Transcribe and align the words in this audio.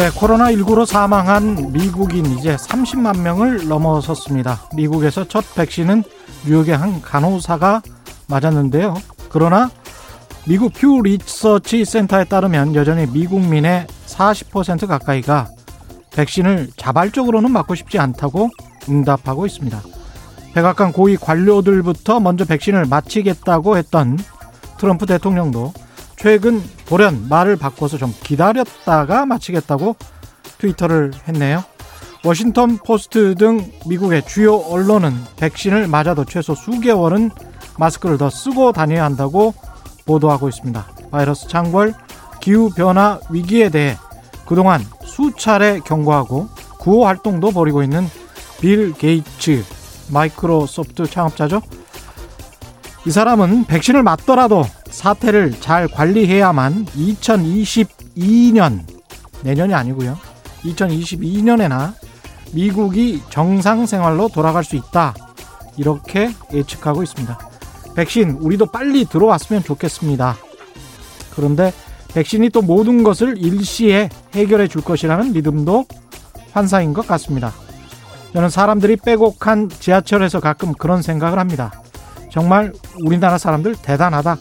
네, 0.00 0.08
코로나19로 0.12 0.86
사망한 0.86 1.72
미국인 1.72 2.24
이제 2.24 2.56
30만 2.56 3.18
명을 3.20 3.68
넘어섰습니다. 3.68 4.62
미국에서 4.74 5.28
첫 5.28 5.44
백신은 5.54 6.04
뉴욕의 6.46 6.74
한 6.74 7.02
간호사가 7.02 7.82
맞았는데요. 8.26 8.94
그러나 9.28 9.68
미국 10.46 10.72
퓨 10.72 11.02
리서치 11.02 11.84
센터에 11.84 12.24
따르면 12.24 12.74
여전히 12.74 13.06
미국민의 13.06 13.86
40% 14.06 14.86
가까이가 14.86 15.48
백신을 16.12 16.70
자발적으로는 16.76 17.50
맞고 17.50 17.74
싶지 17.74 17.98
않다고 17.98 18.50
응답하고 18.88 19.46
있습니다. 19.46 19.80
백악관 20.54 20.92
고위 20.92 21.16
관료들부터 21.16 22.20
먼저 22.20 22.44
백신을 22.44 22.86
마치겠다고 22.86 23.76
했던 23.76 24.18
트럼프 24.78 25.06
대통령도 25.06 25.72
최근 26.16 26.62
돌연 26.86 27.28
말을 27.28 27.56
바꿔서 27.56 27.98
좀 27.98 28.12
기다렸다가 28.22 29.26
마치겠다고 29.26 29.94
트위터를 30.58 31.12
했네요. 31.28 31.62
워싱턴 32.24 32.78
포스트 32.78 33.34
등 33.34 33.70
미국의 33.86 34.26
주요 34.26 34.56
언론은 34.56 35.14
백신을 35.36 35.86
맞아도 35.86 36.24
최소 36.24 36.54
수개월은 36.54 37.30
마스크를 37.78 38.18
더 38.18 38.28
쓰고 38.28 38.72
다녀야 38.72 39.04
한다고 39.04 39.54
보도하고 40.10 40.48
있습니다. 40.48 40.86
바이러스 41.12 41.46
창궐, 41.48 41.94
기후변화 42.40 43.20
위기에 43.30 43.68
대해 43.68 43.96
그동안 44.44 44.84
수차례 45.04 45.78
경고하고 45.80 46.48
구호 46.78 47.06
활동도 47.06 47.52
벌이고 47.52 47.84
있는 47.84 48.08
빌 48.60 48.92
게이츠, 48.92 49.64
마이크로소프트 50.10 51.06
창업자죠. 51.06 51.62
이 53.06 53.10
사람은 53.10 53.64
백신을 53.66 54.02
맞더라도 54.02 54.64
사태를 54.90 55.60
잘 55.60 55.86
관리해야만 55.86 56.86
2022년 56.86 58.80
내년이 59.42 59.72
아니고요. 59.72 60.18
2022년에나 60.64 61.94
미국이 62.52 63.22
정상 63.30 63.86
생활로 63.86 64.28
돌아갈 64.28 64.64
수 64.64 64.74
있다. 64.76 65.14
이렇게 65.76 66.30
예측하고 66.52 67.04
있습니다. 67.04 67.49
백신 67.94 68.38
우리도 68.40 68.66
빨리 68.66 69.04
들어왔으면 69.04 69.62
좋겠습니다. 69.62 70.36
그런데 71.34 71.72
백신이 72.14 72.50
또 72.50 72.62
모든 72.62 73.02
것을 73.02 73.38
일시에 73.38 74.08
해결해 74.34 74.68
줄 74.68 74.82
것이라는 74.82 75.32
믿음도 75.32 75.86
환상인 76.52 76.92
것 76.92 77.06
같습니다. 77.06 77.52
저는 78.32 78.48
사람들이 78.48 78.96
빼곡한 78.96 79.68
지하철에서 79.68 80.40
가끔 80.40 80.72
그런 80.72 81.02
생각을 81.02 81.38
합니다. 81.38 81.72
정말 82.30 82.72
우리나라 83.00 83.38
사람들 83.38 83.76
대단하다. 83.76 84.36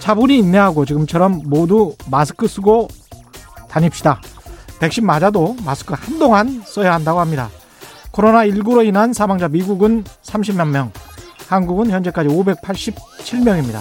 차분히 0.00 0.38
인내하고 0.38 0.84
지금처럼 0.84 1.42
모두 1.44 1.94
마스크 2.10 2.48
쓰고 2.48 2.88
다닙시다. 3.68 4.20
백신 4.80 5.04
맞아도 5.04 5.56
마스크 5.64 5.94
한동안 5.96 6.62
써야 6.64 6.94
한다고 6.94 7.20
합니다. 7.20 7.50
코로나19로 8.12 8.84
인한 8.86 9.12
사망자 9.12 9.48
미국은 9.48 10.04
30만 10.22 10.68
명, 10.68 10.92
한국은 11.48 11.90
현재까지 11.90 12.28
587명입니다. 12.28 13.80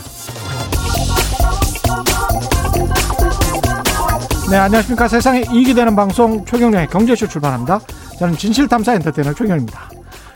네, 4.50 4.56
안녕하십니까. 4.56 5.10
세상에 5.10 5.44
이익이 5.52 5.74
되는 5.74 5.96
방송 5.96 6.46
최경련의 6.46 6.88
경제쇼 6.88 7.28
출발합니다. 7.28 7.80
저는 8.18 8.38
진실탐사 8.38 8.94
엔터테이너 8.94 9.34
최경련입니다. 9.34 9.90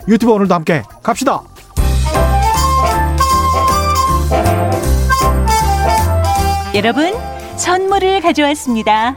유튜브 0.08 0.32
오늘도 0.32 0.54
함께 0.54 0.82
갑시다. 1.02 1.40
여러분, 6.74 7.14
선물을 7.56 8.20
가져왔습니다. 8.20 9.16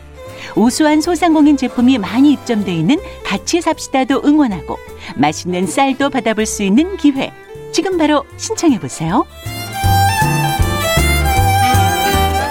우수한 0.55 1.01
소상공인 1.01 1.57
제품이 1.57 1.97
많이 1.97 2.33
입점돼 2.33 2.73
있는 2.73 2.99
같이 3.25 3.61
삽시다도 3.61 4.21
응원하고 4.25 4.77
맛있는 5.15 5.67
쌀도 5.67 6.09
받아볼 6.09 6.45
수 6.45 6.63
있는 6.63 6.97
기회. 6.97 7.31
지금 7.71 7.97
바로 7.97 8.25
신청해 8.37 8.79
보세요. 8.79 9.25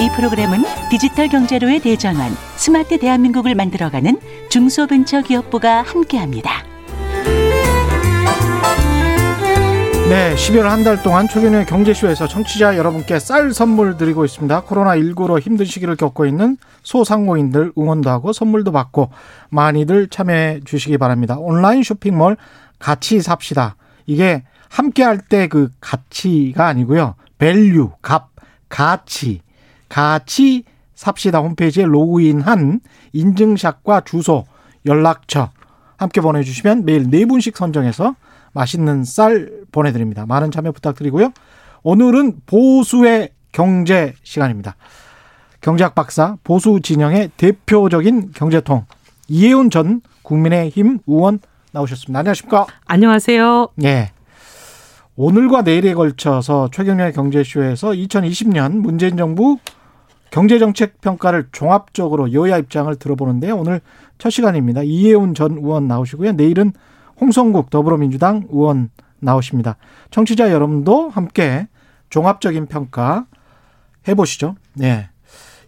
이 0.01 0.09
프로그램은 0.17 0.65
디지털 0.91 1.29
경제로의 1.29 1.81
대전환, 1.81 2.35
스마트 2.57 2.99
대한민국을 2.99 3.55
만들어가는 3.55 4.19
중소벤처기업부가 4.49 5.83
함께합니다. 5.83 6.65
네, 10.11 10.35
12월 10.35 10.63
한 10.63 10.83
달 10.83 11.01
동안 11.05 11.29
최경영의 11.29 11.67
경제쇼에서 11.67 12.27
청취자 12.27 12.77
여러분께 12.77 13.21
쌀 13.21 13.53
선물 13.53 13.97
드리고 13.97 14.25
있습니다. 14.25 14.63
코로나19로 14.65 15.41
힘든 15.41 15.65
시기를 15.65 15.95
겪고 15.95 16.27
있는 16.27 16.57
소상공인들 16.83 17.73
응원도 17.79 18.11
하고 18.11 18.33
선물도 18.33 18.73
받고 18.73 19.11
많이들 19.51 20.09
참여해 20.09 20.63
주시기 20.65 20.99
바랍니다. 20.99 21.37
온라인 21.39 21.85
쇼핑몰 21.85 22.37
가치삽시다. 22.81 23.77
이게 24.07 24.43
함께 24.69 25.05
할 25.05 25.19
때 25.29 25.47
그 25.47 25.69
같이가 25.81 26.67
아니고요. 26.67 27.15
value, 27.39 27.93
값, 28.03 28.31
가치. 28.69 29.43
같이 29.89 30.65
삽시다 30.97 31.39
홈페이지에 31.39 31.85
로그인한 31.85 32.81
인증샷과 33.13 34.01
주소, 34.01 34.45
연락처 34.87 35.51
함께 35.97 36.21
보내주시면 36.21 36.85
매일 36.85 37.11
네 37.11 37.25
분씩 37.27 37.57
선정해서 37.57 38.17
맛있는 38.53 39.05
쌀 39.05 39.51
보내드립니다. 39.73 40.27
많은 40.27 40.51
참여 40.51 40.73
부탁드리고요. 40.73 41.33
오늘은 41.83 42.41
보수의 42.47 43.31
경제 43.53 44.15
시간입니다. 44.23 44.77
경제학 45.61 45.95
박사 45.95 46.37
보수 46.43 46.81
진영의 46.83 47.33
대표적인 47.37 48.33
경제통 48.33 48.87
이혜훈 49.29 49.71
전 49.71 50.01
국민의힘 50.23 51.01
의원 51.07 51.41
나오셨습니다. 51.73 52.19
안녕하십니까? 52.19 52.67
안녕하세요. 52.87 53.69
예. 53.85 54.11
오늘과 55.17 55.63
내일에 55.63 55.93
걸쳐서 55.95 56.71
최경련의 56.73 57.13
경제쇼에서 57.13 57.91
2020년 57.91 58.79
문재인 58.79 59.17
정부 59.17 59.59
경제정책 60.31 61.01
평가를 61.01 61.49
종합적으로 61.53 62.33
여야 62.33 62.57
입장을 62.57 62.95
들어보는데요. 62.97 63.57
오늘 63.57 63.81
첫 64.19 64.31
시간입니다. 64.31 64.83
이혜훈 64.83 65.35
전 65.35 65.59
의원 65.59 65.89
나오시고요. 65.89 66.33
내일은 66.33 66.73
홍성국 67.21 67.71
더불어민주당 67.71 68.47
의원 68.51 68.91
나오십니다. 69.19 69.77
청취자 70.11 70.51
여러분도 70.51 71.11
함께 71.11 71.69
종합적인 72.09 72.67
평가 72.67 73.27
해보시죠. 74.09 74.57
네. 74.75 75.09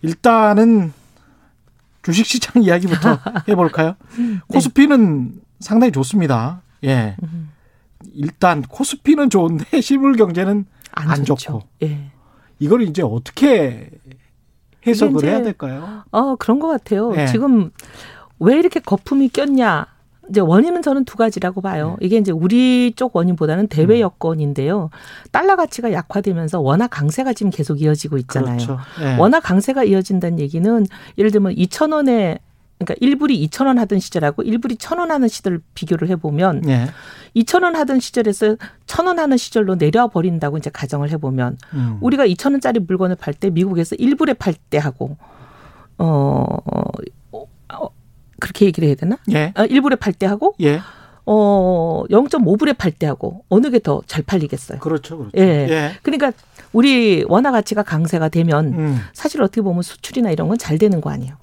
일단은 0.00 0.92
주식시장 2.02 2.62
이야기부터 2.64 3.18
해볼까요? 3.48 3.94
네. 4.18 4.38
코스피는 4.48 5.40
상당히 5.60 5.92
좋습니다. 5.92 6.62
예. 6.84 7.16
일단 8.14 8.62
코스피는 8.62 9.30
좋은데 9.30 9.80
실물 9.80 10.16
경제는 10.16 10.66
안, 10.92 11.10
안 11.10 11.24
좋고. 11.24 11.60
예. 11.82 12.10
이걸 12.58 12.82
이제 12.82 13.02
어떻게 13.02 13.90
해석을 14.86 15.24
해야 15.24 15.42
될까요? 15.42 16.04
어 16.10 16.34
그런 16.36 16.58
것 16.58 16.68
같아요. 16.68 17.12
예. 17.16 17.26
지금 17.26 17.70
왜 18.40 18.58
이렇게 18.58 18.80
거품이 18.80 19.28
꼈냐? 19.28 19.86
이제 20.28 20.40
원인은 20.40 20.82
저는 20.82 21.04
두 21.04 21.16
가지라고 21.16 21.60
봐요. 21.60 21.96
네. 22.00 22.06
이게 22.06 22.16
이제 22.16 22.32
우리 22.32 22.92
쪽 22.94 23.16
원인보다는 23.16 23.68
대외 23.68 23.96
음. 23.96 24.00
여건인데요. 24.02 24.90
달러 25.30 25.56
가치가 25.56 25.92
약화되면서 25.92 26.60
원화 26.60 26.86
강세가 26.86 27.32
지금 27.32 27.50
계속 27.50 27.82
이어지고 27.82 28.18
있잖아요. 28.18 28.56
그렇죠. 28.56 28.78
네. 29.00 29.16
원화 29.16 29.40
강세가 29.40 29.84
이어진다는 29.84 30.38
얘기는 30.38 30.86
예를 31.18 31.30
들면 31.30 31.54
2천 31.56 31.92
원에 31.92 32.38
그러니까 32.78 32.94
1불이 32.94 33.48
2천 33.48 33.66
원 33.66 33.78
하던 33.78 34.00
시절하고 34.00 34.42
1불이 34.42 34.76
1천 34.78 34.98
원 34.98 35.10
하는 35.10 35.28
시절 35.28 35.60
비교를 35.74 36.08
해보면 36.08 36.62
네. 36.62 36.86
2천 37.36 37.62
원 37.62 37.76
하던 37.76 38.00
시절에서 38.00 38.56
1천 38.86 39.06
원 39.06 39.18
하는 39.18 39.36
시절로 39.36 39.74
내려와 39.76 40.08
버린다고 40.08 40.58
이제 40.58 40.70
가정을 40.70 41.10
해보면 41.10 41.58
음. 41.74 41.98
우리가 42.00 42.26
2천 42.26 42.52
원짜리 42.52 42.80
물건을 42.80 43.16
팔 43.16 43.34
때 43.34 43.50
미국에서 43.50 43.96
1불에 43.96 44.38
팔 44.38 44.54
때 44.54 44.78
하고 44.78 45.16
어, 45.98 46.46
어 47.30 47.46
그렇게 48.42 48.66
얘기를 48.66 48.88
해야 48.88 48.96
되나? 48.96 49.16
예. 49.30 49.52
어, 49.56 49.64
일부에 49.64 49.94
팔 49.94 50.12
때 50.12 50.26
하고 50.26 50.54
예. 50.60 50.80
어 51.24 52.02
0.5불에 52.10 52.76
팔 52.76 52.90
때 52.90 53.06
하고 53.06 53.44
어느 53.48 53.70
게 53.70 53.78
더 53.78 54.02
잘 54.08 54.24
팔리겠어요. 54.24 54.80
그렇죠, 54.80 55.18
그렇죠. 55.18 55.38
예. 55.38 55.42
예. 55.70 55.92
그러니까 56.02 56.32
우리 56.72 57.24
원화 57.28 57.52
가치가 57.52 57.84
강세가 57.84 58.28
되면 58.28 58.66
음. 58.74 58.98
사실 59.12 59.40
어떻게 59.42 59.62
보면 59.62 59.82
수출이나 59.82 60.30
이런 60.32 60.48
건 60.48 60.58
잘 60.58 60.78
되는 60.78 61.00
거 61.00 61.10
아니에요. 61.10 61.36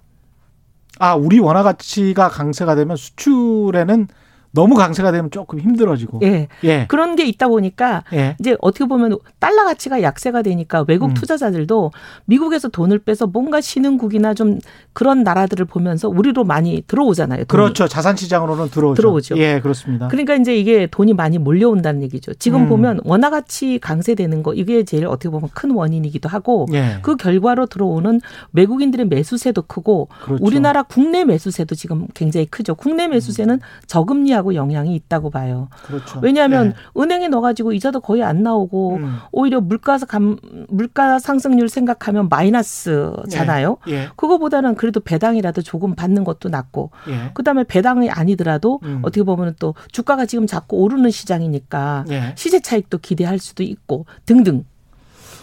아, 0.99 1.15
우리 1.15 1.39
원화 1.39 1.63
가치가 1.63 2.27
강세가 2.27 2.75
되면 2.75 2.97
수출에는 2.97 4.07
너무 4.51 4.75
강세가 4.75 5.11
되면 5.11 5.29
조금 5.31 5.59
힘들어지고. 5.59 6.19
예. 6.23 6.47
예. 6.63 6.85
그런 6.87 7.15
게 7.15 7.25
있다 7.25 7.47
보니까 7.47 8.03
예. 8.13 8.35
이제 8.39 8.57
어떻게 8.61 8.85
보면 8.85 9.17
달러 9.39 9.63
가치가 9.65 10.01
약세가 10.01 10.41
되니까 10.41 10.85
외국 10.87 11.11
음. 11.11 11.13
투자자들도 11.13 11.91
미국에서 12.25 12.67
돈을 12.67 12.99
빼서 12.99 13.27
뭔가 13.27 13.61
신흥국이나 13.61 14.33
좀 14.33 14.59
그런 14.93 15.23
나라들을 15.23 15.65
보면서 15.65 16.09
우리로 16.09 16.43
많이 16.43 16.83
들어오잖아요. 16.87 17.45
돈이. 17.45 17.47
그렇죠. 17.47 17.87
자산 17.87 18.15
시장으로는 18.15 18.69
들어오죠. 18.69 18.95
들어오죠. 18.95 19.37
예, 19.37 19.59
그렇습니다. 19.59 20.07
그러니까 20.07 20.35
이제 20.35 20.55
이게 20.55 20.87
돈이 20.87 21.13
많이 21.13 21.37
몰려온다는 21.37 22.01
얘기죠. 22.03 22.33
지금 22.35 22.63
음. 22.63 22.69
보면 22.69 23.01
원화 23.03 23.29
가치 23.29 23.79
강세되는 23.79 24.41
거 24.43 24.53
이게 24.53 24.83
제일 24.83 25.05
어떻게 25.05 25.29
보면 25.29 25.49
큰 25.53 25.71
원인이기도 25.71 26.27
하고 26.27 26.65
예. 26.73 26.97
그 27.01 27.15
결과로 27.15 27.67
들어오는 27.67 28.19
외국인들의 28.53 29.07
매수세도 29.07 29.63
크고 29.63 30.09
그렇죠. 30.23 30.43
우리나라 30.43 30.83
국내 30.83 31.23
매수세도 31.23 31.75
지금 31.75 32.07
굉장히 32.13 32.45
크죠. 32.47 32.75
국내 32.75 33.07
매수세는 33.07 33.55
음. 33.55 33.59
저금리 33.85 34.38
하고 34.39 34.55
영향이 34.55 34.95
있다고 34.95 35.29
봐요. 35.29 35.69
그렇죠. 35.85 36.19
왜냐하면 36.21 36.69
네. 36.69 37.01
은행에 37.01 37.27
넣어가지고 37.27 37.73
이자도 37.73 37.99
거의 37.99 38.23
안 38.23 38.41
나오고 38.41 38.95
음. 38.95 39.17
오히려 39.31 39.61
물가 39.61 39.97
감 39.99 40.37
물가 40.69 41.19
상승률 41.19 41.69
생각하면 41.69 42.29
마이너스잖아요. 42.29 43.77
예. 43.87 43.93
예. 43.93 44.09
그거보다는 44.15 44.75
그래도 44.75 44.99
배당이라도 44.99 45.61
조금 45.61 45.95
받는 45.95 46.23
것도 46.23 46.49
낫고 46.49 46.91
예. 47.09 47.31
그다음에 47.33 47.63
배당이 47.63 48.09
아니더라도 48.09 48.79
음. 48.83 48.99
어떻게 49.03 49.23
보면 49.23 49.55
또 49.59 49.75
주가가 49.91 50.25
지금 50.25 50.47
자꾸 50.47 50.77
오르는 50.77 51.11
시장이니까 51.11 52.05
예. 52.09 52.33
시세 52.35 52.59
차익도 52.59 52.99
기대할 52.99 53.39
수도 53.39 53.63
있고 53.63 54.05
등등. 54.25 54.63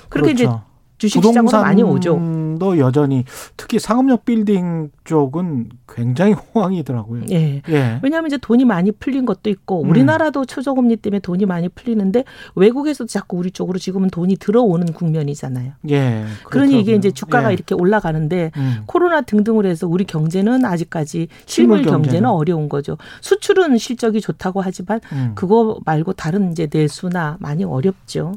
그렇게 0.09 0.35
그렇죠. 0.35 0.45
이제 0.45 0.67
주식시장으로 0.99 1.61
많이 1.61 1.83
오죠. 1.83 2.19
도 2.59 2.79
여전히 2.79 3.25
특히 3.57 3.79
상업용 3.79 4.19
빌딩 4.25 4.91
쪽은 5.07 5.71
굉장히 5.89 6.35
호황이더라고요. 6.55 7.23
예. 7.31 7.63
예. 7.69 8.01
왜냐하면 8.03 8.27
이제 8.27 8.37
돈이 8.37 8.65
많이 8.65 8.93
풀린 8.93 9.25
것도 9.25 9.49
있고 9.49 9.83
음. 9.83 9.91
우리나라도 9.91 10.45
초저금리 10.45 10.97
때문에 10.97 11.21
돈이 11.21 11.47
많이 11.47 11.69
풀리는데 11.69 12.25
외국에서도 12.57 13.09
자꾸 13.09 13.39
우리 13.39 13.51
쪽으로 13.51 13.79
지금은 13.79 14.11
돈이 14.11 14.37
들어오는 14.37 14.93
국면이잖아요. 14.93 15.73
예. 15.91 16.25
그러니 16.45 16.79
이게 16.81 16.95
이제 16.95 17.11
주가가 17.11 17.51
예. 17.51 17.55
이렇게 17.55 17.75
올라가는데 17.75 18.51
음. 18.57 18.83
코로나 18.87 19.23
등등으로 19.23 19.69
해서 19.69 19.87
우리 19.87 20.05
경제는 20.05 20.65
아직까지 20.65 21.29
실물, 21.47 21.79
경제는. 21.79 22.03
경제는 22.03 22.29
어려운 22.29 22.69
거죠. 22.69 22.99
수출은 23.21 23.79
실적이 23.79 24.21
좋다고 24.21 24.61
하지만 24.61 25.01
음. 25.13 25.33
그거 25.35 25.79
말고 25.85 26.13
다른 26.13 26.51
이제 26.51 26.69
내수나 26.71 27.37
많이 27.41 27.65
어렵죠. 27.65 28.35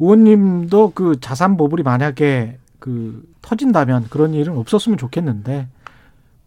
의원님도 0.00 0.92
그 0.94 1.20
자산 1.20 1.56
보불이 1.56 1.84
만약에 1.84 2.58
그 2.78 3.22
터진다면 3.42 4.06
그런 4.10 4.34
일은 4.34 4.56
없었으면 4.56 4.98
좋겠는데 4.98 5.68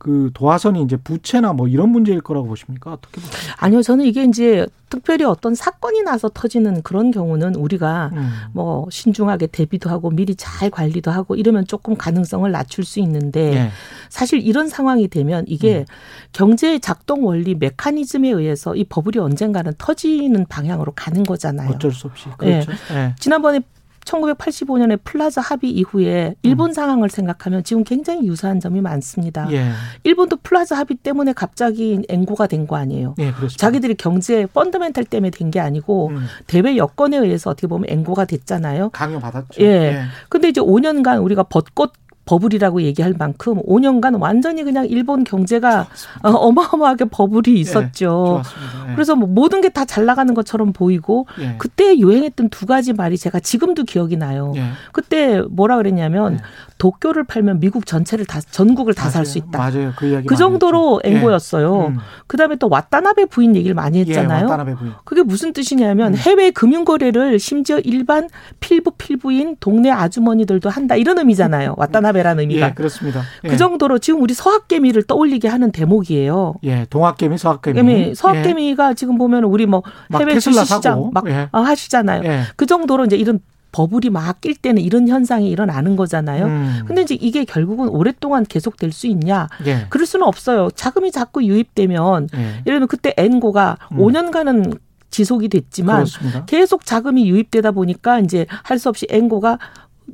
그 0.01 0.31
도화선이 0.33 0.81
이제 0.81 0.98
부채나 0.98 1.53
뭐 1.53 1.68
이런 1.68 1.89
문제일 1.89 2.21
거라고 2.21 2.48
보십니까? 2.48 2.94
어떻게 2.94 3.21
보십니까? 3.21 3.53
아니요, 3.59 3.83
저는 3.83 4.03
이게 4.03 4.24
이제 4.24 4.65
특별히 4.89 5.25
어떤 5.25 5.53
사건이 5.53 6.01
나서 6.01 6.27
터지는 6.27 6.81
그런 6.81 7.12
경우는 7.12 7.53
우리가 7.53 8.09
음. 8.12 8.31
뭐 8.51 8.88
신중하게 8.89 9.45
대비도 9.45 9.92
하고 9.92 10.09
미리 10.09 10.33
잘 10.33 10.71
관리도 10.71 11.12
하고 11.12 11.36
이러면 11.36 11.68
조금 11.68 11.95
가능성을 11.95 12.51
낮출 12.51 12.83
수 12.83 13.00
있는데 13.00 13.51
네. 13.51 13.69
사실 14.09 14.42
이런 14.42 14.69
상황이 14.69 15.07
되면 15.07 15.45
이게 15.48 15.81
음. 15.81 15.86
경제의 16.33 16.80
작동 16.80 17.24
원리 17.24 17.54
메커니즘에 17.54 18.27
의해서 18.27 18.75
이 18.75 18.83
버블이 18.83 19.19
언젠가는 19.19 19.71
터지는 19.77 20.47
방향으로 20.50 20.94
가는 20.95 21.21
거잖아요. 21.21 21.69
어쩔 21.75 21.92
수 21.92 22.07
없이 22.07 22.25
그렇죠. 22.39 22.71
네. 22.71 22.94
네. 22.95 23.15
지난번에 23.19 23.62
1985년에 24.06 25.00
플라자 25.03 25.42
합의 25.42 25.71
이후에 25.71 26.36
일본 26.44 26.69
음. 26.69 26.74
상황을 26.74 27.09
생각하면 27.09 27.63
지금 27.63 27.83
굉장히 27.83 28.27
유사한 28.27 28.59
점이 28.59 28.81
많습니다. 28.81 29.48
예. 29.51 29.71
일본도 30.03 30.38
플라자 30.44 30.77
합의 30.77 30.98
때문에 30.98 31.33
갑자기 31.33 32.01
엔고가 32.10 32.48
된 32.48 32.62
거 32.68 32.75
아니에요. 32.75 33.15
예, 33.19 33.33
자기들이 33.57 33.95
경제 33.95 34.45
fundamental 34.45 35.04
때문에 35.06 35.30
된 35.31 35.51
게 35.51 35.59
아니고 35.59 36.09
음. 36.09 36.25
대외 36.48 36.77
여건에 36.77 37.18
의해서 37.18 37.50
어떻게 37.50 37.68
보면 37.68 37.89
엔고가 37.89 38.25
됐잖아요. 38.25 38.89
강요받았죠. 38.92 39.62
예. 39.62 39.65
예. 39.65 40.01
근데 40.30 40.47
이제 40.50 40.62
5년간 40.62 41.21
우리가 41.24 41.44
벚꽃 41.44 41.92
버블이라고 42.25 42.83
얘기할 42.83 43.13
만큼 43.18 43.62
5년간 43.63 44.21
완전히 44.21 44.63
그냥 44.63 44.85
일본 44.88 45.23
경제가 45.23 45.85
좋았습니다. 45.85 46.29
어, 46.29 46.31
어마어마하게 46.33 47.06
버블이 47.06 47.56
예, 47.56 47.59
있었죠. 47.59 48.41
네, 48.88 48.94
그래서 48.95 49.15
뭐 49.15 49.27
모든 49.27 49.62
게 49.62 49.69
다 49.69 49.85
잘 49.85 50.06
나가는 50.06 50.31
것처럼 50.33 50.71
보이고 50.73 51.25
예. 51.39 51.56
그때 51.57 51.97
유행했던 51.97 52.50
두 52.50 52.65
가지 52.65 52.94
말이 52.94 53.18
제가 53.18 53.39
지금도 53.39 53.83
기억이 53.83 54.15
나요. 54.18 54.53
예. 54.56 54.63
그때 54.91 55.41
뭐라 55.50 55.77
그랬냐면 55.77 56.39
도쿄를 56.81 57.25
팔면 57.25 57.60
미국 57.60 57.86
전체를 57.86 58.25
다 58.25 58.42
전국을 58.42 58.95
다 58.95 59.12
살 59.12 59.24
수 59.24 59.38
있다. 59.38 59.56
맞아요. 59.60 59.94
그 59.95 60.07
이야기 60.07 60.25
그 60.25 60.36
정도로 60.36 61.01
앵고였어요. 61.04 61.88
음. 61.89 61.98
그다음에 62.25 62.56
또 62.56 62.69
와타나베 62.69 63.25
부인 63.25 63.56
얘기를 63.56 63.75
많이 63.75 64.00
했잖아요. 64.00 64.45
와타나베 64.45 64.74
부인. 64.75 64.94
그게 65.04 65.22
무슨 65.22 65.54
뜻이냐면 65.54 66.13
음. 66.13 66.18
해외 66.18 66.50
금융 66.50 66.83
거래를 66.83 67.38
심지어 67.38 67.78
일반 67.78 68.30
필부 68.60 68.92
필부인 68.98 69.57
동네 69.60 69.92
아주머니들도 69.92 70.72
한다 70.72 70.95
이런 70.95 71.19
의미잖아요. 71.19 71.75
동학개미라는 71.75 72.42
의미가. 72.42 72.69
예, 72.69 72.74
그렇습니다. 72.74 73.22
그 73.42 73.48
예. 73.48 73.50
그 73.51 73.57
정도로 73.57 74.00
지금 74.00 74.22
우리 74.24 74.33
서학개미를 74.33 75.04
떠올리게 75.04 75.48
하는 75.50 75.72
대목이에요. 75.72 76.56
예, 76.63 76.88
동학개미, 76.89 77.38
서학개미. 77.38 77.94
예, 77.94 78.13
서학개미가 78.16 78.89
예. 78.89 78.95
지금 78.95 79.19
보면 79.19 79.44
우리 79.44 79.68
뭐 79.68 79.83
해외 80.13 80.39
주식 80.39 80.66
시장 80.66 81.12
막 81.13 81.28
예. 81.30 81.48
아, 81.51 81.60
하시잖아요. 81.62 82.24
예. 82.24 82.42
그 82.56 82.66
정도로 82.66 83.06
이제 83.06 83.18
이런 83.18 83.39
버블이 83.71 84.09
막 84.09 84.41
낄 84.41 84.56
때는 84.56 84.81
이런 84.81 85.07
현상이 85.07 85.50
일어나는 85.50 85.95
거잖아요. 85.95 86.45
음. 86.45 86.83
근데 86.88 87.01
이제 87.03 87.15
이게 87.15 87.45
결국은 87.45 87.89
오랫동안 87.89 88.44
계속될 88.45 88.91
수 88.91 89.07
있냐? 89.07 89.50
예. 89.65 89.85
그럴 89.89 90.06
수는 90.06 90.25
없어요. 90.25 90.69
자금이 90.73 91.12
자꾸 91.12 91.44
유입되면 91.44 92.29
예. 92.33 92.39
예를 92.39 92.63
들면 92.63 92.88
그때 92.88 93.13
엔고가 93.18 93.77
음. 93.91 93.97
5년간은 93.97 94.79
지속이 95.12 95.50
됐지만 95.50 95.97
그렇습니다. 95.97 96.45
계속 96.45 96.85
자금이 96.85 97.29
유입되다 97.29 97.71
보니까 97.71 98.19
이제 98.19 98.45
할 98.63 98.79
수 98.79 98.88
없이 98.89 99.06
엔고가 99.09 99.59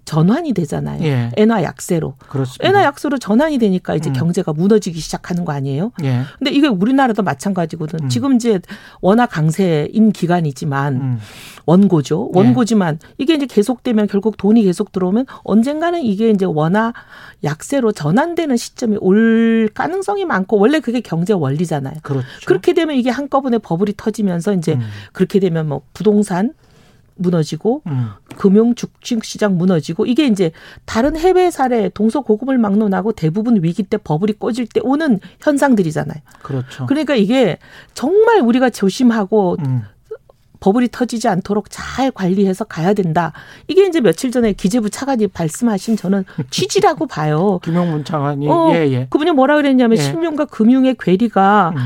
전환이 0.05 0.53
되잖아요. 0.53 1.03
예. 1.03 1.31
엔화 1.37 1.63
약세로. 1.63 2.15
그렇습니다. 2.29 2.67
엔화 2.67 2.83
약세로 2.83 3.17
전환이 3.17 3.57
되니까 3.57 3.95
이제 3.95 4.09
음. 4.09 4.13
경제가 4.13 4.53
무너지기 4.53 4.99
시작하는 4.99 5.43
거 5.43 5.51
아니에요? 5.51 5.91
예. 6.03 6.21
근데 6.37 6.51
이게 6.51 6.67
우리나라도 6.67 7.23
마찬가지거든. 7.23 7.99
음. 8.03 8.09
지금 8.09 8.35
이제 8.35 8.59
워낙 9.01 9.27
강세인 9.27 10.11
기간이지만 10.11 10.95
음. 10.95 11.19
원고죠. 11.65 12.31
예. 12.33 12.39
원고지만 12.39 12.99
예. 13.03 13.13
이게 13.17 13.35
이제 13.35 13.45
계속되면 13.45 14.07
결국 14.07 14.37
돈이 14.37 14.63
계속 14.63 14.91
들어오면 14.91 15.25
언젠가는 15.43 16.01
이게 16.01 16.29
이제 16.29 16.45
원화 16.45 16.93
약세로 17.43 17.91
전환되는 17.91 18.55
시점이 18.55 18.97
올 19.01 19.69
가능성이 19.73 20.25
많고 20.25 20.57
원래 20.57 20.79
그게 20.79 21.01
경제 21.01 21.33
원리잖아요. 21.33 21.95
그렇죠. 22.01 22.27
그렇게 22.45 22.73
되면 22.73 22.95
이게 22.95 23.09
한꺼번에 23.09 23.57
버블이 23.57 23.93
터지면서 23.97 24.53
이제 24.53 24.73
음. 24.73 24.81
그렇게 25.11 25.39
되면 25.39 25.67
뭐 25.67 25.81
부동산 25.93 26.53
무너지고 27.17 27.81
음. 27.87 28.09
금융 28.35 28.75
주식 28.75 29.23
시장 29.23 29.57
무너지고 29.57 30.05
이게 30.05 30.27
이제 30.27 30.51
다른 30.85 31.17
해외 31.17 31.51
사례 31.51 31.89
동서 31.89 32.21
고금을 32.21 32.57
막론하고 32.57 33.13
대부분 33.13 33.61
위기 33.63 33.83
때 33.83 33.97
버블이 33.97 34.39
꺼질 34.39 34.67
때 34.67 34.79
오는 34.83 35.19
현상들이잖아요. 35.41 36.17
그렇죠. 36.41 36.85
그러니까 36.85 37.15
이게 37.15 37.57
정말 37.93 38.41
우리가 38.41 38.69
조심하고 38.69 39.57
음. 39.59 39.83
버블이 40.59 40.89
터지지 40.91 41.27
않도록 41.27 41.67
잘 41.69 42.11
관리해서 42.11 42.65
가야 42.65 42.93
된다. 42.93 43.33
이게 43.67 43.85
이제 43.85 44.01
며칠 44.01 44.31
전에 44.31 44.53
기재부 44.53 44.89
차관이 44.89 45.27
말씀하신 45.37 45.97
저는 45.97 46.25
취지라고 46.49 47.07
봐요. 47.07 47.59
김용문 47.63 48.03
차관이 48.03 48.47
어, 48.49 48.71
예, 48.73 48.87
예. 48.91 49.07
그분이 49.09 49.31
뭐라 49.31 49.55
그랬냐면 49.55 49.97
예. 49.97 50.01
신용과 50.01 50.45
금융의 50.45 50.95
괴리가 50.99 51.73
음. 51.75 51.81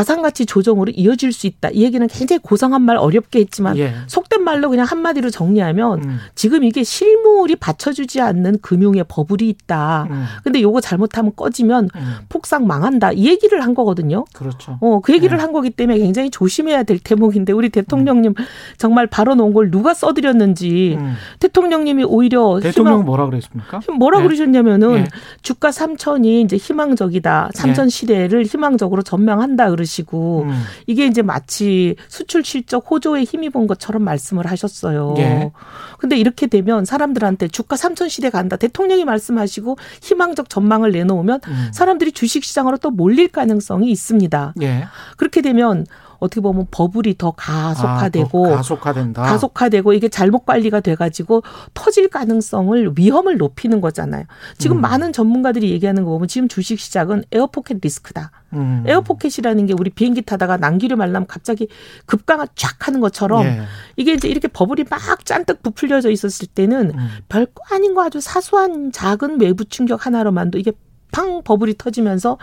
자산 0.00 0.22
가치 0.22 0.46
조정으로 0.46 0.92
이어질 0.96 1.30
수 1.30 1.46
있다. 1.46 1.68
이 1.74 1.82
얘기는 1.82 2.06
굉장히 2.06 2.40
고상한 2.40 2.80
말 2.80 2.96
어렵게 2.96 3.38
했지만 3.40 3.76
예. 3.76 3.92
속된 4.06 4.42
말로 4.42 4.70
그냥 4.70 4.86
한마디로 4.86 5.28
정리하면 5.28 6.02
음. 6.02 6.18
지금 6.34 6.64
이게 6.64 6.82
실물이 6.82 7.56
받쳐주지 7.56 8.22
않는 8.22 8.60
금융의 8.62 9.04
버블이 9.08 9.46
있다. 9.46 10.06
음. 10.10 10.24
근데 10.42 10.62
요거 10.62 10.80
잘못하면 10.80 11.32
꺼지면 11.36 11.90
음. 11.94 12.14
폭삭 12.30 12.64
망한다. 12.64 13.12
이 13.12 13.26
얘기를 13.26 13.62
한 13.62 13.74
거거든요. 13.74 14.24
그렇죠. 14.32 14.78
어, 14.80 15.00
그 15.00 15.12
얘기를 15.12 15.36
예. 15.36 15.42
한 15.42 15.52
거기 15.52 15.68
때문에 15.68 15.98
굉장히 15.98 16.30
조심해야 16.30 16.84
될 16.84 16.98
대목인데 16.98 17.52
우리 17.52 17.68
대통령님 17.68 18.32
음. 18.38 18.44
정말 18.78 19.06
발언 19.06 19.38
온 19.38 19.52
걸 19.52 19.70
누가 19.70 19.92
써드렸는지 19.92 20.96
음. 20.98 21.14
대통령님이 21.40 22.04
오히려 22.04 22.58
대통령 22.62 22.94
희망, 22.94 23.04
뭐라 23.04 23.26
그랬습니까? 23.26 23.80
뭐라 23.98 24.20
예. 24.20 24.22
그러셨냐면은 24.22 24.96
예. 24.96 25.06
주가 25.42 25.68
3천이 25.68 26.44
이제 26.44 26.56
희망적이다. 26.56 27.50
3천 27.54 27.84
예. 27.84 27.88
시대를 27.90 28.44
희망적으로 28.44 29.02
전망한다. 29.02 29.68
그러시 29.70 29.89
고 30.06 30.44
음. 30.44 30.62
이게 30.86 31.06
이제 31.06 31.22
마치 31.22 31.96
수출 32.08 32.44
실적 32.44 32.90
호조에 32.90 33.24
힘입은 33.24 33.66
것처럼 33.66 34.02
말씀을 34.02 34.46
하셨어요. 34.46 35.14
예. 35.18 35.50
근데 35.98 36.16
이렇게 36.16 36.46
되면 36.46 36.84
사람들한테 36.84 37.48
주가 37.48 37.76
3천 37.76 38.08
시대 38.08 38.30
간다. 38.30 38.56
대통령이 38.56 39.04
말씀하시고 39.04 39.76
희망적 40.02 40.48
전망을 40.48 40.92
내놓으면 40.92 41.40
음. 41.46 41.70
사람들이 41.72 42.12
주식 42.12 42.44
시장으로 42.44 42.78
또 42.78 42.90
몰릴 42.90 43.28
가능성이 43.28 43.90
있습니다. 43.90 44.54
예. 44.62 44.84
그렇게 45.16 45.42
되면 45.42 45.84
어떻게 46.20 46.40
보면 46.40 46.66
버블이 46.70 47.16
더 47.18 47.32
가속화되고 47.32 48.46
아, 48.46 48.50
더 48.50 48.56
가속화된다. 48.56 49.22
가속화되고 49.22 49.92
이게 49.94 50.08
잘못 50.08 50.44
관리가 50.46 50.80
돼가지고 50.80 51.42
터질 51.74 52.08
가능성을 52.08 52.92
위험을 52.96 53.38
높이는 53.38 53.80
거잖아요. 53.80 54.24
지금 54.58 54.76
음. 54.76 54.80
많은 54.82 55.12
전문가들이 55.12 55.70
얘기하는 55.70 56.04
거 56.04 56.10
보면 56.10 56.28
지금 56.28 56.46
주식 56.46 56.78
시장은 56.78 57.24
에어포켓 57.32 57.78
리스크다. 57.82 58.30
음. 58.52 58.84
에어포켓이라는 58.86 59.66
게 59.66 59.72
우리 59.72 59.90
비행기 59.90 60.22
타다가 60.22 60.56
난기류 60.58 60.96
만나면 60.96 61.26
갑자기 61.26 61.68
급강하 62.04 62.46
쫙 62.54 62.86
하는 62.86 63.00
것처럼 63.00 63.44
예. 63.46 63.62
이게 63.96 64.12
이제 64.12 64.28
이렇게 64.28 64.48
버블이 64.48 64.84
막 64.90 65.24
잔뜩 65.24 65.62
부풀려져 65.62 66.10
있었을 66.10 66.48
때는 66.48 66.92
음. 66.94 67.08
별거 67.28 67.62
아닌 67.70 67.94
거 67.94 68.04
아주 68.04 68.20
사소한 68.20 68.92
작은 68.92 69.40
외부 69.40 69.64
충격 69.64 70.04
하나로만도 70.04 70.58
이게 70.58 70.72
팡 71.10 71.42
버블이 71.42 71.74
터지면서 71.78 72.38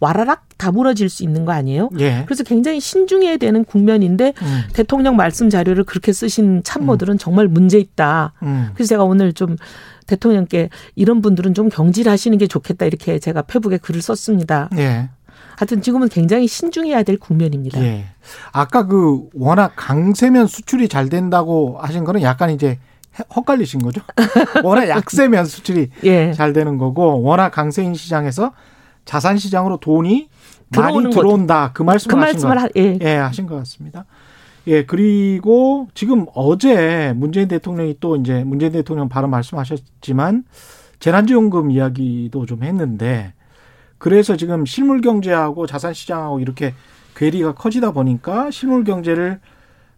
와라락 0.00 0.44
다물어질 0.56 1.08
수 1.08 1.22
있는 1.22 1.44
거 1.44 1.52
아니에요? 1.52 1.90
예. 1.98 2.22
그래서 2.26 2.44
굉장히 2.44 2.80
신중해야 2.80 3.36
되는 3.36 3.64
국면인데 3.64 4.34
음. 4.42 4.60
대통령 4.72 5.16
말씀 5.16 5.50
자료를 5.50 5.84
그렇게 5.84 6.12
쓰신 6.12 6.62
참모들은 6.62 7.14
음. 7.14 7.18
정말 7.18 7.48
문제 7.48 7.78
있다. 7.78 8.32
음. 8.42 8.70
그래서 8.74 8.90
제가 8.90 9.04
오늘 9.04 9.32
좀 9.32 9.56
대통령께 10.06 10.68
이런 10.94 11.22
분들은 11.22 11.54
좀 11.54 11.68
경질하시는 11.68 12.36
게 12.38 12.46
좋겠다 12.46 12.86
이렇게 12.86 13.18
제가 13.18 13.42
페북에 13.42 13.78
글을 13.78 14.02
썼습니다. 14.02 14.68
예. 14.76 15.10
하여튼 15.56 15.82
지금은 15.82 16.08
굉장히 16.08 16.46
신중해야 16.46 17.02
될 17.02 17.18
국면입니다. 17.18 17.80
예. 17.82 18.06
아까 18.52 18.86
그 18.86 19.28
워낙 19.34 19.72
강세면 19.76 20.46
수출이 20.46 20.88
잘 20.88 21.08
된다고 21.08 21.78
하신 21.80 22.04
거는 22.04 22.22
약간 22.22 22.50
이제 22.50 22.78
헛갈리신 23.34 23.80
거죠. 23.80 24.00
워낙 24.64 24.88
약세면 24.88 25.44
수출이 25.44 25.90
예. 26.04 26.32
잘 26.32 26.52
되는 26.52 26.78
거고 26.78 27.22
워낙 27.22 27.50
강세인 27.50 27.94
시장에서 27.94 28.52
자산 29.04 29.36
시장으로 29.36 29.78
돈이 29.78 30.28
많이 30.76 31.10
들어온다. 31.10 31.68
것. 31.68 31.74
그 31.74 31.82
말씀을, 31.82 32.14
그 32.14 32.20
말씀을 32.20 32.56
하신 32.56 32.68
것, 32.72 32.80
하, 32.80 32.82
예. 32.82 32.98
예, 33.02 33.16
하신 33.16 33.46
것 33.46 33.56
같습니다. 33.56 34.06
예, 34.68 34.84
그리고 34.84 35.88
지금 35.94 36.26
어제 36.34 37.12
문재인 37.16 37.48
대통령이 37.48 37.96
또 38.00 38.16
이제 38.16 38.44
문재인 38.44 38.72
대통령 38.72 39.08
바로 39.08 39.28
말씀하셨지만 39.28 40.44
재난지원금 41.00 41.72
이야기도 41.72 42.46
좀 42.46 42.62
했는데 42.62 43.34
그래서 43.98 44.36
지금 44.36 44.64
실물 44.64 45.00
경제하고 45.00 45.66
자산 45.66 45.94
시장하고 45.94 46.40
이렇게 46.40 46.74
괴리가 47.16 47.54
커지다 47.54 47.92
보니까 47.92 48.50
실물 48.50 48.84
경제를 48.84 49.40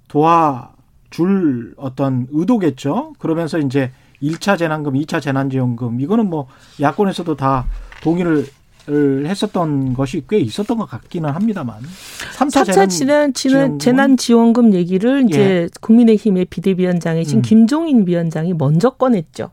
도와 0.08 0.73
줄 1.14 1.74
어떤 1.76 2.26
의도겠죠. 2.32 3.12
그러면서 3.20 3.60
이제 3.60 3.92
1차 4.20 4.58
재난금, 4.58 4.94
2차 4.94 5.22
재난지원금 5.22 6.00
이거는 6.00 6.28
뭐 6.28 6.48
야권에서도 6.80 7.36
다 7.36 7.66
동의를 8.02 8.48
했었던 9.24 9.94
것이 9.94 10.24
꽤 10.28 10.38
있었던 10.40 10.76
것 10.76 10.86
같기는 10.86 11.30
합니다만. 11.30 11.80
3차, 12.36 12.64
3차 12.64 12.90
재난, 12.90 13.32
지난, 13.32 13.78
재난 13.78 14.16
지원금 14.16 14.74
얘기를 14.74 15.24
이제 15.28 15.40
예. 15.40 15.68
국민의힘의 15.80 16.46
비대위원장이신 16.46 17.38
음. 17.38 17.42
김종인 17.42 18.08
위원장이 18.08 18.52
먼저 18.54 18.90
꺼냈죠. 18.90 19.52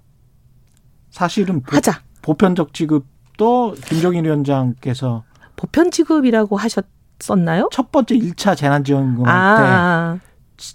사실은 1.12 1.62
보, 1.62 1.76
하자. 1.76 2.02
보편적 2.24 2.74
지급도 2.74 3.76
김종인 3.86 4.26
위원장께서 4.26 5.26
보편 5.56 5.92
지급이라고 5.92 6.58
하셨었나요? 6.58 7.70
첫 7.72 7.92
번째 7.92 8.16
1차 8.16 8.58
재난 8.58 8.84
지원금 8.84 9.26
아. 9.28 10.18
때 10.20 10.31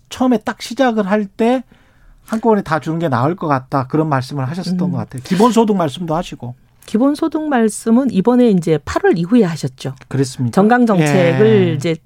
처음에 0.09 0.38
딱 0.38 0.61
시작을 0.62 1.09
할 1.11 1.26
때 1.26 1.62
한꺼번에 2.25 2.62
다 2.62 2.81
주는 2.81 2.99
게 2.99 3.09
나을 3.09 3.37
것 3.37 3.47
같다 3.47 3.87
그런 3.87 4.09
말씀을 4.09 4.49
하셨었던 4.49 4.88
음. 4.88 4.93
것 4.93 4.99
같아요. 4.99 5.23
기본소득 5.25 5.76
말씀도 5.76 6.14
하시고. 6.14 6.55
기본소득 6.87 7.43
말씀은 7.49 8.11
이번에 8.11 8.50
이제 8.50 8.78
8월 8.78 9.16
이후에 9.19 9.45
하셨죠. 9.45 9.95
그렇습니다. 10.09 10.55
정강 10.55 10.87
정책을 10.87 11.69
예. 11.69 11.73
이제 11.75 11.97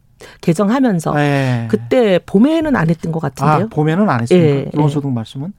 개정하면서 0.42 1.14
예. 1.18 1.66
그때 1.70 2.18
봄에는 2.26 2.76
안 2.76 2.90
했던 2.90 3.12
것 3.12 3.20
같은데요. 3.20 3.66
아, 3.66 3.68
봄에는 3.68 4.08
안 4.08 4.20
했습니까? 4.22 4.49
예. 4.49 4.64
기본소득 4.70 5.10
예. 5.10 5.14
말씀은. 5.14 5.52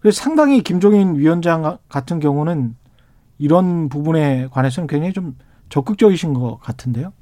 그래서 0.00 0.22
상당히 0.22 0.62
김종인 0.62 1.16
위원장 1.16 1.76
같은 1.88 2.20
경우는 2.20 2.74
이런 3.38 3.88
부분에 3.88 4.48
관해서는 4.50 4.86
굉장히 4.86 5.12
좀 5.12 5.36
적극적이신 5.68 6.32
것 6.34 6.58
같은데요. 6.62 7.12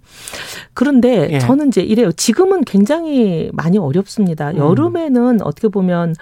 그런데 0.78 1.28
예. 1.32 1.38
저는 1.40 1.66
이제 1.68 1.80
이래요. 1.80 2.12
지금은 2.12 2.62
굉장히 2.62 3.50
많이 3.52 3.78
어렵습니다. 3.78 4.52
음. 4.52 4.58
여름에는 4.58 5.42
어떻게 5.42 5.66
보면 5.66 6.14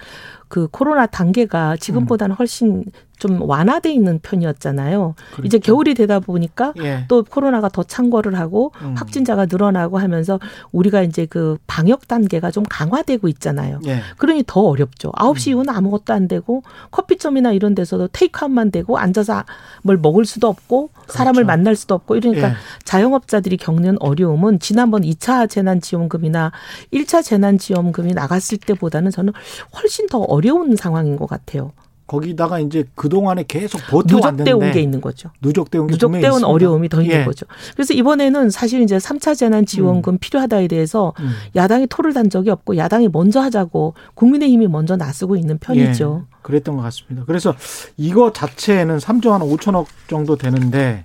그 0.47 0.67
코로나 0.71 1.05
단계가 1.05 1.77
지금보다는 1.77 2.33
음. 2.33 2.37
훨씬 2.39 2.83
좀 3.17 3.41
완화돼 3.41 3.91
있는 3.91 4.19
편이었잖아요. 4.19 5.15
그렇죠. 5.31 5.45
이제 5.45 5.59
겨울이 5.59 5.93
되다 5.93 6.19
보니까 6.19 6.73
예. 6.79 7.05
또 7.07 7.23
코로나가 7.23 7.69
더 7.69 7.83
창궐을 7.83 8.37
하고 8.37 8.71
음. 8.81 8.95
확진자가 8.95 9.47
늘어나고 9.47 9.97
하면서 9.97 10.39
우리가 10.71 11.01
이제 11.01 11.25
그 11.25 11.57
방역 11.67 12.07
단계가 12.07 12.51
좀 12.51 12.63
강화되고 12.69 13.27
있잖아요. 13.29 13.79
예. 13.87 14.01
그러니 14.17 14.43
더 14.45 14.61
어렵죠. 14.61 15.11
9시 15.11 15.47
음. 15.47 15.51
이후는 15.51 15.73
아무것도 15.73 16.13
안 16.13 16.27
되고 16.27 16.63
커피점이나 16.91 17.51
이런 17.51 17.75
데서도 17.75 18.09
테이크아웃만 18.09 18.71
되고 18.71 18.97
앉아서 18.97 19.43
뭘 19.83 19.97
먹을 19.97 20.25
수도 20.25 20.47
없고 20.47 20.89
사람을 21.07 21.43
그렇죠. 21.43 21.47
만날 21.47 21.75
수도 21.75 21.95
없고 21.95 22.15
이러니까 22.15 22.49
예. 22.49 22.53
자영업자들이 22.83 23.57
겪는 23.57 23.97
어려움은 23.99 24.59
지난번 24.59 25.01
2차 25.01 25.49
재난지원금이나 25.49 26.51
1차 26.93 27.23
재난지원금이 27.23 28.13
나갔을 28.13 28.57
때보다는 28.59 29.11
저는 29.11 29.33
훨씬 29.81 30.07
더 30.07 30.19
어려운 30.19 30.75
상황인 30.75 31.15
것 31.15 31.27
같아요. 31.27 31.71
거기다가 32.07 32.59
이제 32.59 32.85
그동안에 32.95 33.43
계속 33.47 33.79
버텨왔는데 33.89 34.51
누적돼 34.51 34.67
온 34.67 34.71
게 34.73 34.81
있는 34.81 35.01
거죠. 35.01 35.29
누적돼 35.41 35.77
온 35.77 35.87
게 35.87 35.91
누적돼 35.93 36.27
온 36.29 36.43
어려움이 36.45 36.87
더 36.89 37.01
있는 37.01 37.19
예. 37.21 37.25
거죠. 37.25 37.45
그래서 37.75 37.93
이번에는 37.93 38.49
사실 38.49 38.81
이제 38.81 38.97
3차 38.97 39.35
재난 39.37 39.65
지원금 39.65 40.13
음. 40.13 40.17
필요하다에 40.17 40.67
대해서 40.69 41.13
음. 41.19 41.31
야당이 41.55 41.87
토를 41.87 42.13
단 42.13 42.29
적이 42.29 42.51
없고 42.51 42.77
야당이 42.77 43.09
먼저 43.11 43.41
하자고 43.41 43.93
국민의힘이 44.15 44.67
먼저 44.67 44.95
나서고 44.95 45.35
있는 45.35 45.57
편이죠. 45.57 46.23
예. 46.25 46.37
그랬던 46.41 46.77
것 46.77 46.81
같습니다. 46.83 47.25
그래서 47.27 47.53
이거 47.97 48.31
자체는 48.31 48.97
3조 48.99 49.29
한 49.31 49.41
5천억 49.41 49.87
정도 50.07 50.37
되는데 50.37 51.03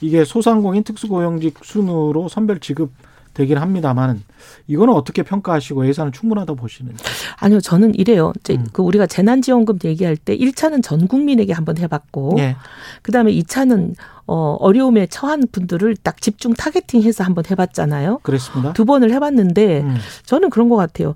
이게 0.00 0.24
소상공인 0.24 0.84
특수고용직 0.84 1.58
순으로 1.62 2.28
선별 2.28 2.60
지급 2.60 2.92
되긴 3.36 3.58
합니다만 3.58 4.22
이거는 4.66 4.94
어떻게 4.94 5.22
평가하시고 5.22 5.86
예산은 5.86 6.12
충분하다고 6.12 6.56
보시는지? 6.56 7.04
아니요, 7.36 7.60
저는 7.60 7.94
이래요. 7.94 8.32
이제 8.40 8.54
음. 8.54 8.66
그 8.72 8.80
우리가 8.80 9.06
재난지원금 9.06 9.78
얘기할 9.84 10.16
때 10.16 10.34
1차는 10.36 10.82
전 10.82 11.06
국민에게 11.06 11.52
한번 11.52 11.76
해봤고, 11.76 12.36
예. 12.38 12.56
그 13.02 13.12
다음에 13.12 13.32
2차는 13.32 13.94
어, 14.26 14.56
어려움에 14.58 15.06
처한 15.06 15.44
분들을 15.52 15.96
딱 16.02 16.20
집중 16.22 16.54
타겟팅해서 16.54 17.24
한번 17.24 17.44
해봤잖아요. 17.50 18.20
그렇습니다. 18.22 18.72
두 18.72 18.86
번을 18.86 19.12
해봤는데 19.12 19.82
음. 19.82 19.96
저는 20.24 20.48
그런 20.50 20.70
것 20.70 20.76
같아요. 20.76 21.14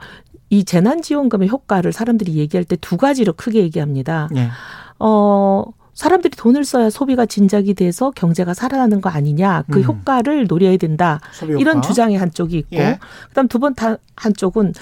이 0.51 0.65
재난지원금의 0.65 1.49
효과를 1.49 1.93
사람들이 1.93 2.35
얘기할 2.37 2.65
때 2.65 2.77
두 2.77 2.97
가지로 2.99 3.33
크게 3.33 3.61
얘기합니다. 3.61 4.29
예. 4.37 4.49
어, 4.99 5.65
사람들이 6.01 6.35
돈을 6.35 6.65
써야 6.65 6.89
소비가 6.89 7.27
진작이 7.27 7.75
돼서 7.75 8.11
경제가 8.11 8.55
살아나는 8.55 9.03
거 9.03 9.11
아니냐 9.11 9.65
그 9.71 9.81
음. 9.81 9.85
효과를 9.85 10.47
노려야 10.47 10.79
된다 10.79 11.21
이런 11.59 11.83
주장의 11.83 12.17
한쪽이 12.17 12.57
있고 12.57 12.77
예. 12.77 12.99
그다음 13.29 13.49
두 13.49 13.59
번 13.59 13.75
한쪽은 14.17 14.73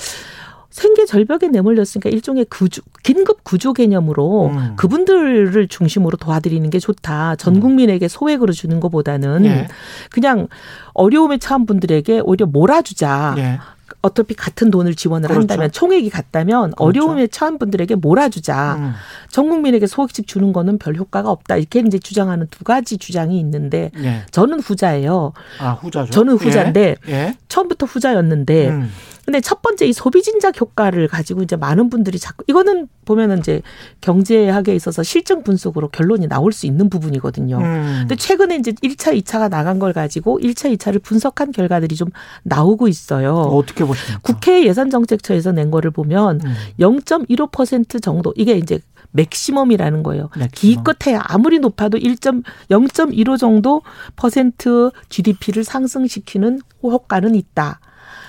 생계 0.71 1.07
절벽에 1.07 1.49
내몰렸으니까 1.49 2.09
일종의 2.09 2.45
구조, 2.45 2.83
긴급 3.03 3.43
구조 3.43 3.73
개념으로 3.73 4.47
음. 4.51 4.77
그분들을 4.77 5.67
중심으로 5.67 6.17
도와드리는 6.19 6.71
게 6.71 6.79
좋다. 6.79 7.35
전 7.35 7.57
음. 7.57 7.61
국민에게 7.61 8.07
소액으로 8.07 8.53
주는 8.53 8.79
것보다는 8.79 9.45
예. 9.47 9.67
그냥 10.11 10.47
어려움에 10.95 11.39
처한 11.39 11.67
분들에게 11.67 12.21
오히려 12.21 12.47
몰아주자. 12.47 13.35
예. 13.39 13.59
어차피 14.01 14.35
같은 14.35 14.71
돈을 14.71 14.95
지원을 14.95 15.29
그렇죠. 15.29 15.41
한다면 15.41 15.73
총액이 15.73 16.11
같다면 16.11 16.73
그렇죠. 16.73 16.85
어려움에 16.85 17.27
처한 17.27 17.59
분들에게 17.59 17.97
몰아주자. 17.97 18.77
음. 18.79 18.93
전 19.31 19.49
국민에게 19.49 19.87
소액집 19.87 20.27
주는 20.29 20.53
거는 20.53 20.79
별 20.79 20.95
효과가 20.95 21.31
없다. 21.31 21.57
이렇게 21.57 21.81
이제 21.81 21.99
주장하는 21.99 22.47
두 22.51 22.63
가지 22.65 22.97
주장이 22.99 23.39
있는데 23.41 23.91
예. 23.99 24.23
저는 24.31 24.61
후자예요. 24.61 25.33
아, 25.59 25.73
후자죠. 25.73 26.11
저는 26.11 26.35
후자인데 26.35 26.97
예. 27.09 27.13
예. 27.13 27.35
처음부터 27.49 27.87
후자였는데 27.87 28.69
음. 28.69 28.91
근데 29.29 29.43
첫 29.43 29.61
번째 29.61 29.85
이 29.85 29.93
소비 29.93 30.23
진작 30.23 30.59
효과를 30.59 31.07
가지고 31.07 31.43
이제 31.43 31.55
많은 31.55 31.91
분들이 31.91 32.19
자꾸 32.19 32.45
이거는 32.49 32.89
보면은 33.05 33.41
이제 33.41 33.61
경제학에 34.01 34.75
있어서 34.75 35.03
실증 35.03 35.43
분석으로 35.43 35.89
결론이 35.89 36.29
나올 36.29 36.51
수 36.51 36.65
있는 36.65 36.89
부분이거든요. 36.89 37.59
음. 37.59 37.97
근데 38.01 38.17
최근에 38.17 38.57
이제 38.57 38.73
1차, 38.73 39.15
2차가 39.21 39.51
나간 39.51 39.79
걸 39.79 39.93
가지고 39.93 40.39
1차, 40.39 40.75
2차를 40.75 41.03
분석한 41.03 41.53
결과들이 41.53 41.95
좀 41.95 42.09
나오고 42.45 42.89
있어요. 42.89 43.35
어떻게 43.35 43.85
보십니까? 43.85 44.19
국회 44.23 44.65
예산정책처에서 44.65 45.53
낸 45.53 45.71
거를 45.71 45.91
보면 45.91 46.41
음. 46.43 46.55
0.15% 46.81 48.01
정도 48.01 48.33
이게 48.35 48.55
이제 48.57 48.81
맥시멈이라는 49.11 50.05
거예요. 50.05 50.31
맥시멈. 50.39 50.85
기껏해야 50.85 51.21
아무리 51.25 51.59
높아도 51.59 51.99
1.0.15 51.99 53.39
정도 53.39 53.83
퍼센트 54.17 54.91
GDP를 55.11 55.65
상승시키는 55.65 56.61
효과는 56.83 57.35
있다. 57.35 57.81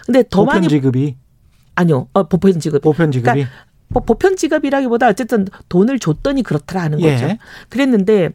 근데 0.09 0.23
더 0.27 0.39
보편 0.43 0.55
많이 0.55 0.67
지급이 0.67 1.17
아니요. 1.75 2.07
어, 2.13 2.23
보편 2.27 2.59
지급. 2.59 2.81
보편 2.81 3.11
지급이 3.11 3.31
그러니까 3.31 3.51
뭐 3.89 4.03
보편 4.03 4.35
지급이라기보다 4.35 5.07
어쨌든 5.07 5.45
돈을 5.69 5.99
줬더니 5.99 6.41
그렇더라 6.41 6.81
하는 6.81 6.99
거죠. 6.99 7.25
예. 7.25 7.37
그랬는데 7.69 8.31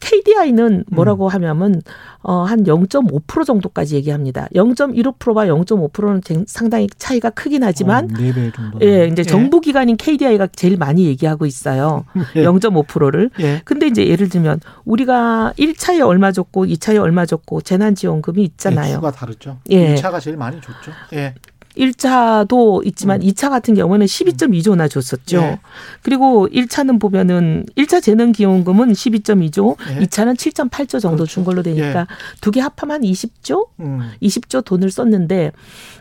KDI는 0.00 0.84
뭐라고 0.90 1.26
음. 1.26 1.30
하냐면 1.30 1.82
어, 2.22 2.42
한 2.42 2.64
0.5% 2.64 3.44
정도까지 3.44 3.96
얘기합니다. 3.96 4.48
0.15%와 4.54 5.46
0.5%는 5.46 6.44
상당히 6.46 6.88
차이가 6.98 7.30
크긴 7.30 7.64
하지만 7.64 8.04
어, 8.06 8.08
4배 8.08 8.54
정도. 8.54 8.78
예, 8.82 9.06
이제 9.06 9.20
예. 9.20 9.22
정부 9.22 9.60
기관인 9.60 9.96
KDI가 9.96 10.48
제일 10.48 10.76
많이 10.76 11.06
얘기하고 11.06 11.46
있어요. 11.46 12.04
예. 12.36 12.44
0.5%를. 12.44 13.30
예. 13.40 13.60
근데 13.64 13.86
이제 13.86 14.06
예를 14.06 14.28
들면 14.28 14.60
우리가 14.84 15.54
1차에 15.58 16.06
얼마 16.06 16.32
줬고 16.32 16.66
2차에 16.66 17.00
얼마 17.00 17.26
줬고 17.26 17.62
재난 17.62 17.94
지원금이 17.94 18.42
있잖아요. 18.44 18.90
예, 18.90 18.94
수가 18.94 19.10
다르죠. 19.12 19.58
예. 19.70 19.94
1차가 19.94 20.20
제일 20.20 20.36
많이 20.36 20.60
줬죠. 20.60 20.92
예. 21.14 21.34
1차도 21.78 22.84
있지만 22.86 23.22
음. 23.22 23.26
2차 23.28 23.48
같은 23.50 23.74
경우는 23.74 24.06
12.2조나 24.06 24.90
줬었죠. 24.90 25.40
네. 25.40 25.60
그리고 26.02 26.48
1차는 26.48 27.00
보면은 27.00 27.64
1차 27.76 28.02
재능 28.02 28.32
기원금은 28.32 28.92
12.2조, 28.92 29.76
네. 29.86 30.06
2차는 30.06 30.34
7.8조 30.36 31.00
정도 31.00 31.18
그렇죠. 31.18 31.32
준 31.32 31.44
걸로 31.44 31.62
되니까 31.62 32.00
네. 32.00 32.06
두개 32.40 32.60
합하면 32.60 33.02
20조? 33.02 33.68
음. 33.80 34.10
20조 34.20 34.64
돈을 34.64 34.90
썼는데 34.90 35.52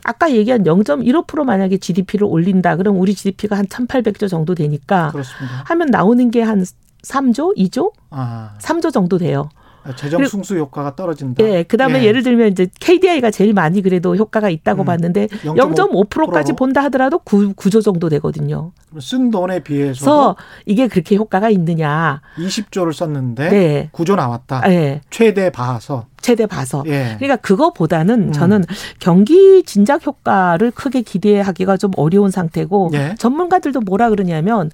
아까 0.03 0.31
얘기한 0.31 0.63
0.15% 0.63 1.43
만약에 1.43 1.77
GDP를 1.77 2.25
올린다. 2.27 2.75
그럼 2.77 2.99
우리 2.99 3.13
GDP가 3.13 3.57
한 3.57 3.65
1,800조 3.67 4.27
정도 4.27 4.55
되니까 4.55 5.11
그렇습니다. 5.11 5.63
하면 5.67 5.87
나오는 5.91 6.31
게 6.31 6.47
한 6.47 6.65
3조, 7.03 7.55
2조? 7.57 7.91
아. 8.09 8.55
3조 8.59 8.91
정도 8.91 9.17
돼요. 9.17 9.49
아, 9.87 9.95
재정 9.95 10.25
승수 10.25 10.57
효과가 10.57 10.95
떨어진다. 10.95 11.43
예, 11.43 11.63
그다음에 11.63 12.03
예. 12.03 12.11
를 12.11 12.21
들면 12.23 12.51
이제 12.51 12.67
KDI가 12.79 13.31
제일 13.31 13.53
많이 13.53 13.81
그래도 13.81 14.15
효과가 14.15 14.49
있다고 14.49 14.83
음, 14.83 14.85
봤는데 14.85 15.27
0.5%까지 15.27 16.53
본다 16.53 16.83
하더라도 16.85 17.19
9, 17.19 17.53
9조 17.53 17.81
정도 17.81 18.09
되거든요. 18.09 18.71
쓴 18.99 19.31
돈에 19.31 19.61
비해서 19.61 20.35
이게 20.65 20.87
그렇게 20.87 21.15
효과가 21.15 21.49
있느냐? 21.49 22.21
20조를 22.37 22.93
썼는데 22.93 23.49
네. 23.49 23.89
9조 23.93 24.15
나왔다. 24.15 24.61
네. 24.61 25.01
최대 25.09 25.49
봐서 25.49 26.05
최대 26.21 26.45
봐서. 26.45 26.83
예. 26.87 27.15
그러니까 27.17 27.37
그거보다는 27.37 28.29
음. 28.29 28.31
저는 28.31 28.65
경기 28.99 29.63
진작 29.63 30.05
효과를 30.05 30.71
크게 30.71 31.01
기대하기가 31.01 31.77
좀 31.77 31.91
어려운 31.95 32.31
상태고 32.31 32.91
예. 32.93 33.15
전문가들도 33.17 33.81
뭐라 33.81 34.09
그러냐면 34.09 34.71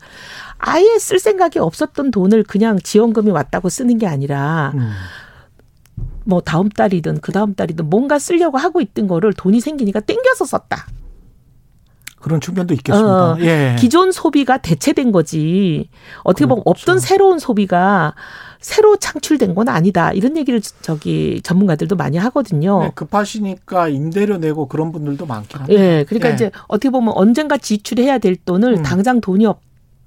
아예 0.58 0.98
쓸 1.00 1.20
생각이 1.20 1.60
없었던 1.60 2.12
돈을 2.12 2.44
그냥 2.44 2.80
지원금이 2.80 3.32
왔다고 3.32 3.70
쓰는 3.70 3.98
게 3.98 4.08
아니라 4.08 4.72
음. 4.76 4.92
뭐 6.26 6.42
다음 6.42 6.70
달이든 6.70 7.20
그 7.22 7.32
다음 7.32 7.54
달이든 7.54 7.90
뭔가 7.90 8.18
쓰려고 8.20 8.58
하고 8.58 8.82
있던 8.82 9.08
거를 9.08 9.34
돈이 9.34 9.60
생기니까 9.60 10.00
땡겨서 10.00 10.46
썼다. 10.46 10.88
그런 12.24 12.40
측면도 12.40 12.74
있겠습니다. 12.76 13.34
어, 13.34 13.38
예. 13.42 13.76
기존 13.78 14.14
소비가 14.14 14.58
대체된 14.58 15.12
거지. 15.12 15.90
어떻게 16.24 16.46
보면 16.46 16.64
그렇죠. 16.64 16.70
없던 16.70 17.00
새로운 17.00 17.38
소비가 17.38 18.16
새로 18.64 18.96
창출된 18.96 19.54
건 19.54 19.70
아니다. 19.70 20.12
이런 20.14 20.38
얘기를 20.38 20.62
저기 20.82 21.42
전문가들도 21.44 21.96
많이 21.96 22.18
하거든요. 22.18 22.84
네, 22.84 22.92
급하시니까 22.96 23.90
임대료 23.90 24.38
내고 24.38 24.68
그런 24.68 24.92
분들도 24.92 25.26
많긴 25.26 25.60
합니다. 25.60 25.80
예. 25.80 26.06
그러니까 26.08 26.30
예. 26.30 26.34
이제 26.34 26.52
어떻게 26.68 26.90
보면 26.90 27.14
언젠가 27.16 27.58
지출해야 27.58 28.18
될 28.18 28.36
돈을 28.38 28.78
음. 28.78 28.84
당장 28.84 29.22
돈이 29.22 29.46
없 29.46 29.60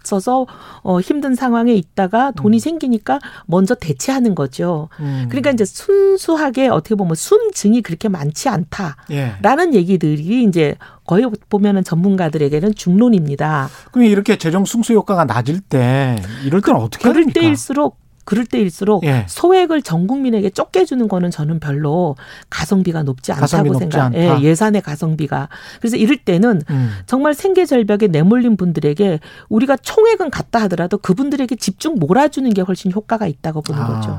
없어서 0.07 0.47
어 0.83 1.01
힘든 1.01 1.35
상황에 1.35 1.75
있다가 1.75 2.31
돈이 2.31 2.57
음. 2.57 2.61
생기니까 2.61 3.19
먼저 3.47 3.75
대체하는 3.75 4.37
거죠. 4.37 4.89
음. 5.01 5.27
그러니까 5.29 5.51
이제 5.51 5.65
순수하게 5.65 6.69
어떻게 6.69 6.95
보면 6.95 7.17
순증이 7.17 7.83
그렇게 7.83 8.09
많지 8.09 8.49
않다라는 8.49 9.75
예. 9.75 9.79
얘기들이 9.79 10.45
이제 10.45 10.77
거의 11.05 11.29
보면은 11.49 11.83
전문가들에게는 11.83 12.77
중론입니다. 12.77 13.69
그럼 13.91 14.07
이렇게 14.07 14.39
재정 14.39 14.65
승수 14.65 14.93
효과가 14.95 15.25
낮을 15.25 15.61
때 15.61 16.17
이럴 16.45 16.61
때는 16.61 16.81
어떻게 16.81 17.03
그럴 17.03 17.23
합니까? 17.23 17.41
때일수록 17.41 18.06
그럴 18.27 18.45
때일수록 18.45 19.05
예. 19.05 19.25
소액을 19.29 19.83
전 19.83 20.09
국민에게 20.09 20.51
쫓겨주는 20.51 21.07
거는 21.09 21.31
저는 21.31 21.61
별로 21.61 22.17
가성비가 22.51 23.05
높지 23.05 23.31
않다고 23.33 23.79
생각. 23.79 24.15
예, 24.15 24.37
예산의 24.43 24.83
가성비가. 24.83 25.49
그래서 25.81 25.97
이럴 25.97 26.17
때는 26.19 26.61
음. 26.69 26.91
정말 27.07 27.35
생계 27.35 27.65
절벽에 27.65 28.09
내몰린 28.09 28.57
분들에게 28.57 29.21
우리가 29.49 29.77
총액은 29.77 30.31
갖다 30.31 30.61
하더라도 30.63 30.99
그분들에게 30.99 31.55
집중 31.55 31.95
몰아주는 32.01 32.53
게 32.53 32.63
훨씬 32.63 32.91
효과가 32.91 33.29
있다고 33.29 33.63
보는 33.63 33.81
아. 33.81 33.87
거죠. 33.87 34.19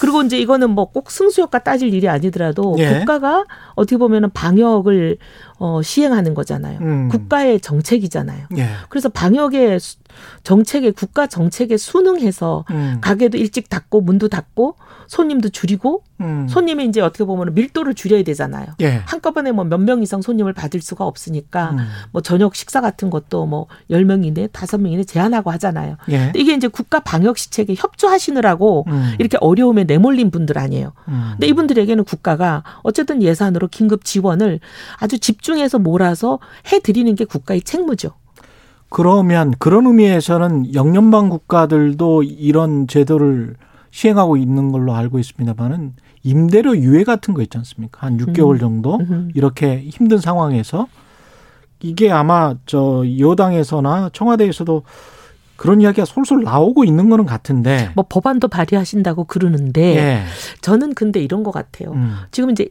그리고 0.00 0.22
이제 0.22 0.38
이거는 0.38 0.70
뭐 0.70 0.88
꼭 0.92 1.10
승수효과 1.10 1.58
따질 1.60 1.92
일이 1.92 2.08
아니더라도 2.08 2.76
예. 2.78 2.98
국가가 3.00 3.44
어떻게 3.74 3.96
보면은 3.96 4.30
방역을 4.30 5.18
어 5.58 5.82
시행하는 5.82 6.34
거잖아요. 6.34 6.78
음. 6.80 7.08
국가의 7.08 7.60
정책이잖아요. 7.60 8.46
예. 8.58 8.68
그래서 8.88 9.08
방역의 9.08 9.78
정책에 10.42 10.90
국가 10.90 11.26
정책에 11.26 11.76
순응해서 11.76 12.64
음. 12.70 12.98
가게도 13.00 13.38
일찍 13.38 13.68
닫고 13.68 14.00
문도 14.00 14.28
닫고 14.28 14.76
손님도 15.08 15.48
줄이고 15.50 16.02
음. 16.20 16.46
손님이 16.48 16.84
이제 16.86 17.00
어떻게 17.00 17.24
보면 17.24 17.54
밀도를 17.54 17.94
줄여야 17.94 18.22
되잖아요. 18.24 18.66
예. 18.80 19.02
한꺼번에 19.06 19.52
뭐 19.52 19.64
몇 19.64 19.78
명 19.80 20.02
이상 20.02 20.20
손님을 20.20 20.52
받을 20.52 20.80
수가 20.82 21.06
없으니까 21.06 21.70
음. 21.70 21.78
뭐 22.12 22.20
저녁 22.20 22.54
식사 22.56 22.80
같은 22.80 23.08
것도 23.10 23.46
뭐 23.46 23.66
10명 23.90 24.24
이내, 24.24 24.48
5명 24.48 24.92
이내 24.92 25.04
제한하고 25.04 25.50
하잖아요. 25.52 25.96
예. 26.10 26.32
이게 26.34 26.52
이제 26.54 26.68
국가 26.68 27.00
방역 27.00 27.38
시책에 27.38 27.74
협조하시느라고 27.76 28.84
음. 28.88 29.14
이렇게 29.18 29.38
어려움에 29.40 29.84
내몰린 29.84 30.30
분들 30.30 30.58
아니에요. 30.58 30.92
음. 31.08 31.28
근데 31.32 31.46
이분들에게는 31.46 32.04
국가가 32.04 32.64
어쨌든 32.82 33.22
예산으로 33.22 33.68
긴급 33.68 34.04
지원을 34.04 34.60
아주 34.98 35.18
집중해서 35.18 35.78
몰아서 35.78 36.38
해 36.72 36.80
드리는 36.80 37.14
게 37.14 37.24
국가의 37.24 37.62
책무죠. 37.62 38.12
그러면 38.88 39.52
그런 39.58 39.86
의미에서는 39.86 40.74
영연방 40.74 41.28
국가들도 41.28 42.22
이런 42.22 42.86
제도를 42.86 43.56
시행하고 43.90 44.36
있는 44.36 44.72
걸로 44.72 44.94
알고 44.94 45.18
있습니다만은 45.18 45.94
임대료 46.22 46.76
유예 46.76 47.04
같은 47.04 47.34
거 47.34 47.42
있지 47.42 47.56
않습니까? 47.58 48.06
한 48.06 48.18
6개월 48.18 48.54
음. 48.54 48.58
정도 48.58 48.96
음. 48.96 49.30
이렇게 49.34 49.80
힘든 49.80 50.18
상황에서 50.18 50.88
이게 51.80 52.10
아마 52.10 52.54
저 52.66 53.04
여당에서나 53.18 54.10
청와대에서도 54.12 54.82
그런 55.56 55.80
이야기가 55.80 56.04
솔솔 56.04 56.44
나오고 56.44 56.84
있는 56.84 57.10
거는 57.10 57.26
같은데. 57.26 57.90
뭐 57.96 58.04
법안도 58.08 58.48
발의하신다고 58.48 59.24
그러는데 59.24 59.96
예. 59.96 60.22
저는 60.60 60.94
근데 60.94 61.20
이런 61.20 61.42
것 61.42 61.50
같아요. 61.50 61.92
음. 61.92 62.14
지금 62.30 62.50
이제 62.50 62.68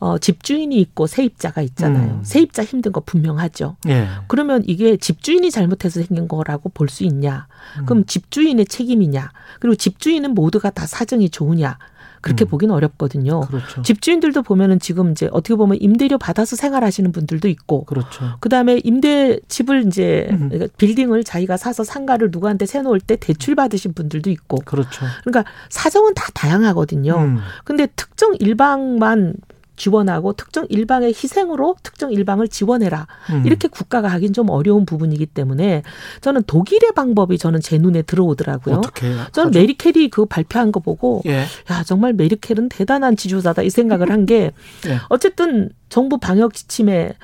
어, 0.00 0.18
집주인이 0.18 0.74
있고 0.80 1.06
세입자가 1.06 1.60
있잖아요. 1.62 2.14
음. 2.14 2.24
세입자 2.24 2.64
힘든 2.64 2.90
거 2.90 3.00
분명하죠. 3.00 3.76
예. 3.88 4.08
그러면 4.28 4.62
이게 4.66 4.96
집주인이 4.96 5.50
잘못해서 5.50 6.02
생긴 6.02 6.26
거라고 6.26 6.70
볼 6.70 6.88
수 6.88 7.04
있냐? 7.04 7.46
음. 7.78 7.86
그럼 7.86 8.04
집주인의 8.06 8.64
책임이냐? 8.66 9.30
그리고 9.60 9.76
집주인은 9.76 10.34
모두가 10.34 10.70
다 10.70 10.86
사정이 10.86 11.28
좋으냐? 11.30 11.78
그렇게 12.22 12.44
음. 12.44 12.48
보기는 12.48 12.74
어렵거든요. 12.74 13.40
그렇죠. 13.40 13.80
집주인들도 13.82 14.42
보면은 14.42 14.78
지금 14.78 15.12
이제 15.12 15.28
어떻게 15.32 15.54
보면 15.54 15.78
임대료 15.80 16.18
받아서 16.18 16.54
생활하시는 16.56 17.12
분들도 17.12 17.48
있고, 17.48 17.84
그렇죠. 17.84 18.36
그다음에 18.40 18.80
임대 18.84 19.38
집을 19.48 19.86
이제 19.86 20.28
음. 20.30 20.48
그러니까 20.50 20.72
빌딩을 20.76 21.24
자기가 21.24 21.56
사서 21.56 21.82
상가를 21.84 22.30
누구한테 22.30 22.66
세놓을 22.66 23.00
때 23.00 23.16
대출 23.16 23.54
받으신 23.54 23.94
분들도 23.94 24.28
있고, 24.30 24.58
그렇죠. 24.64 25.06
그러니까 25.24 25.50
사정은 25.70 26.12
다 26.14 26.26
다양하거든요. 26.34 27.14
음. 27.16 27.38
근데 27.64 27.86
특정 27.96 28.34
일방만 28.38 29.34
지원하고 29.80 30.34
특정 30.34 30.66
일방의 30.68 31.08
희생으로 31.08 31.74
특정 31.82 32.12
일방을 32.12 32.48
지원해라. 32.48 33.06
음. 33.30 33.46
이렇게 33.46 33.66
국가가 33.66 34.08
하긴 34.08 34.34
좀 34.34 34.50
어려운 34.50 34.84
부분이기 34.84 35.24
때문에 35.24 35.82
저는 36.20 36.42
독일의 36.46 36.92
방법이 36.94 37.38
저는 37.38 37.60
제 37.60 37.78
눈에 37.78 38.02
들어오더라고요. 38.02 38.76
어떻게 38.76 39.14
저는? 39.32 39.52
메르켈이 39.52 40.10
그 40.10 40.26
발표한 40.26 40.70
거 40.70 40.80
보고 40.80 41.22
예. 41.24 41.44
야 41.70 41.82
정말 41.86 42.12
메르켈은 42.12 42.68
대단한 42.68 43.16
지도자다 43.16 43.62
이 43.62 43.70
생각을 43.70 44.10
한게 44.10 44.52
예. 44.86 44.98
어쨌든 45.08 45.70
정부 45.88 46.18
방역 46.18 46.52
지침에 46.52 47.14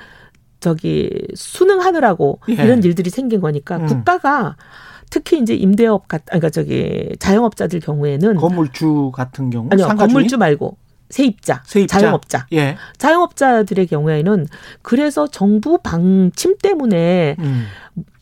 저기 0.59 1.11
순응하느라고 1.35 2.39
예. 2.49 2.53
이런 2.53 2.81
일들이 2.83 3.11
생긴 3.11 3.39
거니까 3.39 3.77
음. 3.77 3.85
국가가 3.85 4.55
특히 5.11 5.39
이제 5.39 5.53
임대업 5.53 6.07
같, 6.07 6.25
그러니까 6.25 6.49
저기 6.49 7.15
자영업자들 7.19 7.81
경우에는 7.81 8.35
건물주 8.35 9.11
같은 9.13 9.51
경우 9.51 9.69
아니요? 9.71 9.87
건물주 9.95 10.39
말고 10.39 10.75
세입자, 11.09 11.63
세입자, 11.65 11.99
자영업자. 11.99 12.47
예. 12.53 12.77
자영업자들의 12.97 13.87
경우에는 13.87 14.47
그래서 14.81 15.27
정부 15.27 15.77
방침 15.77 16.57
때문에 16.61 17.35
음. 17.39 17.65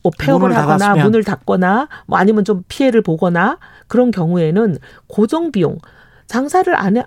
뭐 0.03 0.11
폐업을 0.19 0.49
문을 0.49 0.61
하거나 0.61 0.77
닫았으면. 0.77 1.05
문을 1.05 1.23
닫거나 1.23 1.87
뭐 2.05 2.19
아니면 2.19 2.45
좀 2.45 2.63
피해를 2.67 3.01
보거나 3.01 3.57
그런 3.87 4.11
경우에는 4.11 4.77
고정 5.07 5.51
비용 5.51 5.79
장사를 6.27 6.73
안 6.75 6.97
해, 6.97 7.05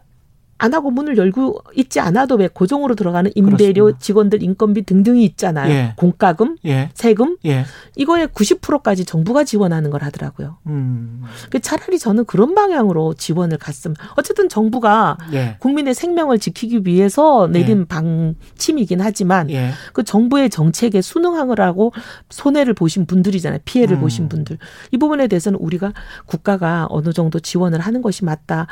안 0.58 0.74
하고 0.74 0.90
문을 0.90 1.16
열고 1.16 1.62
있지 1.76 2.00
않아도 2.00 2.34
왜 2.34 2.48
고정으로 2.48 2.96
들어가는 2.96 3.30
임대료, 3.36 3.84
그렇습니다. 3.84 3.98
직원들 4.00 4.42
인건비 4.42 4.82
등등이 4.82 5.24
있잖아요. 5.24 5.72
예. 5.72 5.92
공과금, 5.96 6.56
예. 6.66 6.90
세금 6.94 7.36
예. 7.46 7.64
이거에 7.94 8.26
90%까지 8.26 9.04
정부가 9.04 9.44
지원하는 9.44 9.90
걸 9.90 10.02
하더라고요. 10.02 10.58
음. 10.66 11.22
그 11.50 11.60
차라리 11.60 11.98
저는 11.98 12.24
그런 12.24 12.56
방향으로 12.56 13.14
지원을 13.14 13.58
갔으면 13.58 13.94
어쨌든 14.16 14.48
정부가 14.48 15.16
예. 15.32 15.56
국민의 15.60 15.94
생명을 15.94 16.40
지키기 16.40 16.80
위해서 16.84 17.46
내린 17.46 17.80
예. 17.80 17.84
방침이긴 17.84 19.00
하지만 19.00 19.50
예. 19.50 19.70
그 19.92 20.02
정부의 20.02 20.50
정책에 20.50 21.00
순응하느라고 21.00 21.92
손해를 22.30 22.74
보신 22.74 23.06
분들이잖아요. 23.06 23.60
피해를 23.64 23.96
음. 23.96 24.00
보신 24.00 24.28
분들 24.28 24.58
이 24.90 24.96
부분에 24.96 25.28
대해서는 25.28 25.58
우리가 25.60 25.92
국가가 26.26 26.88
어느 26.90 27.12
정도 27.12 27.38
지원을 27.38 27.78
하는 27.78 28.02
것이 28.02 28.24
맞다. 28.24 28.66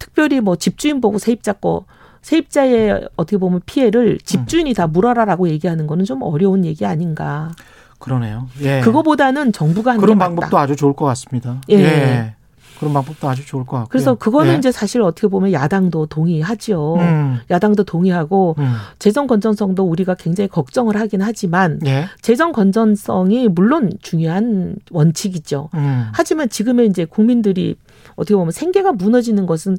특별히 0.00 0.40
뭐 0.40 0.56
집주인 0.56 1.00
보고 1.00 1.18
세입자 1.28 1.54
거 1.54 1.84
세입자의 2.22 3.08
어떻게 3.16 3.36
보면 3.36 3.60
피해를 3.66 4.18
집주인이 4.18 4.72
다 4.74 4.86
물어라라고 4.86 5.48
얘기하는 5.50 5.86
거는 5.86 6.04
좀 6.04 6.22
어려운 6.22 6.64
얘기 6.64 6.84
아닌가. 6.84 7.50
그러네요. 7.98 8.48
예. 8.62 8.80
그거보다는 8.80 9.52
정부가 9.52 9.92
하는 9.92 10.00
그런 10.00 10.18
방법도 10.18 10.56
아주 10.56 10.76
좋을 10.76 10.94
것 10.94 11.04
같습니다. 11.06 11.60
예. 11.70 11.76
예. 11.76 12.34
그런 12.78 12.94
방법도 12.94 13.28
아주 13.28 13.44
좋을 13.44 13.64
것 13.64 13.72
같고요. 13.72 13.88
그래서 13.90 14.14
그거는 14.14 14.54
예. 14.54 14.58
이제 14.58 14.72
사실 14.72 15.02
어떻게 15.02 15.28
보면 15.28 15.52
야당도 15.52 16.06
동의하지요. 16.06 16.94
음. 16.94 17.38
야당도 17.50 17.84
동의하고 17.84 18.56
음. 18.58 18.74
재정 18.98 19.26
건전성도 19.26 19.84
우리가 19.84 20.14
굉장히 20.14 20.48
걱정을 20.48 20.96
하긴 20.96 21.22
하지만 21.22 21.80
예. 21.86 22.06
재정 22.20 22.52
건전성이 22.52 23.48
물론 23.48 23.92
중요한 24.02 24.76
원칙이죠. 24.90 25.70
음. 25.74 26.08
하지만 26.12 26.48
지금의 26.48 26.88
이제 26.88 27.04
국민들이 27.04 27.76
어떻게 28.14 28.34
보면 28.34 28.50
생계가 28.50 28.92
무너지는 28.92 29.46
것은 29.46 29.76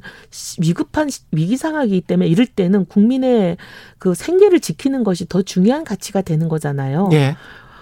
위급한 0.58 1.08
위기 1.32 1.56
상황이기 1.56 2.02
때문에 2.02 2.28
이럴 2.28 2.46
때는 2.46 2.86
국민의 2.86 3.56
그 3.98 4.14
생계를 4.14 4.60
지키는 4.60 5.04
것이 5.04 5.28
더 5.28 5.42
중요한 5.42 5.84
가치가 5.84 6.22
되는 6.22 6.48
거잖아요. 6.48 7.10
예. 7.12 7.36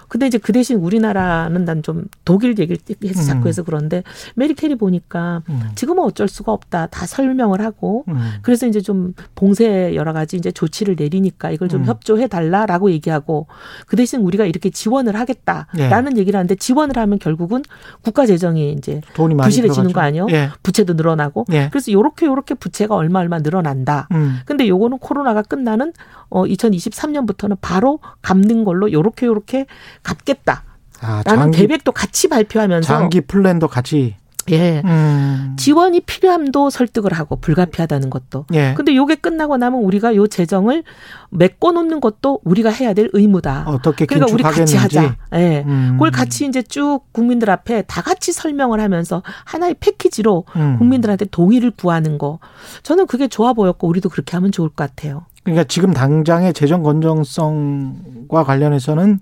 근데 0.08 0.26
이제 0.26 0.38
그 0.38 0.52
대신 0.52 0.76
우리나라는 0.78 1.64
난 1.64 1.78
좀 1.82 2.04
독일 2.24 2.58
얘기를 2.58 2.76
해서 3.04 3.22
자꾸 3.22 3.42
음. 3.42 3.48
해서 3.48 3.62
그런데 3.62 4.02
메르켈이 4.34 4.74
보니까 4.74 5.42
음. 5.48 5.62
지금은 5.74 6.02
어쩔 6.02 6.28
수가 6.28 6.52
없다. 6.52 6.86
다 6.86 7.06
설명을 7.06 7.60
하고 7.60 8.04
음. 8.08 8.32
그래서 8.42 8.66
이제 8.66 8.80
좀 8.80 9.14
봉쇄 9.34 9.94
여러 9.94 10.12
가지 10.12 10.36
이제 10.36 10.50
조치를 10.50 10.96
내리니까 10.98 11.50
이걸 11.50 11.68
좀 11.68 11.82
음. 11.82 11.86
협조해 11.86 12.26
달라라고 12.26 12.90
얘기하고 12.90 13.46
그 13.86 13.96
대신 13.96 14.20
우리가 14.22 14.44
이렇게 14.44 14.70
지원을 14.70 15.16
하겠다라는 15.16 16.16
예. 16.16 16.20
얘기를 16.20 16.36
하는데 16.36 16.54
지원을 16.56 16.96
하면 16.98 17.18
결국은 17.18 17.62
국가 18.02 18.26
재정이 18.26 18.72
이제 18.72 19.00
부실해지는 19.14 19.92
거 19.92 20.00
아니에요? 20.00 20.26
예. 20.30 20.50
부채도 20.62 20.94
늘어나고 20.94 21.46
예. 21.52 21.68
그래서 21.70 21.92
요렇게 21.92 22.26
요렇게 22.26 22.54
부채가 22.54 22.94
얼마 22.96 23.20
얼마 23.20 23.38
늘어난다. 23.38 24.08
음. 24.12 24.40
근데 24.44 24.68
요거는 24.68 24.98
코로나가 24.98 25.42
끝나는 25.42 25.92
어 26.28 26.44
2023년부터는 26.44 27.56
바로 27.60 28.00
갚는 28.22 28.64
걸로 28.64 28.92
요렇게 28.92 29.26
요렇게 29.26 29.66
갚겠다. 30.08 30.64
아, 31.00 31.22
라는 31.24 31.50
계획도 31.50 31.92
같이 31.92 32.28
발표하면서 32.28 32.86
장기 32.86 33.20
플랜도 33.20 33.68
같이 33.68 34.16
예. 34.50 34.82
음. 34.84 35.54
지원이 35.58 36.00
필요함도 36.00 36.70
설득을 36.70 37.12
하고 37.12 37.36
불가피하다는 37.36 38.10
것도. 38.10 38.46
예. 38.54 38.74
근데 38.74 38.94
요게 38.94 39.16
끝나고 39.16 39.56
나면 39.56 39.80
우리가 39.80 40.14
요 40.16 40.26
재정을 40.26 40.84
메꿔 41.30 41.72
놓는 41.72 42.00
것도 42.00 42.40
우리가 42.44 42.70
해야 42.70 42.94
될 42.94 43.10
의무다. 43.12 43.64
어떻게 43.66 44.06
그러니까 44.06 44.32
우리 44.32 44.42
같이 44.42 44.76
하자. 44.76 45.16
예. 45.34 45.64
음. 45.66 45.90
그걸 45.92 46.10
같이 46.10 46.46
이제 46.46 46.62
쭉 46.62 47.00
국민들 47.12 47.50
앞에 47.50 47.82
다 47.82 48.02
같이 48.02 48.32
설명을 48.32 48.80
하면서 48.80 49.22
하나의 49.44 49.76
패키지로 49.80 50.44
음. 50.56 50.78
국민들한테 50.78 51.26
동의를 51.26 51.72
구하는 51.72 52.18
거. 52.18 52.38
저는 52.82 53.06
그게 53.06 53.28
좋아 53.28 53.52
보였고 53.52 53.86
우리도 53.86 54.08
그렇게 54.08 54.36
하면 54.36 54.52
좋을 54.52 54.70
것 54.70 54.76
같아요. 54.76 55.26
그러니까 55.42 55.64
지금 55.64 55.92
당장의 55.92 56.52
재정 56.52 56.82
건전성과 56.82 58.44
관련해서는 58.44 59.20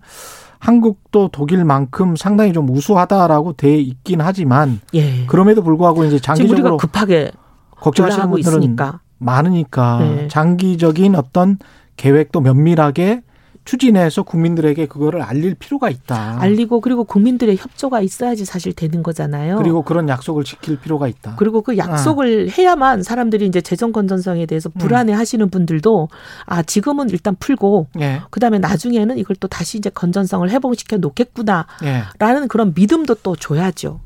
한국도 0.59 1.29
독일만큼 1.29 2.17
상당히 2.17 2.53
좀 2.53 2.69
우수하다라고 2.71 3.55
돼 3.55 3.77
있긴 3.77 4.21
하지만 4.21 4.81
예. 4.95 5.27
그럼에도 5.27 5.63
불구하고 5.63 6.05
이제 6.05 6.19
장기적으로 6.19 6.77
급하게 6.77 7.31
걱정하시는 7.71 8.31
분들은 8.31 8.63
있으니까. 8.63 9.01
많으니까 9.19 9.99
네. 10.01 10.29
장기적인 10.29 11.15
어떤 11.15 11.59
계획도 11.97 12.41
면밀하게 12.41 13.23
추진해서 13.67 14.23
국민들에게 14.23 14.87
그거를 14.87 15.23
알릴 15.23 15.57
필요가 15.57 15.91
있다. 15.91 16.41
알리고 16.41 16.81
그리고 16.81 17.03
국민들의 17.05 17.57
협조가 17.57 18.01
있어야지 18.01 18.45
사실 18.45 18.73
되는 18.73 19.03
거잖아요. 19.03 19.57
그리고 19.57 19.83
그런 19.83 20.09
약속을 20.09 20.45
지킬 20.45 20.79
필요가 20.79 21.09
있다. 21.09 21.35
그리고 21.37 21.63
그 21.63 21.77
약속을 21.77 22.49
아. 22.49 22.53
해야만 22.57 23.03
사람들이 23.03 23.45
이제 23.45 23.61
재정 23.61 23.91
건전성에 23.91 24.47
대해서 24.47 24.71
음. 24.73 24.79
불안해 24.79 25.13
하시는 25.13 25.51
분들도 25.51 26.09
아, 26.47 26.63
지금은 26.63 27.11
일단 27.11 27.35
풀고 27.39 27.89
예. 28.01 28.23
그다음에 28.31 28.61
나중에는 28.61 29.19
이걸 29.19 29.35
또 29.41 29.49
다시 29.49 29.79
이제 29.79 29.91
건전성을 29.91 30.49
회복시켜 30.49 30.99
놓겠구나라는 30.99 31.67
예. 31.85 32.47
그런 32.49 32.73
믿음도 32.73 33.17
또 33.17 33.35
줘야죠. 33.35 34.01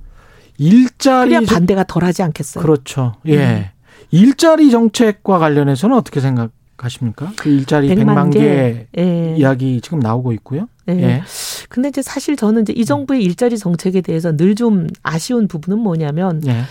일자리 0.56 1.34
그래야 1.34 1.40
반대가 1.46 1.84
덜하지 1.84 2.22
않겠어요. 2.22 2.62
그렇죠. 2.62 3.14
예. 3.26 3.36
음. 3.36 3.64
일자리 4.10 4.70
정책과 4.70 5.38
관련해서는 5.38 5.94
어떻게 5.94 6.20
생각 6.20 6.50
가십니까? 6.80 7.32
그 7.36 7.48
일자리 7.48 7.88
100만, 7.88 8.30
100만 8.30 8.32
개, 8.32 8.86
예. 8.98 9.34
이야기 9.36 9.80
지금 9.80 10.00
나오고 10.00 10.32
있고요. 10.32 10.68
예. 10.88 10.92
예. 10.94 11.22
근데 11.68 11.88
이제 11.90 12.02
사실 12.02 12.36
저는 12.36 12.62
이제 12.62 12.72
이 12.74 12.84
정부의 12.84 13.22
일자리 13.22 13.56
정책에 13.58 14.00
대해서 14.00 14.36
늘 14.36 14.54
좀 14.54 14.88
아쉬운 15.02 15.46
부분은 15.48 15.78
뭐냐면 15.78 16.42
예. 16.46 16.62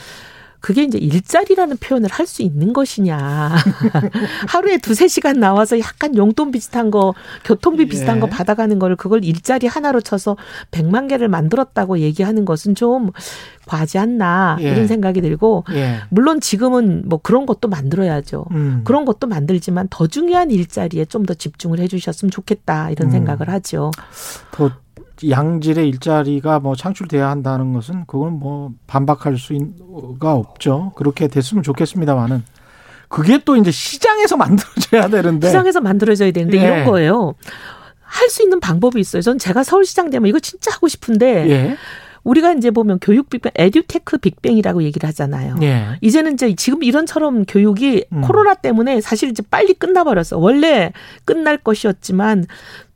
그게 0.60 0.84
이제 0.84 0.98
일자리라는 0.98 1.78
표현을 1.78 2.10
할 2.12 2.30
수 2.30 2.44
있는 2.44 2.74
것이냐. 2.74 3.56
하루에 4.48 4.78
두세 4.78 5.08
시간 5.08 5.40
나와서 5.40 5.80
약간 5.80 6.16
용돈 6.16 6.52
비슷한 6.52 6.92
거, 6.92 7.16
교통비 7.44 7.88
비슷한 7.88 8.18
예. 8.18 8.20
거 8.20 8.28
받아가는 8.28 8.78
거를 8.78 8.96
그걸 8.96 9.24
일자리 9.26 9.66
하나로 9.66 10.02
쳐서 10.02 10.38
백만 10.70 11.08
개를 11.08 11.28
만들었다고 11.28 12.00
얘기하는 12.00 12.46
것은 12.46 12.76
좀 12.76 13.10
과하지 13.66 13.98
않나 13.98 14.58
예. 14.62 14.72
이런 14.72 14.88
생각이 14.88 15.22
들고 15.22 15.64
예. 15.72 16.02
물론 16.10 16.40
지금은 16.40 17.04
뭐 17.08 17.20
그런 17.22 17.46
것도 17.46 17.68
만들어야죠. 17.68 18.46
음. 18.52 18.82
그런 18.84 19.06
것도 19.06 19.28
만들지만 19.28 19.88
더 19.90 20.08
중요한 20.08 20.52
일자리에 20.52 21.06
좀 21.06 21.20
더 21.30 21.34
집중을 21.34 21.80
해 21.80 21.88
주셨으면 21.88 22.32
좋겠다 22.32 22.90
이런 22.90 23.10
음. 23.10 23.12
생각을 23.12 23.50
하죠. 23.50 23.92
더 24.52 24.72
양질의 25.28 25.88
일자리가 25.90 26.60
뭐 26.60 26.76
창출돼야 26.76 27.30
한다는 27.30 27.74
것은 27.74 28.06
그건 28.06 28.34
뭐 28.40 28.72
반박할 28.88 29.38
수가 29.38 30.34
없죠. 30.34 30.92
그렇게 30.96 31.28
됐으면 31.28 31.64
좋겠습니다만은 31.64 32.44
그게 33.10 33.40
또 33.44 33.56
이제 33.56 33.72
시장에서 33.72 34.38
만들어져야 34.38 35.08
되는데 35.10 35.48
시장에서 35.48 35.82
만들어져야 35.82 36.32
되는데 36.32 36.58
예. 36.60 36.62
이런 36.64 36.86
거예요. 36.86 37.34
할 38.02 38.30
수 38.30 38.42
있는 38.44 38.60
방법이 38.60 39.00
있어요. 39.00 39.22
전 39.22 39.38
제가 39.38 39.64
서울시장 39.64 40.10
되면 40.10 40.28
이거 40.28 40.40
진짜 40.40 40.72
하고 40.72 40.88
싶은데 40.88 41.50
예. 41.50 41.78
우리가 42.24 42.54
이제 42.54 42.72
보면 42.72 43.00
교육 43.00 43.30
빅뱅, 43.30 43.52
에듀테크 43.56 44.18
빅뱅이라고 44.18 44.84
얘기를 44.84 45.08
하잖아요. 45.10 45.56
예. 45.62 45.98
이제는 46.02 46.34
이제 46.34 46.54
지금 46.56 46.84
이런처럼 46.84 47.46
교육이 47.46 48.06
음. 48.12 48.22
코로나 48.22 48.54
때문에 48.54 49.02
사실 49.02 49.30
이제 49.30 49.44
빨리 49.50 49.74
끝나버렸어. 49.74 50.38
원래 50.38 50.92
끝날 51.26 51.58
것이었지만 51.58 52.46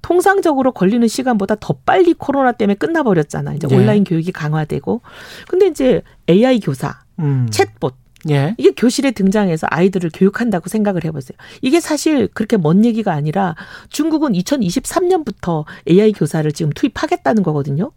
통상적으로 0.01 0.73
걸리는 0.73 1.07
시간보다 1.07 1.55
더 1.59 1.75
빨리 1.85 2.13
코로나 2.13 2.51
때문에 2.51 2.75
끝나버렸잖아. 2.75 3.53
이제 3.53 3.67
예. 3.71 3.75
온라인 3.75 4.03
교육이 4.03 4.31
강화되고. 4.31 5.01
근데 5.47 5.67
이제 5.67 6.01
AI 6.29 6.59
교사, 6.59 6.99
음. 7.19 7.47
챗봇, 7.49 7.93
예. 8.29 8.55
이게 8.57 8.71
교실에 8.71 9.11
등장해서 9.11 9.67
아이들을 9.69 10.11
교육한다고 10.13 10.69
생각을 10.69 11.03
해보세요. 11.03 11.37
이게 11.61 11.79
사실 11.79 12.27
그렇게 12.27 12.57
먼 12.57 12.85
얘기가 12.85 13.13
아니라 13.13 13.55
중국은 13.89 14.33
2023년부터 14.33 15.65
AI 15.89 16.13
교사를 16.13 16.49
지금 16.51 16.71
투입하겠다는 16.71 17.43
거거든요. 17.43 17.91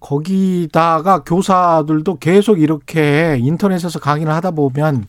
거기다가 0.00 1.22
교사들도 1.22 2.18
계속 2.18 2.60
이렇게 2.60 3.36
인터넷에서 3.38 3.98
강의를 3.98 4.32
하다 4.32 4.52
보면 4.52 5.06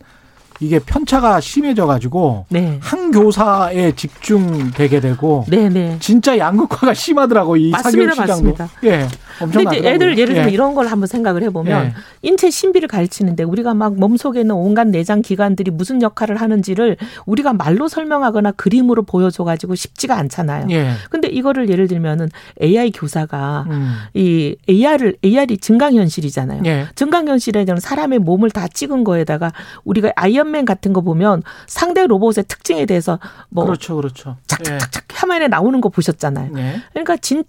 이게 0.59 0.77
편차가 0.79 1.39
심해져 1.39 1.87
가지고 1.87 2.45
네. 2.49 2.77
한 2.81 3.11
교사에 3.11 3.93
집중되게 3.93 4.99
되고 4.99 5.45
네네. 5.49 5.69
네. 5.69 5.97
진짜 5.99 6.37
양극화가 6.37 6.93
심하더라고 6.93 7.57
이 7.57 7.71
사교육 7.71 8.11
시장도. 8.11 8.27
맞습니다. 8.27 8.69
예. 8.83 9.07
엄청 9.41 9.63
근데 9.63 9.77
애들 9.89 10.17
예를 10.17 10.33
들면 10.33 10.49
예. 10.49 10.53
이런 10.53 10.75
걸 10.75 10.87
한번 10.87 11.07
생각을 11.07 11.43
해보면 11.43 11.85
예. 11.85 11.93
인체 12.21 12.49
신비를 12.49 12.87
가르치는데 12.87 13.43
우리가 13.43 13.73
막 13.73 13.95
몸속에 13.95 14.41
있는 14.41 14.55
온갖 14.55 14.87
내장 14.87 15.21
기관들이 15.21 15.71
무슨 15.71 16.01
역할을 16.01 16.37
하는지를 16.37 16.97
우리가 17.25 17.53
말로 17.53 17.87
설명하거나 17.87 18.51
그림으로 18.51 19.03
보여줘가지고 19.03 19.75
쉽지가 19.75 20.17
않잖아요. 20.17 20.67
예. 20.71 20.91
근데 21.09 21.27
이거를 21.27 21.69
예를 21.69 21.87
들면은 21.87 22.29
AI 22.61 22.91
교사가 22.91 23.65
음. 23.69 23.95
이 24.13 24.55
AR을 24.69 25.15
AR이 25.23 25.57
증강현실이잖아요. 25.57 26.63
예. 26.65 26.87
증강현실에는 26.95 27.79
사람의 27.79 28.19
몸을 28.19 28.51
다 28.51 28.67
찍은 28.67 29.03
거에다가 29.03 29.51
우리가 29.83 30.11
아이언맨 30.15 30.65
같은 30.65 30.93
거 30.93 31.01
보면 31.01 31.43
상대 31.67 32.05
로봇의 32.05 32.45
특징에 32.47 32.85
대해서 32.85 33.19
뭐 33.49 33.65
그렇죠, 33.65 33.95
그렇죠. 33.95 34.37
착착착착 34.47 35.03
예. 35.11 35.15
화면에 35.15 35.47
나오는 35.47 35.79
거 35.81 35.89
보셨잖아요. 35.89 36.51
예. 36.57 36.81
그러니까 36.93 37.17
진 37.17 37.43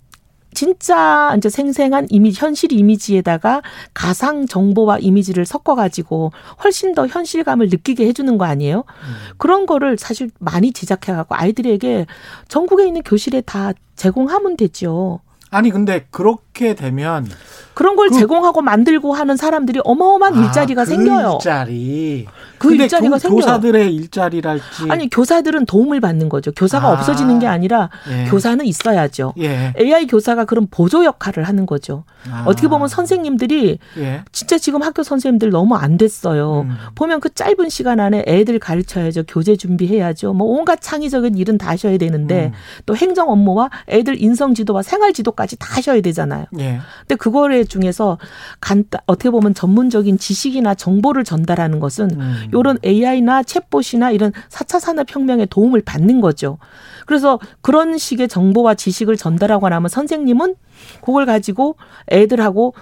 진짜 0.55 1.35
이제 1.37 1.49
생생한 1.49 2.07
이미지, 2.11 2.41
현실 2.41 2.73
이미지에다가 2.73 3.63
가상 3.95 4.47
정보와 4.47 4.99
이미지를 4.99 5.45
섞어가지고 5.45 6.33
훨씬 6.65 6.95
더 6.95 7.07
현실감을 7.07 7.69
느끼게 7.69 8.07
해주는 8.07 8.39
거 8.39 8.45
아니에요? 8.45 8.79
음. 8.79 9.15
그런 9.39 9.67
거를 9.67 9.97
사실 9.99 10.31
많이 10.39 10.73
제작해갖고 10.73 11.35
아이들에게 11.35 12.07
전국에 12.49 12.87
있는 12.87 13.03
교실에 13.03 13.41
다 13.41 13.73
제공하면 13.97 14.57
되죠. 14.57 15.21
아니 15.51 15.71
근데 15.71 16.07
그렇게 16.11 16.43
되면 16.53 17.27
그런 17.75 17.97
걸 17.97 18.09
그, 18.11 18.19
제공하고 18.19 18.61
만들고 18.63 19.15
하는 19.15 19.37
사람들이 19.37 19.81
어마어마한 19.85 20.39
아, 20.39 20.47
일자리가 20.47 20.85
그 20.85 20.91
생겨요. 20.91 21.39
일자리. 21.41 22.27
그 22.59 22.75
일자리가 22.75 23.19
교, 23.19 23.31
교사들의 23.31 23.95
일자리랄지. 23.95 24.91
아니 24.91 25.09
교사들은 25.09 25.67
도움을 25.67 26.01
받는 26.01 26.29
거죠. 26.29 26.53
교사가 26.53 26.89
아, 26.89 26.93
없어지는 26.93 27.39
게 27.39 27.47
아니라 27.47 27.91
예. 28.11 28.31
교사는 28.31 28.65
있어야죠. 28.65 29.33
예. 29.41 29.73
AI 29.79 30.07
교사가 30.07 30.45
그런 30.45 30.69
보조 30.71 31.05
역할을 31.05 31.45
하는 31.45 31.67
거죠. 31.67 32.05
아. 32.31 32.45
어떻게 32.47 32.69
보면 32.69 32.89
선생님들이 32.89 33.79
예. 33.99 34.23
진짜 34.31 34.59
지금 34.59 34.83
학교 34.83 35.03
선생님들 35.03 35.51
너무 35.51 35.75
안 35.75 35.97
됐어요. 35.97 36.67
음. 36.67 36.77
보면 36.95 37.21
그 37.21 37.35
짧은 37.35 37.69
시간 37.69 37.99
안에 37.99 38.25
애들 38.27 38.59
가르쳐야죠. 38.59 39.25
교재 39.27 39.57
준비해야죠. 39.57 40.35
뭐 40.35 40.47
온갖 40.57 40.81
창의적인 40.81 41.37
일은 41.37 41.59
다 41.59 41.71
하셔야 41.71 41.99
되는데 41.99 42.47
음. 42.47 42.53
또 42.87 42.95
행정 42.95 43.31
업무와 43.31 43.71
애들 43.89 44.23
인성 44.23 44.55
지도와 44.55 44.83
생활 44.83 45.13
지도까지 45.13 45.57
다 45.57 45.67
하셔야 45.71 46.01
되잖아요. 46.01 46.42
예. 46.59 46.81
근데 47.01 47.15
그거를 47.17 47.67
중에서 47.67 48.19
간단 48.61 49.01
어떻게 49.07 49.31
보면 49.31 49.55
전문적인 49.55 50.19
지식이나 50.19 50.75
정보를 50.75 51.25
전달하는 51.25 51.81
것은 51.81 52.11
음. 52.13 52.51
이런 52.53 52.79
AI나 52.85 53.43
챗봇이나 53.43 54.15
이런 54.15 54.33
4차 54.49 54.81
산업 54.81 55.15
혁명의 55.15 55.47
도움을 55.49 55.83
받는 55.83 56.21
거죠. 56.21 56.59
그래서 57.07 57.39
그런 57.61 57.99
식의 57.99 58.29
정보와 58.29 58.75
지식을 58.75 59.17
전달하고 59.17 59.69
나면 59.69 59.89
선생님은 59.89 60.55
그걸 61.03 61.27
가지고 61.27 61.77
애들하고 62.11 62.75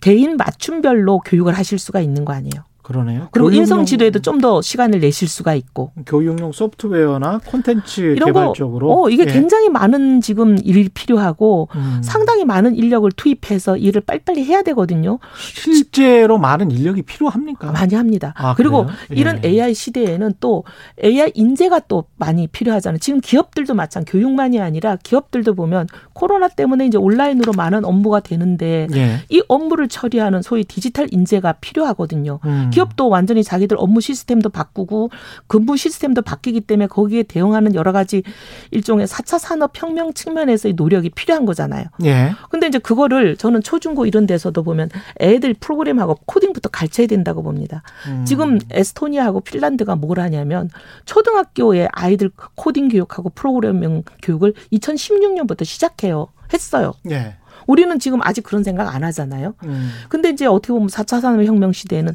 개인 0.00 0.36
맞춤별로 0.36 1.20
교육을 1.20 1.56
하실 1.56 1.78
수가 1.78 2.00
있는 2.00 2.24
거 2.24 2.32
아니에요. 2.32 2.69
그러네요. 2.90 3.28
그리고 3.30 3.52
인성 3.52 3.84
지도에도 3.84 4.18
좀 4.18 4.40
더 4.40 4.62
시간을 4.62 5.00
내실 5.00 5.28
수가 5.28 5.54
있고 5.54 5.92
교육용 6.06 6.52
소프트웨어나 6.52 7.40
콘텐츠 7.44 8.14
개발 8.24 8.46
거, 8.46 8.52
쪽으로 8.54 8.90
어, 8.90 9.10
이게 9.10 9.24
예. 9.28 9.30
굉장히 9.30 9.68
많은 9.68 10.22
지금 10.22 10.56
일이 10.64 10.88
필요하고 10.88 11.68
음. 11.74 12.00
상당히 12.02 12.46
많은 12.46 12.74
인력을 12.74 13.10
투입해서 13.12 13.76
일을 13.76 14.00
빨리빨리 14.00 14.44
해야 14.44 14.62
되거든요. 14.62 15.18
실제로 15.36 16.38
많은 16.38 16.70
인력이 16.70 17.02
필요합니까? 17.02 17.70
많이 17.72 17.94
합니다. 17.94 18.32
아, 18.36 18.54
그리고 18.54 18.86
예. 19.10 19.14
이런 19.14 19.40
AI 19.44 19.74
시대에는 19.74 20.34
또 20.40 20.64
AI 21.04 21.32
인재가 21.34 21.80
또 21.80 22.04
많이 22.16 22.46
필요하잖아요. 22.46 22.98
지금 22.98 23.20
기업들도 23.20 23.74
마찬 23.74 24.04
교육만이 24.06 24.58
아니라 24.60 24.96
기업들도 25.02 25.54
보면 25.54 25.86
코로나 26.14 26.48
때문에 26.48 26.86
이제 26.86 26.96
온라인으로 26.96 27.52
많은 27.52 27.84
업무가 27.84 28.20
되는데 28.20 28.86
예. 28.94 29.18
이 29.28 29.42
업무를 29.48 29.88
처리하는 29.88 30.40
소위 30.40 30.64
디지털 30.64 31.08
인재가 31.10 31.52
필요하거든요. 31.60 32.40
음. 32.46 32.70
기업도 32.80 33.08
완전히 33.08 33.44
자기들 33.44 33.76
업무 33.78 34.00
시스템도 34.00 34.48
바꾸고 34.48 35.10
근무 35.46 35.76
시스템도 35.76 36.22
바뀌기 36.22 36.62
때문에 36.62 36.86
거기에 36.86 37.22
대응하는 37.22 37.74
여러 37.74 37.92
가지 37.92 38.22
일종의 38.70 39.06
4차 39.06 39.38
산업 39.38 39.72
혁명 39.74 40.14
측면에서의 40.14 40.74
노력이 40.74 41.10
필요한 41.10 41.44
거잖아요. 41.44 41.84
예. 42.04 42.32
근데 42.50 42.66
이제 42.66 42.78
그거를 42.78 43.36
저는 43.36 43.62
초중고 43.62 44.06
이런 44.06 44.26
데서도 44.26 44.62
보면 44.62 44.88
애들 45.20 45.54
프로그램하고 45.54 46.18
코딩부터 46.26 46.70
가르쳐야 46.70 47.06
된다고 47.06 47.42
봅니다. 47.42 47.82
음. 48.08 48.24
지금 48.24 48.58
에스토니아하고 48.70 49.40
핀란드가 49.40 49.96
뭘 49.96 50.20
하냐면 50.20 50.70
초등학교에 51.04 51.88
아이들 51.92 52.30
코딩 52.54 52.88
교육하고 52.88 53.30
프로그래밍 53.30 54.04
교육을 54.22 54.54
2016년부터 54.72 55.64
시작해요. 55.64 56.28
했어요. 56.52 56.92
예. 57.10 57.36
우리는 57.66 57.98
지금 58.00 58.20
아직 58.22 58.42
그런 58.42 58.64
생각 58.64 58.92
안 58.92 59.04
하잖아요. 59.04 59.54
음. 59.64 59.90
근데 60.08 60.30
이제 60.30 60.46
어떻게 60.46 60.72
보면 60.72 60.88
4차 60.88 61.20
산업혁명 61.20 61.72
시대에는 61.72 62.14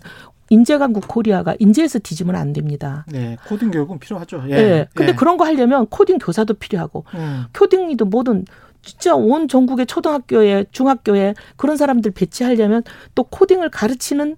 인재강국 0.49 1.07
코리아가 1.07 1.55
인재에서 1.59 1.99
뒤지면 1.99 2.35
안 2.35 2.53
됩니다. 2.53 3.05
네, 3.11 3.37
코딩 3.47 3.71
교육은 3.71 3.99
필요하죠. 3.99 4.43
예. 4.49 4.55
네, 4.55 4.87
근데 4.93 5.11
예. 5.11 5.15
그런 5.15 5.37
거 5.37 5.45
하려면 5.45 5.87
코딩 5.87 6.19
교사도 6.19 6.55
필요하고, 6.55 7.05
음. 7.15 7.45
코딩이든 7.57 8.09
뭐든 8.09 8.45
진짜 8.83 9.15
온 9.15 9.47
전국의 9.47 9.87
초등학교에 9.87 10.65
중학교에 10.71 11.33
그런 11.55 11.75
사람들 11.75 12.11
배치하려면 12.11 12.83
또 13.15 13.23
코딩을 13.23 13.69
가르치는 13.71 14.37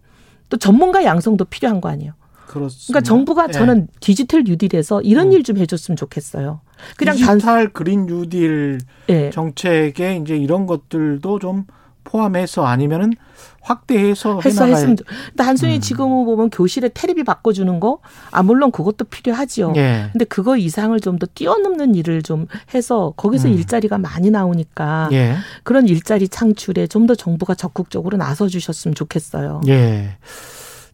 또 0.49 0.57
전문가 0.57 1.03
양성도 1.03 1.43
필요한 1.45 1.81
거 1.81 1.89
아니에요. 1.89 2.13
그렇습니다. 2.47 2.87
그러니까 2.87 3.01
정부가 3.01 3.45
예. 3.49 3.51
저는 3.51 3.87
디지털 3.99 4.43
뉴딜에서 4.45 5.01
이런 5.01 5.27
음. 5.27 5.33
일좀 5.33 5.57
해줬으면 5.57 5.97
좋겠어요. 5.97 6.61
그냥 6.95 7.15
디지털 7.15 7.39
단... 7.39 7.73
그린 7.73 8.05
뉴딜 8.05 8.79
예. 9.09 9.29
정책에 9.31 10.15
이제 10.15 10.37
이런 10.37 10.65
것들도 10.65 11.39
좀 11.39 11.65
포함해서 12.07 12.65
아니면은 12.65 13.13
확대해서 13.61 14.39
해서 14.45 14.65
했으면 14.65 14.95
단순히 15.35 15.75
음. 15.75 15.81
지금 15.81 16.07
보면 16.25 16.49
교실에 16.49 16.87
테레비 16.89 17.25
바꿔주는 17.25 17.79
거, 17.81 17.99
아 18.31 18.41
물론 18.41 18.71
그것도 18.71 19.05
필요하지요. 19.05 19.73
예. 19.75 20.09
근데 20.13 20.23
그거 20.25 20.55
이상을 20.55 20.97
좀 21.01 21.17
더 21.19 21.25
뛰어넘는 21.33 21.95
일을 21.95 22.21
좀 22.21 22.45
해서 22.73 23.13
거기서 23.17 23.49
음. 23.49 23.53
일자리가 23.53 23.97
많이 23.97 24.29
나오니까 24.29 25.09
예. 25.11 25.35
그런 25.63 25.87
일자리 25.87 26.29
창출에 26.29 26.87
좀 26.87 27.07
더 27.07 27.15
정부가 27.15 27.55
적극적으로 27.55 28.17
나서 28.17 28.47
주셨으면 28.47 28.95
좋겠어요. 28.95 29.61
예. 29.67 30.17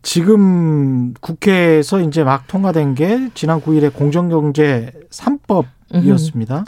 지금 0.01 1.13
국회에서 1.21 2.01
이제 2.01 2.23
막 2.23 2.47
통과된 2.47 2.95
게 2.95 3.29
지난 3.33 3.61
9일에 3.61 3.93
공정경제 3.93 4.91
3법이었습니다. 5.09 6.59
음. 6.59 6.65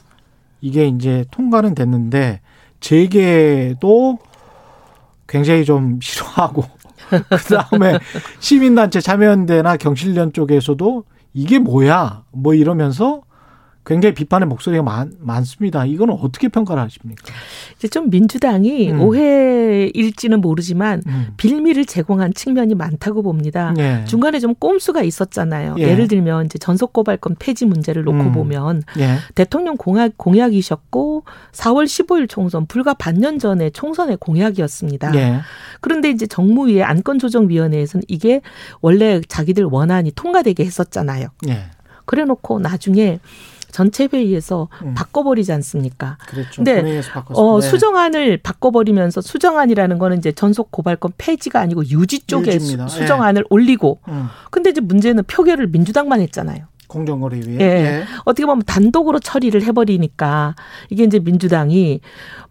이게 0.61 0.87
이제 0.87 1.25
통과는 1.31 1.75
됐는데 1.75 2.41
재계도 2.79 4.19
굉장히 5.27 5.65
좀 5.65 5.99
싫어하고 6.01 6.63
그다음에 7.29 7.99
시민단체 8.39 9.01
참여연대나 9.01 9.77
경실련 9.77 10.33
쪽에서도 10.33 11.03
이게 11.33 11.59
뭐야? 11.59 12.23
뭐 12.31 12.53
이러면서 12.53 13.21
굉장히 13.85 14.15
비판의 14.15 14.47
목소리가 14.47 14.81
많, 14.81 15.13
많습니다. 15.19 15.85
이거는 15.85 16.15
어떻게 16.15 16.47
평가를 16.47 16.81
하십니까? 16.83 17.23
이제 17.77 17.87
좀 17.87 18.09
민주당이 18.09 18.91
음. 18.91 19.01
오해일지는 19.01 20.41
모르지만 20.41 21.03
음. 21.05 21.27
빌미를 21.37 21.85
제공한 21.85 22.33
측면이 22.33 22.73
많다고 22.73 23.21
봅니다. 23.21 23.73
예. 23.77 24.03
중간에 24.05 24.39
좀 24.39 24.55
꼼수가 24.55 25.03
있었잖아요. 25.03 25.75
예. 25.77 25.95
를 25.95 26.07
들면 26.07 26.47
이제 26.47 26.57
전속 26.57 26.93
고발권 26.93 27.35
폐지 27.37 27.65
문제를 27.65 28.03
놓고 28.03 28.17
음. 28.17 28.31
보면 28.31 28.83
예. 28.97 29.17
대통령 29.35 29.77
공약 29.77 30.17
공약이셨고 30.17 31.23
4월 31.51 31.85
15일 31.85 32.27
총선 32.27 32.65
불과 32.65 32.95
반년 32.95 33.37
전에 33.37 33.69
총선의 33.69 34.17
공약이었습니다. 34.19 35.15
예. 35.15 35.41
그런데 35.79 36.09
이제 36.09 36.25
정무위의 36.25 36.83
안건조정위원회에서는 36.83 38.03
이게 38.07 38.41
원래 38.81 39.21
자기들 39.27 39.65
원안이 39.65 40.11
통과되게 40.15 40.65
했었잖아요. 40.65 41.27
예. 41.49 41.65
그래놓고 42.05 42.59
나중에 42.59 43.19
전체 43.75 44.07
회의에서 44.11 44.69
음. 44.83 44.93
바꿔버리지 44.93 45.51
않습니까? 45.51 46.17
그렇죠. 46.27 46.63
근데 46.63 47.01
어, 47.33 47.59
네. 47.59 47.67
수정안을 47.67 48.37
바꿔버리면서 48.37 49.19
수정안이라는 49.19 49.99
거는 49.99 50.17
이제 50.17 50.31
전속 50.31 50.71
고발권 50.71 51.11
폐지가 51.17 51.59
아니고 51.59 51.85
유지 51.89 52.25
쪽에 52.25 52.57
수, 52.57 52.77
정안을 53.05 53.41
네. 53.41 53.47
올리고. 53.49 53.99
음. 54.07 54.27
근데 54.49 54.69
이제 54.69 54.79
문제는 54.79 55.25
표결을 55.25 55.67
민주당만 55.67 56.21
했잖아요. 56.21 56.67
공정거래위에. 56.87 57.57
예. 57.59 57.65
예. 57.65 58.05
어떻게 58.23 58.45
보면 58.45 58.63
단독으로 58.65 59.19
처리를 59.19 59.63
해버리니까 59.63 60.55
이게 60.89 61.03
이제 61.03 61.19
민주당이 61.19 61.99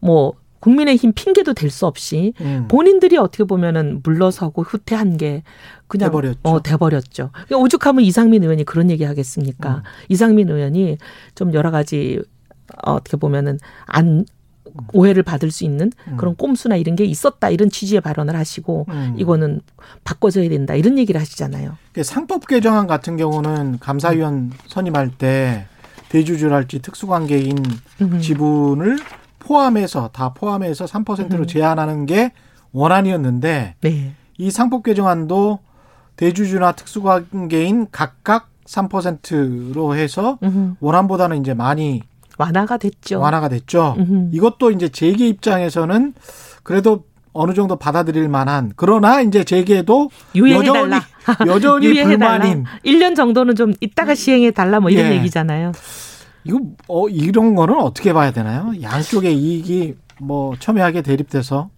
뭐 0.01 0.35
국민의힘 0.65 1.13
핑계도 1.15 1.53
될 1.53 1.71
수 1.75 1.87
없이 1.87 2.33
음. 2.41 2.67
본인들이 2.69 3.17
어떻게 3.17 3.43
보면은 3.45 4.01
물러서고 4.05 4.63
후퇴한 4.63 5.17
게 5.17 5.43
그냥 5.89 6.09
돼버렸죠. 6.11 6.39
어 6.45 6.63
돼버렸죠. 6.63 7.31
그러니까 7.33 7.57
오죽하면 7.59 8.05
이상민 8.05 8.43
의원이 8.45 8.65
그런 8.65 8.91
얘기 8.91 9.03
하겠습니까? 9.05 9.77
음. 9.77 9.83
이상민 10.09 10.49
의원이 10.49 10.99
좀 11.35 11.53
여러 11.53 11.71
가지 11.73 12.21
어, 12.87 12.93
어떻게 12.93 13.17
보면은 13.17 13.59
안 13.87 14.25
오해를 14.93 15.23
받을 15.23 15.51
수 15.51 15.65
있는 15.65 15.91
음. 16.09 16.17
그런 16.17 16.37
꼼수나 16.37 16.77
이런 16.77 16.95
게 16.97 17.05
있었다 17.05 17.51
이런 17.51 17.69
취지의 17.71 18.01
발언을 18.01 18.37
하시고 18.37 18.87
음. 18.89 19.17
이거는 19.19 19.61
바꿔줘야 20.05 20.49
된다 20.49 20.75
이런 20.75 20.97
얘기를 20.99 21.21
하시잖아요. 21.21 21.77
상법 22.03 22.47
개정안 22.47 22.87
같은 22.87 23.17
경우는 23.17 23.81
감사위원 23.81 24.53
선임할 24.69 25.11
때 25.19 25.67
대주주랄지 26.09 26.79
특수관계인 26.81 27.59
음. 28.01 28.21
지분을 28.21 28.99
포함해서 29.45 30.09
다 30.13 30.33
포함해서 30.33 30.87
3%로 30.87 31.41
음. 31.41 31.47
제한하는 31.47 32.07
게 32.07 32.33
원안이었는데 32.73 33.77
네. 33.81 34.13
이 34.39 34.51
상법 34.51 34.83
개정안도 34.83 35.61
대주주나 36.17 36.73
특수관계인 36.73 37.89
각각 37.93 38.49
3%로 38.67 39.95
해서 39.95 40.39
음흠. 40.43 40.77
원안보다는 40.81 41.41
이제 41.41 41.55
많이 41.55 42.03
완화가 42.39 42.79
됐죠. 42.79 43.21
완화가 43.21 43.49
됐죠. 43.49 43.95
음흠. 43.99 44.31
이것도 44.33 44.71
이제 44.71 44.89
재계 44.89 45.29
입장에서는 45.29 46.15
그래도 46.63 47.05
어느 47.33 47.53
정도 47.53 47.77
받아들일 47.77 48.29
만한 48.29 48.73
그러나 48.77 49.21
이제 49.21 49.45
재계도 49.45 50.11
여전히 50.37 50.97
여전히 51.47 51.95
불만인 52.03 52.65
1년 52.85 53.17
정도는 53.17 53.57
좀 53.57 53.75
이따가 53.81 54.15
시행해 54.15 54.53
달라 54.53 54.81
뭐 54.81 54.89
이런 54.89 55.07
예. 55.07 55.17
얘기잖아요. 55.17 55.73
이거 56.45 56.61
어 56.89 57.09
이런 57.09 57.55
거는 57.55 57.75
어떻게 57.79 58.13
봐야 58.13 58.31
되나요? 58.31 58.73
양쪽의 58.83 59.37
이익이 59.37 59.95
뭐 60.21 60.55
첨예하게 60.59 61.03
대립돼서 61.03 61.71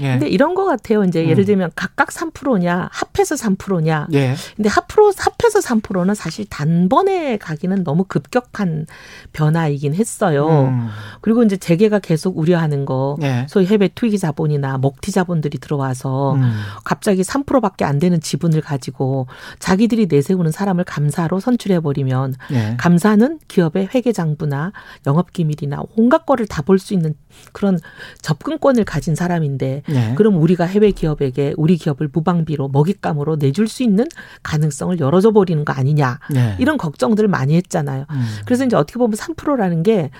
예. 0.00 0.12
근데 0.12 0.28
이런 0.28 0.54
것 0.54 0.64
같아요. 0.64 1.04
이제 1.04 1.22
음. 1.24 1.30
예를 1.30 1.44
들면 1.44 1.70
각각 1.76 2.08
3%냐, 2.08 2.88
합해서 2.92 3.34
3%냐. 3.36 4.08
예. 4.12 4.34
근데 4.56 4.68
합으로 4.68 5.12
합해서 5.16 5.60
3%는 5.60 6.14
사실 6.14 6.44
단번에 6.46 7.36
가기는 7.38 7.84
너무 7.84 8.04
급격한 8.04 8.86
변화이긴 9.32 9.94
했어요. 9.94 10.48
음. 10.68 10.88
그리고 11.20 11.42
이제 11.42 11.56
재계가 11.56 12.00
계속 12.00 12.36
우려하는 12.38 12.84
거, 12.84 13.16
예. 13.22 13.46
소위 13.48 13.66
해외 13.66 13.88
투기 13.88 14.18
자본이나 14.18 14.78
먹튀 14.78 15.12
자본들이 15.12 15.58
들어와서 15.58 16.34
음. 16.34 16.52
갑자기 16.84 17.22
3%밖에 17.22 17.84
안 17.84 17.98
되는 17.98 18.20
지분을 18.20 18.60
가지고 18.60 19.26
자기들이 19.58 20.06
내세우는 20.10 20.50
사람을 20.52 20.84
감사로 20.84 21.40
선출해 21.40 21.80
버리면 21.80 22.34
예. 22.52 22.76
감사는 22.78 23.38
기업의 23.48 23.88
회계 23.94 24.12
장부나 24.12 24.72
영업 25.06 25.32
기밀이나 25.32 25.82
온갖 25.96 26.26
거를 26.26 26.46
다 26.46 26.62
볼 26.64 26.78
수 26.78 26.94
있는 26.94 27.14
그런 27.52 27.78
접근권을 28.22 28.84
가진 28.84 29.14
사람인데 29.14 29.73
네. 29.88 30.14
그럼 30.16 30.36
우리가 30.40 30.64
해외 30.64 30.90
기업에게 30.90 31.54
우리 31.56 31.76
기업을 31.76 32.08
무방비로 32.12 32.68
먹잇감으로 32.68 33.36
내줄 33.36 33.68
수 33.68 33.82
있는 33.82 34.06
가능성을 34.42 34.98
열어줘 35.00 35.32
버리는 35.32 35.64
거 35.64 35.72
아니냐 35.72 36.20
네. 36.30 36.56
이런 36.58 36.76
걱정들을 36.78 37.28
많이 37.28 37.56
했잖아요. 37.56 38.06
음. 38.10 38.24
그래서 38.44 38.64
이제 38.64 38.76
어떻게 38.76 38.98
보면 38.98 39.16
3%라는 39.16 39.82
게 39.82 40.10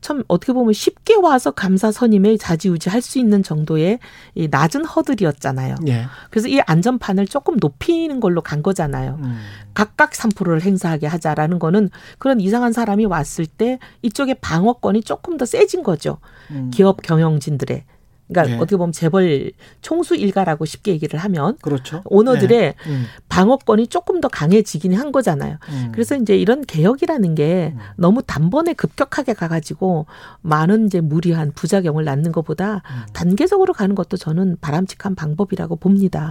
참 0.00 0.22
어떻게 0.28 0.52
보면 0.52 0.72
쉽게 0.72 1.16
와서 1.16 1.50
감사 1.50 1.90
선임에 1.90 2.36
자지우지 2.36 2.88
할 2.88 2.98
수 3.08 3.18
있는 3.20 3.44
정도의 3.44 4.00
이 4.34 4.48
낮은 4.50 4.84
허들이었잖아요. 4.84 5.76
네. 5.82 6.04
그래서 6.30 6.48
이 6.48 6.60
안전판을 6.60 7.26
조금 7.28 7.56
높이는 7.58 8.18
걸로 8.18 8.42
간 8.42 8.60
거잖아요. 8.60 9.18
음. 9.22 9.38
각각 9.72 10.10
3%를 10.10 10.60
행사하게 10.60 11.06
하자라는 11.06 11.58
거는 11.60 11.88
그런 12.18 12.40
이상한 12.40 12.72
사람이 12.72 13.06
왔을 13.06 13.46
때 13.46 13.78
이쪽에 14.02 14.34
방어권이 14.34 15.04
조금 15.04 15.36
더 15.38 15.44
세진 15.46 15.84
거죠. 15.84 16.18
음. 16.50 16.70
기업 16.74 17.00
경영진들의 17.02 17.84
그러니까 18.28 18.54
네. 18.56 18.60
어떻게 18.60 18.76
보면 18.76 18.92
재벌 18.92 19.52
총수 19.80 20.14
일가라고 20.14 20.64
쉽게 20.66 20.92
얘기를 20.92 21.18
하면 21.18 21.56
그렇죠. 21.62 22.02
오너들의 22.04 22.58
네. 22.58 22.74
음. 22.86 23.06
방어권이 23.28 23.86
조금 23.88 24.20
더 24.20 24.28
강해지긴 24.28 24.94
한 24.94 25.12
거잖아요. 25.12 25.56
음. 25.70 25.88
그래서 25.92 26.14
이제 26.16 26.36
이런 26.36 26.62
개혁이라는 26.64 27.34
게 27.34 27.72
음. 27.74 27.80
너무 27.96 28.22
단번에 28.22 28.74
급격하게 28.74 29.32
가가지고 29.34 30.06
많은 30.42 30.86
이제 30.86 31.00
무리한 31.00 31.52
부작용을 31.54 32.04
낳는 32.04 32.32
것보다 32.32 32.74
음. 32.74 33.02
단계적으로 33.14 33.72
가는 33.72 33.94
것도 33.94 34.16
저는 34.16 34.58
바람직한 34.60 35.14
방법이라고 35.14 35.76
봅니다. 35.76 36.30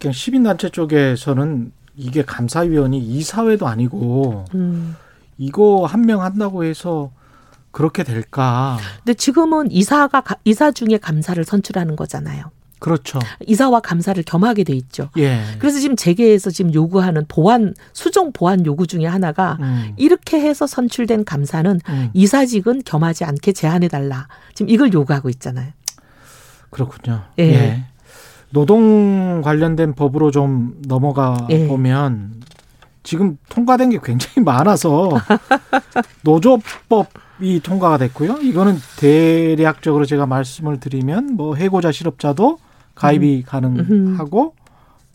그냥 0.00 0.12
시민단체 0.12 0.70
쪽에서는 0.70 1.72
이게 1.96 2.22
감사위원이 2.24 2.98
이사회도 2.98 3.66
아니고 3.66 4.44
음. 4.54 4.96
이거 5.38 5.84
한 5.86 6.02
명 6.06 6.22
한다고 6.22 6.64
해서 6.64 7.10
그렇게 7.76 8.04
될까? 8.04 8.78
근데 9.04 9.12
지금은 9.12 9.70
이사가 9.70 10.22
이사 10.44 10.70
중에 10.70 10.96
감사를 10.96 11.44
선출하는 11.44 11.94
거잖아요. 11.94 12.44
그렇죠. 12.78 13.18
이사와 13.46 13.80
감사를 13.80 14.22
겸하게 14.22 14.64
돼 14.64 14.72
있죠. 14.72 15.10
예. 15.18 15.42
그래서 15.58 15.78
지금 15.78 15.94
재계에서 15.94 16.48
지금 16.48 16.72
요구하는 16.72 17.26
보안 17.28 17.74
수정 17.92 18.32
보안 18.32 18.64
요구 18.64 18.86
중에 18.86 19.04
하나가 19.04 19.58
음. 19.60 19.92
이렇게 19.98 20.40
해서 20.40 20.66
선출된 20.66 21.26
감사는 21.26 21.80
음. 21.86 22.10
이사직은 22.14 22.80
겸하지 22.86 23.24
않게 23.24 23.52
제한해 23.52 23.88
달라. 23.88 24.26
지금 24.54 24.70
이걸 24.70 24.94
요구하고 24.94 25.28
있잖아요. 25.28 25.70
그렇군요. 26.70 27.24
예. 27.38 27.42
예. 27.42 27.84
노동 28.48 29.42
관련된 29.44 29.92
법으로 29.92 30.30
좀 30.30 30.80
넘어가 30.88 31.46
예. 31.50 31.68
보면 31.68 32.40
지금 33.02 33.36
통과된 33.50 33.90
게 33.90 33.98
굉장히 34.02 34.40
많아서 34.42 35.10
노조법 36.24 37.25
이 37.40 37.60
통과가 37.60 37.98
됐고요. 37.98 38.38
이거는 38.38 38.76
대략적으로 38.98 40.06
제가 40.06 40.26
말씀을 40.26 40.80
드리면 40.80 41.34
뭐 41.34 41.54
해고자 41.54 41.92
실업자도 41.92 42.58
가입이 42.94 43.38
음. 43.38 43.42
가능하고 43.46 44.54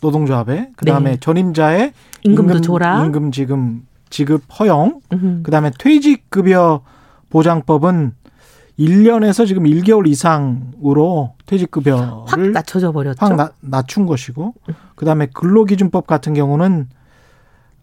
노동조합에 0.00 0.70
그다음에 0.76 1.12
네. 1.12 1.16
전임자의 1.20 1.92
임금도 2.22 2.54
임금, 2.54 2.62
조라 2.62 3.04
임금 3.04 3.32
지금 3.32 3.86
지급 4.10 4.42
허용 4.58 5.00
음. 5.12 5.40
그다음에 5.42 5.70
퇴직급여 5.78 6.82
보장법은 7.30 8.12
1년에서 8.78 9.46
지금 9.46 9.64
1개월 9.64 10.06
이상으로 10.06 11.34
퇴직급여를 11.46 12.08
확 12.26 12.40
낮춰져 12.40 12.92
버렸죠. 12.92 13.24
확 13.24 13.36
나, 13.36 13.50
낮춘 13.60 14.06
것이고 14.06 14.54
그다음에 14.94 15.26
근로기준법 15.32 16.06
같은 16.06 16.34
경우는 16.34 16.88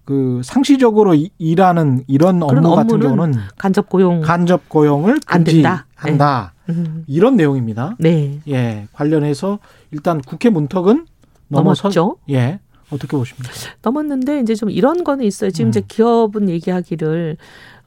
그 0.09 0.41
상시적으로 0.43 1.15
일하는 1.37 2.03
이런 2.07 2.41
업무 2.41 2.75
같은 2.75 2.99
경우는 2.99 3.35
간접 3.59 3.89
고용 3.89 4.21
간접 4.21 4.67
고용을 4.67 5.19
금지한다. 5.19 6.53
네. 6.65 6.73
음. 6.73 7.03
이런 7.05 7.35
내용입니다. 7.35 7.95
네. 7.99 8.39
예. 8.47 8.87
관련해서 8.91 9.59
일단 9.91 10.19
국회 10.19 10.49
문턱은 10.49 11.05
넘어섰죠. 11.49 11.99
넘었죠. 11.99 12.17
예. 12.31 12.59
어떻게 12.89 13.15
보십니까? 13.15 13.51
넘었는데 13.83 14.39
이제 14.39 14.55
좀 14.55 14.71
이런 14.71 15.03
거는 15.03 15.23
있어요. 15.25 15.51
지금 15.51 15.67
음. 15.67 15.69
이제 15.69 15.83
기업은 15.87 16.49
얘기하기를 16.49 17.37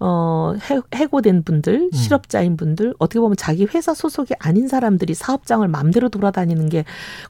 어, 0.05 0.55
해고된 0.93 1.45
분들, 1.45 1.75
음. 1.75 1.93
실업자인 1.93 2.57
분들, 2.57 2.93
어떻게 2.99 3.21
보면 3.21 3.37
자기 3.37 3.67
회사 3.73 3.95
소속이 3.95 4.35
아닌 4.41 4.67
사람들이 4.67 5.15
사업장을 5.15 5.67
마음대로 5.69 6.09
돌아다니는 6.09 6.69
게 6.69 6.85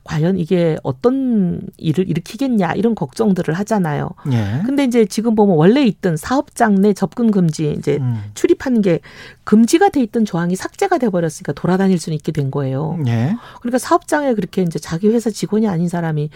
과연 0.04 0.38
이게 0.38 0.78
어떤 0.82 1.60
일을 1.76 2.08
일으키겠냐 2.08 2.72
이런 2.72 2.94
걱정들을 2.94 3.52
하잖아요. 3.52 4.08
예. 4.32 4.62
근데 4.64 4.84
이제 4.84 5.04
지금 5.04 5.34
보면 5.34 5.56
원래 5.56 5.84
있던 5.84 6.16
사업장 6.16 6.76
내 6.80 6.94
접근 6.94 7.30
금지 7.30 7.74
이제 7.76 7.98
음. 8.00 8.22
출입하는 8.32 8.80
게 8.80 9.00
금지가 9.44 9.90
돼 9.90 10.00
있던 10.04 10.24
조항이 10.24 10.56
삭제가 10.56 10.96
돼 10.96 11.10
버렸으니까 11.10 11.52
돌아다닐 11.52 11.98
수는 11.98 12.16
있게 12.16 12.32
된 12.32 12.50
거예요. 12.50 12.98
예. 13.06 13.36
그러니까 13.60 13.76
사업장에 13.76 14.32
그렇게 14.32 14.62
이제 14.62 14.78
자기 14.78 15.08
회사 15.08 15.28
직원이 15.28 15.68
아닌 15.68 15.88
사람이 15.88 16.30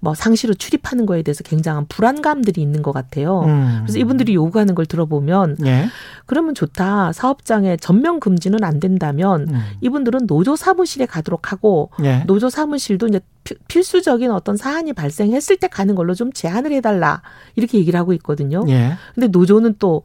뭐 0.00 0.14
상시로 0.14 0.52
출입하는 0.52 1.06
거에 1.06 1.22
대해서 1.22 1.42
굉장한 1.44 1.86
불안감들이 1.88 2.60
있는 2.60 2.82
것 2.82 2.92
같아요. 2.92 3.44
음. 3.44 3.80
그래서 3.84 3.98
이분들이 3.98 4.34
요구하는 4.34 4.74
걸 4.74 4.84
들어보면 4.84 5.56
예. 5.64 5.77
그러면 6.26 6.54
좋다. 6.54 7.12
사업장에 7.12 7.76
전면 7.76 8.20
금지는 8.20 8.62
안 8.64 8.80
된다면 8.80 9.46
음. 9.50 9.60
이분들은 9.80 10.26
노조 10.26 10.56
사무실에 10.56 11.06
가도록 11.06 11.52
하고 11.52 11.90
예. 12.02 12.24
노조 12.26 12.50
사무실도 12.50 13.08
이제 13.08 13.20
필수적인 13.68 14.30
어떤 14.30 14.56
사안이 14.56 14.92
발생했을 14.92 15.56
때 15.56 15.68
가는 15.68 15.94
걸로 15.94 16.14
좀 16.14 16.32
제한을 16.32 16.72
해달라 16.72 17.22
이렇게 17.56 17.78
얘기를 17.78 17.98
하고 17.98 18.12
있거든요. 18.14 18.64
예. 18.68 18.92
근데 19.14 19.28
노조는 19.28 19.76
또 19.78 20.02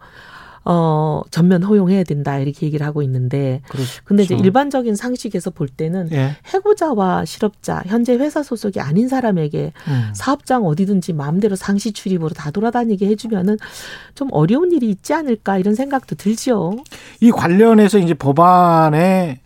어, 0.66 1.22
전면 1.30 1.64
허용해야 1.64 2.04
된다 2.04 2.38
이렇게 2.38 2.66
얘기를 2.66 2.86
하고 2.86 3.02
있는데 3.02 3.62
그렇죠. 3.68 4.02
근데 4.06 4.24
이제 4.24 4.36
일반적인 4.36 4.96
상식에서 4.96 5.50
볼 5.50 5.68
때는 5.68 6.10
예. 6.14 6.38
해고자와 6.54 7.26
실업자 7.26 7.84
현재 7.86 8.14
회사 8.16 8.44
소속이 8.44 8.80
아닌 8.80 9.08
사람에게 9.08 9.74
음. 9.88 10.10
사업장 10.14 10.66
어디든지 10.66 11.14
마음대로 11.14 11.56
상시 11.56 11.92
출입으로 11.92 12.30
다 12.30 12.52
돌아다니게 12.52 13.08
해주면은 13.08 13.58
좀 14.16 14.30
어려운 14.32 14.72
일이 14.72 14.90
있지 14.90 15.14
않을까 15.14 15.58
이런 15.58 15.76
생각도 15.76 16.16
들지요. 16.16 16.78
이 17.20 17.32
관련해서 17.32 18.00
이제 18.00 18.14
법안에 18.14 19.40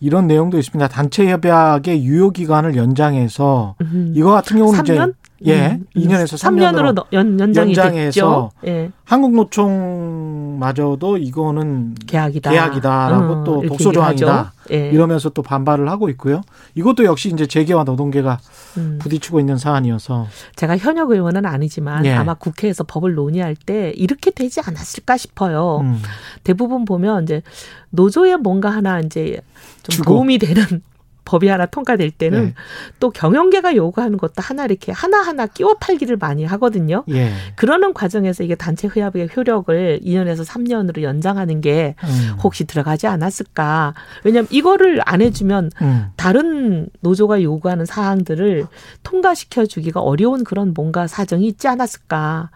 이런 0.00 0.26
내용도 0.26 0.58
있습니다. 0.58 0.88
단체 0.88 1.30
협약의 1.30 2.04
유효 2.04 2.30
기간을 2.30 2.76
연장해서 2.76 3.76
음. 3.82 4.12
이거 4.16 4.32
같은 4.32 4.56
경우는 4.56 4.80
3년? 4.80 5.10
이제 5.10 5.12
예, 5.46 5.78
음. 5.80 5.86
2년에서 5.96 6.38
3년으로, 6.38 6.94
3년으로 6.94 7.06
연, 7.12 7.40
연장이 7.40 7.74
연장해서 7.76 8.50
예. 8.66 8.90
한국노총마저도 9.04 11.18
이거는 11.18 11.94
계약이다. 12.06 12.50
계약이다라고 12.50 13.34
음, 13.34 13.44
또 13.44 13.62
독소 13.66 13.92
조항이다. 13.92 14.52
예. 14.72 14.90
이러면서 14.90 15.28
또 15.30 15.42
반발을 15.42 15.88
하고 15.88 16.08
있고요. 16.10 16.40
이것도 16.74 17.04
역시 17.04 17.30
이제 17.30 17.46
재계와 17.46 17.84
노동계가 17.84 18.38
음. 18.78 18.98
부딪히고 19.00 19.40
있는 19.40 19.58
사안이어서 19.58 20.26
제가 20.56 20.76
현역 20.78 21.10
의원은 21.10 21.46
아니지만 21.46 22.04
예. 22.06 22.12
아마 22.12 22.34
국회에서 22.34 22.84
법을 22.84 23.14
논의할 23.14 23.56
때 23.56 23.92
이렇게 23.96 24.30
되지 24.30 24.60
않았을까 24.60 25.16
싶어요. 25.16 25.80
음. 25.82 26.00
대부분 26.44 26.84
보면 26.84 27.24
이제 27.24 27.42
노조에 27.90 28.36
뭔가 28.36 28.70
하나 28.70 29.00
이제 29.00 29.40
좀 29.82 29.96
주고. 29.96 30.14
도움이 30.14 30.38
되는 30.38 30.82
법이 31.24 31.48
하나 31.48 31.66
통과될 31.66 32.10
때는 32.10 32.44
네. 32.46 32.54
또 33.00 33.10
경영계가 33.10 33.76
요구하는 33.76 34.18
것도 34.18 34.34
하나 34.38 34.64
이렇게 34.64 34.92
하나하나 34.92 35.46
끼워 35.46 35.74
팔기를 35.74 36.16
많이 36.16 36.44
하거든요. 36.44 37.04
예. 37.10 37.32
그러는 37.56 37.94
과정에서 37.94 38.42
이게 38.44 38.54
단체 38.54 38.88
협약의 38.88 39.30
효력을 39.36 40.00
2년에서 40.04 40.44
3년으로 40.46 41.02
연장하는 41.02 41.60
게 41.60 41.94
음. 42.04 42.36
혹시 42.42 42.64
들어가지 42.64 43.06
않았을까. 43.06 43.94
왜냐하면 44.24 44.48
이거를 44.50 45.00
안 45.04 45.20
해주면 45.20 45.70
음. 45.80 46.06
다른 46.16 46.88
노조가 47.00 47.42
요구하는 47.42 47.86
사항들을 47.86 48.66
통과시켜 49.02 49.66
주기가 49.66 50.00
어려운 50.00 50.44
그런 50.44 50.72
뭔가 50.74 51.06
사정이 51.06 51.46
있지 51.46 51.68
않았을까 51.68 52.50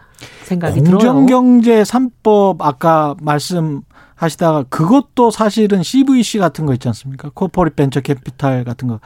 생각이 0.45 0.83
들어요. 0.83 0.99
공정경제 0.99 1.83
3법 1.83 2.57
아까 2.61 3.15
말씀 3.21 3.83
하시다가 4.17 4.65
그것도 4.65 5.31
사실은 5.31 5.83
CVC 5.83 6.39
같은 6.39 6.67
거 6.67 6.73
있지 6.73 6.89
않습니까? 6.89 7.31
corporate 7.33 7.77
venture 7.77 8.01
capital 8.01 8.65
같은 8.65 8.89
거. 8.89 9.01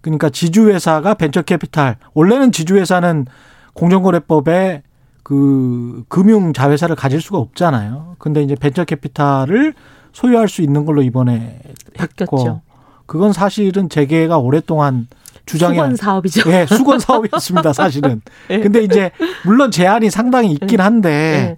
그러니까 0.00 0.30
지주회사가 0.30 1.14
벤처 1.14 1.42
캐피탈. 1.42 1.96
원래는 2.14 2.50
지주회사는 2.50 3.26
공정거래법에 3.74 4.82
그 5.22 6.04
금융 6.08 6.52
자회사를 6.52 6.96
가질 6.96 7.20
수가 7.20 7.38
없잖아요. 7.38 8.16
근데 8.18 8.42
이제 8.42 8.54
벤처 8.54 8.84
캐피탈을 8.84 9.74
소유할 10.12 10.48
수 10.48 10.62
있는 10.62 10.84
걸로 10.84 11.02
이번에 11.02 11.60
바뀌었죠. 11.96 12.62
그건 13.06 13.32
사실은 13.32 13.88
재계가 13.88 14.38
오랫동안 14.38 15.08
주장해 15.46 15.76
수건 15.76 15.96
사업이죠. 15.96 16.50
예, 16.50 16.66
수건 16.66 16.98
사업이었습니다, 16.98 17.72
사실은. 17.72 18.22
네. 18.48 18.60
근데 18.60 18.82
이제 18.82 19.10
물론 19.44 19.70
제한이 19.70 20.10
상당히 20.10 20.52
있긴 20.52 20.80
한데 20.80 21.10
네. 21.10 21.56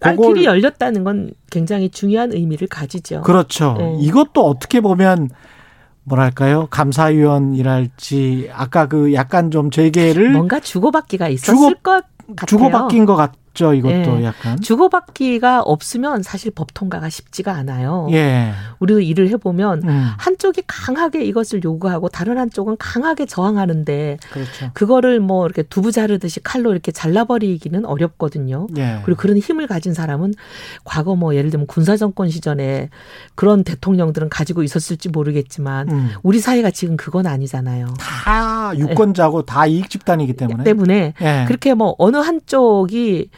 땅길이 0.00 0.44
열렸다는 0.44 1.04
건 1.04 1.30
굉장히 1.50 1.90
중요한 1.90 2.32
의미를 2.32 2.66
가지죠. 2.66 3.20
그렇죠. 3.22 3.74
네. 3.78 3.96
이것도 4.00 4.44
어떻게 4.44 4.80
보면 4.80 5.30
뭐랄까요 6.04 6.66
감사위원이랄지 6.70 8.50
아까 8.52 8.88
그 8.88 9.12
약간 9.14 9.50
좀 9.50 9.70
재계를 9.70 10.30
뭔가 10.32 10.58
주고받기가 10.58 11.28
있었을 11.28 11.54
주고, 11.54 11.68
것 11.82 12.04
같아요. 12.36 12.46
주고받긴 12.46 13.06
것 13.06 13.16
같. 13.16 13.34
있죠. 13.50 13.74
이것도 13.74 14.20
예. 14.20 14.24
약간 14.24 14.60
주고받기가 14.60 15.62
없으면 15.62 16.22
사실 16.22 16.50
법 16.50 16.72
통과가 16.74 17.08
쉽지가 17.08 17.52
않아요. 17.52 18.08
예. 18.12 18.52
우리도 18.78 19.00
일을 19.00 19.28
해보면 19.30 19.82
음. 19.84 20.10
한쪽이 20.18 20.62
강하게 20.66 21.24
이것을 21.24 21.62
요구하고 21.64 22.08
다른 22.08 22.38
한쪽은 22.38 22.76
강하게 22.78 23.26
저항하는데 23.26 24.18
그렇죠. 24.30 24.70
그거를 24.74 25.20
뭐 25.20 25.44
이렇게 25.46 25.62
두부 25.62 25.92
자르듯이 25.92 26.40
칼로 26.40 26.72
이렇게 26.72 26.92
잘라버리기는 26.92 27.84
어렵거든요. 27.84 28.66
예. 28.76 29.00
그리고 29.04 29.20
그런 29.20 29.38
힘을 29.38 29.66
가진 29.66 29.94
사람은 29.94 30.34
과거 30.84 31.16
뭐 31.16 31.34
예를 31.34 31.50
들면 31.50 31.66
군사 31.66 31.96
정권 31.96 32.30
시절에 32.30 32.88
그런 33.34 33.64
대통령들은 33.64 34.28
가지고 34.28 34.62
있었을지 34.62 35.08
모르겠지만 35.08 35.90
음. 35.90 36.10
우리 36.22 36.40
사회가 36.40 36.70
지금 36.70 36.96
그건 36.96 37.26
아니잖아요. 37.26 37.94
다 37.98 38.72
유권자고 38.76 39.40
예. 39.40 39.42
다 39.46 39.66
이익 39.66 39.90
집단이기 39.90 40.34
때문에 40.34 40.64
때문에 40.64 41.14
예. 41.20 41.44
그렇게 41.46 41.74
뭐 41.74 41.94
어느 41.98 42.16
한쪽이 42.16 43.28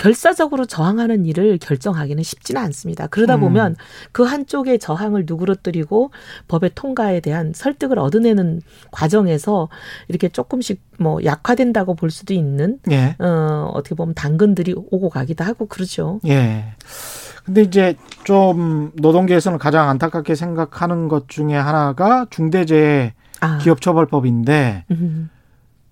결사적으로 0.00 0.64
저항하는 0.64 1.26
일을 1.26 1.58
결정하기는 1.58 2.22
쉽지는 2.22 2.62
않습니다. 2.62 3.06
그러다 3.06 3.34
음. 3.34 3.40
보면 3.40 3.76
그 4.12 4.22
한쪽의 4.22 4.78
저항을 4.78 5.24
누그러뜨리고 5.26 6.10
법의 6.48 6.70
통과에 6.74 7.20
대한 7.20 7.52
설득을 7.54 7.98
얻어내는 7.98 8.62
과정에서 8.92 9.68
이렇게 10.08 10.30
조금씩 10.30 10.80
뭐 10.98 11.22
약화된다고 11.22 11.96
볼 11.96 12.10
수도 12.10 12.32
있는 12.32 12.78
예. 12.90 13.14
어 13.18 13.70
어떻게 13.74 13.94
보면 13.94 14.14
당근들이 14.14 14.74
오고 14.74 15.10
가기도 15.10 15.44
하고 15.44 15.66
그러죠. 15.66 16.18
예. 16.26 16.72
근데 17.44 17.60
이제 17.60 17.94
좀 18.24 18.92
노동계에서는 18.94 19.58
가장 19.58 19.90
안타깝게 19.90 20.34
생각하는 20.34 21.08
것 21.08 21.28
중에 21.28 21.54
하나가 21.54 22.24
중대재해 22.30 23.12
아. 23.42 23.58
기업처벌법인데 23.58 24.86
음. 24.92 25.28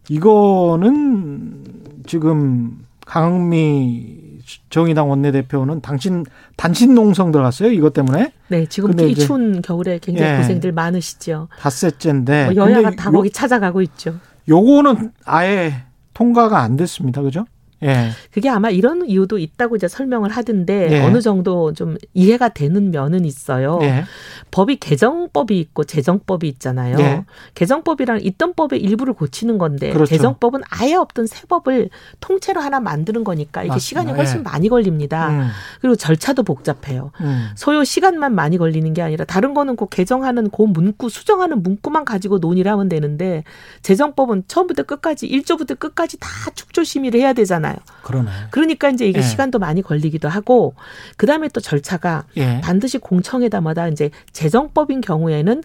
이거는 0.08 1.64
지금 2.06 2.87
강흥미 3.08 4.38
정의당 4.68 5.08
원내대표는 5.08 5.80
당신 5.80 6.24
단신 6.56 6.94
농성 6.94 7.32
들어갔어요 7.32 7.70
이것 7.70 7.94
때문에. 7.94 8.32
네, 8.48 8.66
지금 8.66 8.98
이 9.00 9.14
추운 9.14 9.62
겨울에 9.62 9.98
굉장히 9.98 10.34
예, 10.34 10.36
고생들 10.36 10.72
많으시죠. 10.72 11.48
닷새째인데 11.58 12.50
뭐 12.52 12.54
여야가 12.54 12.90
다 12.90 13.08
요, 13.08 13.12
거기 13.12 13.30
찾아가고 13.30 13.80
있죠. 13.82 14.14
요거는 14.48 15.12
아예 15.24 15.84
통과가 16.12 16.60
안 16.60 16.76
됐습니다, 16.76 17.22
그죠? 17.22 17.46
예. 17.82 18.10
그게 18.32 18.48
아마 18.48 18.70
이런 18.70 19.06
이유도 19.06 19.38
있다고 19.38 19.76
이제 19.76 19.88
설명을 19.88 20.30
하던데 20.30 20.88
예. 20.90 21.00
어느 21.00 21.20
정도 21.20 21.72
좀 21.72 21.96
이해가 22.14 22.50
되는 22.50 22.90
면은 22.90 23.24
있어요. 23.24 23.78
예. 23.82 24.04
법이 24.50 24.76
개정법이 24.76 25.58
있고 25.60 25.84
재정법이 25.84 26.48
있잖아요. 26.48 26.98
예. 26.98 27.24
개정법이란 27.54 28.20
있던 28.22 28.54
법의 28.54 28.80
일부를 28.80 29.14
고치는 29.14 29.58
건데 29.58 29.92
그렇죠. 29.92 30.10
개정법은 30.10 30.62
아예 30.70 30.94
없던 30.94 31.26
새 31.26 31.46
법을 31.46 31.90
통째로 32.20 32.60
하나 32.60 32.80
만드는 32.80 33.24
거니까 33.24 33.62
이게. 33.62 33.78
시간이 33.78 34.12
훨씬 34.12 34.38
예. 34.38 34.42
많이 34.42 34.68
걸립니다. 34.68 35.30
음. 35.30 35.48
그리고 35.80 35.94
절차도 35.96 36.42
복잡해요. 36.42 37.12
음. 37.20 37.48
소요 37.54 37.84
시간만 37.84 38.34
많이 38.34 38.58
걸리는 38.58 38.92
게 38.92 39.02
아니라 39.02 39.24
다른 39.24 39.54
거는 39.54 39.76
그 39.76 39.86
개정하는 39.88 40.50
그 40.50 40.62
문구 40.62 41.08
수정하는 41.08 41.62
문구만 41.62 42.04
가지고 42.04 42.38
논의를 42.38 42.70
하면 42.72 42.88
되는데 42.88 43.44
재정법은 43.82 44.44
처음부터 44.48 44.82
끝까지 44.82 45.28
1조부터 45.28 45.78
끝까지 45.78 46.18
다 46.18 46.28
축조 46.54 46.82
심의를 46.84 47.20
해야 47.20 47.32
되잖아요. 47.32 47.67
많아요. 47.68 47.76
그러네. 48.02 48.30
그러니까 48.50 48.88
이제 48.90 49.06
이게 49.06 49.18
예. 49.18 49.22
시간도 49.22 49.58
많이 49.58 49.82
걸리기도 49.82 50.28
하고 50.28 50.74
그다음에 51.16 51.48
또 51.48 51.60
절차가 51.60 52.24
예. 52.36 52.60
반드시 52.62 52.98
공청회담마다 52.98 53.88
이제 53.88 54.10
재정법인 54.32 55.00
경우에는 55.00 55.62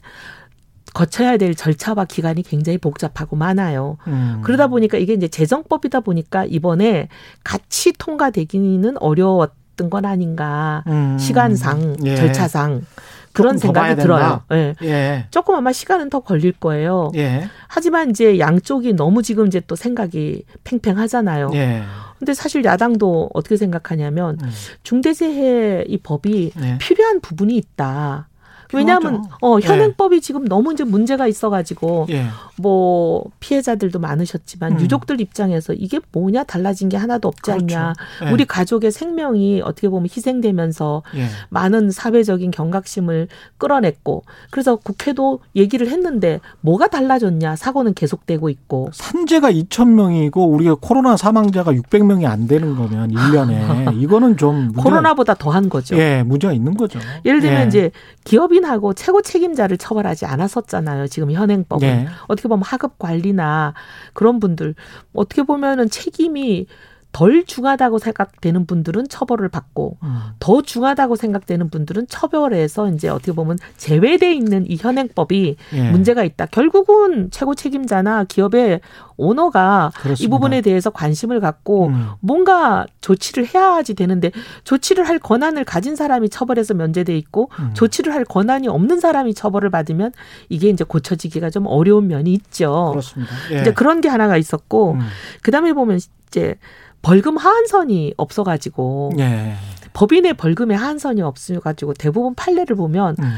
거쳐야 0.93 1.37
될 1.37 1.55
절차와 1.55 2.05
기간이 2.05 2.43
굉장히 2.43 2.77
복잡하고 2.77 3.35
많아요. 3.35 3.97
음. 4.07 4.41
그러다 4.43 4.67
보니까 4.67 4.97
이게 4.97 5.13
이제 5.13 5.27
재정법이다 5.27 6.01
보니까 6.01 6.45
이번에 6.45 7.07
같이 7.43 7.93
통과되기는 7.97 8.97
어려웠던 8.99 9.89
건 9.89 10.05
아닌가. 10.05 10.83
음. 10.87 11.17
시간상, 11.17 11.97
예. 12.05 12.15
절차상. 12.15 12.85
그런 13.33 13.57
생각이 13.57 13.95
들어요. 14.01 14.43
예. 14.51 14.75
예. 14.83 15.27
조금 15.31 15.55
아마 15.55 15.73
시간은 15.73 16.09
더 16.09 16.19
걸릴 16.19 16.53
거예요. 16.53 17.11
예. 17.15 17.49
하지만 17.67 18.11
이제 18.11 18.39
양쪽이 18.39 18.93
너무 18.93 19.23
지금 19.23 19.47
이제 19.47 19.59
또 19.67 19.75
생각이 19.75 20.45
팽팽하잖아요. 20.63 21.49
예. 21.55 21.83
근데 22.19 22.33
사실 22.33 22.63
야당도 22.63 23.31
어떻게 23.33 23.57
생각하냐면 23.57 24.37
음. 24.41 24.51
중대재해 24.83 25.83
이 25.87 25.97
법이 25.97 26.53
예. 26.61 26.77
필요한 26.79 27.19
부분이 27.19 27.55
있다. 27.57 28.29
왜냐하면 28.73 29.23
어 29.41 29.57
예. 29.61 29.67
현행법이 29.67 30.17
예. 30.17 30.19
지금 30.19 30.45
너무 30.45 30.73
이제 30.73 30.83
문제가 30.83 31.27
있어가지고 31.27 32.07
예. 32.09 32.25
뭐 32.57 33.23
피해자들도 33.39 33.99
많으셨지만 33.99 34.73
음. 34.73 34.79
유족들 34.81 35.19
입장에서 35.21 35.73
이게 35.73 35.99
뭐냐 36.11 36.43
달라진 36.43 36.89
게 36.89 36.97
하나도 36.97 37.27
없지 37.27 37.51
그렇죠. 37.51 37.77
않냐 37.77 37.93
예. 38.25 38.31
우리 38.31 38.45
가족의 38.45 38.91
생명이 38.91 39.61
어떻게 39.61 39.89
보면 39.89 40.05
희생되면서 40.05 41.03
예. 41.15 41.27
많은 41.49 41.91
사회적인 41.91 42.51
경각심을 42.51 43.27
끌어냈고 43.57 44.23
그래서 44.51 44.75
국회도 44.75 45.39
얘기를 45.55 45.87
했는데 45.87 46.39
뭐가 46.61 46.87
달라졌냐 46.87 47.55
사고는 47.55 47.93
계속되고 47.93 48.49
있고 48.49 48.89
산재가 48.93 49.51
2천 49.51 49.89
명이고 49.89 50.45
우리가 50.45 50.75
코로나 50.79 51.17
사망자가 51.17 51.71
600명이 51.73 52.25
안 52.25 52.47
되는 52.47 52.75
거면 52.75 53.11
1년에 53.11 53.97
이거는 54.01 54.37
좀 54.37 54.55
문제가, 54.55 54.83
코로나보다 54.83 55.33
더한 55.35 55.69
거죠. 55.69 55.97
예, 55.97 56.23
문제가 56.23 56.53
있는 56.53 56.75
거죠. 56.75 56.99
예를 57.25 57.41
들면 57.41 57.63
예. 57.63 57.67
이제 57.67 57.91
기업이 58.23 58.59
추인하고 58.63 58.93
최고 58.93 59.21
책임자를 59.21 59.77
처벌하지 59.77 60.25
않았었잖아요. 60.25 61.07
지금 61.07 61.31
현행법은 61.31 61.87
네. 61.87 62.07
어떻게 62.27 62.47
보면 62.47 62.63
하급 62.63 62.97
관리나 62.97 63.73
그런 64.13 64.39
분들 64.39 64.73
어떻게 65.13 65.43
보면은 65.43 65.89
책임이 65.89 66.67
덜 67.13 67.45
중하다고 67.45 67.99
생각되는 67.99 68.65
분들은 68.65 69.07
처벌을 69.07 69.47
받고 69.47 69.97
음. 70.01 70.17
더 70.39 70.63
중하다고 70.63 71.15
생각되는 71.15 71.69
분들은 71.69 72.07
처벌해서 72.07 72.89
이제 72.89 73.07
어떻게 73.07 73.31
보면 73.31 73.59
제외돼 73.77 74.33
있는 74.33 74.65
이 74.67 74.75
현행법이 74.75 75.55
예. 75.73 75.91
문제가 75.91 76.23
있다. 76.23 76.47
결국은 76.47 77.29
최고 77.29 77.53
책임자나 77.53 78.23
기업의 78.25 78.81
오너가 79.15 79.91
그렇습니다. 79.95 80.23
이 80.23 80.27
부분에 80.27 80.61
대해서 80.61 80.89
관심을 80.89 81.39
갖고 81.39 81.87
음. 81.87 82.09
뭔가 82.19 82.87
조치를 83.01 83.45
해야지 83.53 83.93
되는데 83.93 84.31
조치를 84.63 85.07
할 85.07 85.19
권한을 85.19 85.65
가진 85.65 85.95
사람이 85.95 86.29
처벌해서 86.29 86.73
면제돼 86.73 87.15
있고 87.19 87.51
음. 87.59 87.73
조치를 87.75 88.11
할 88.11 88.25
권한이 88.25 88.67
없는 88.67 88.99
사람이 88.99 89.35
처벌을 89.35 89.69
받으면 89.69 90.13
이게 90.49 90.69
이제 90.69 90.83
고쳐지기가 90.83 91.51
좀 91.51 91.67
어려운 91.67 92.07
면이 92.07 92.33
있죠. 92.33 92.89
그렇습니다. 92.89 93.31
예. 93.51 93.61
이제 93.61 93.71
그런 93.71 94.01
게 94.01 94.09
하나가 94.09 94.35
있었고 94.35 94.93
음. 94.93 95.01
그다음에 95.43 95.73
보면 95.73 95.99
이제 96.27 96.55
벌금 97.03 97.37
하한선이 97.37 98.15
없어가지고 98.17 99.11
예. 99.19 99.55
법인의 99.93 100.33
벌금에 100.33 100.73
하한선이 100.73 101.21
없어가지고 101.21 101.93
대부분 101.93 102.33
판례를 102.33 102.75
보면 102.75 103.17
음. 103.19 103.35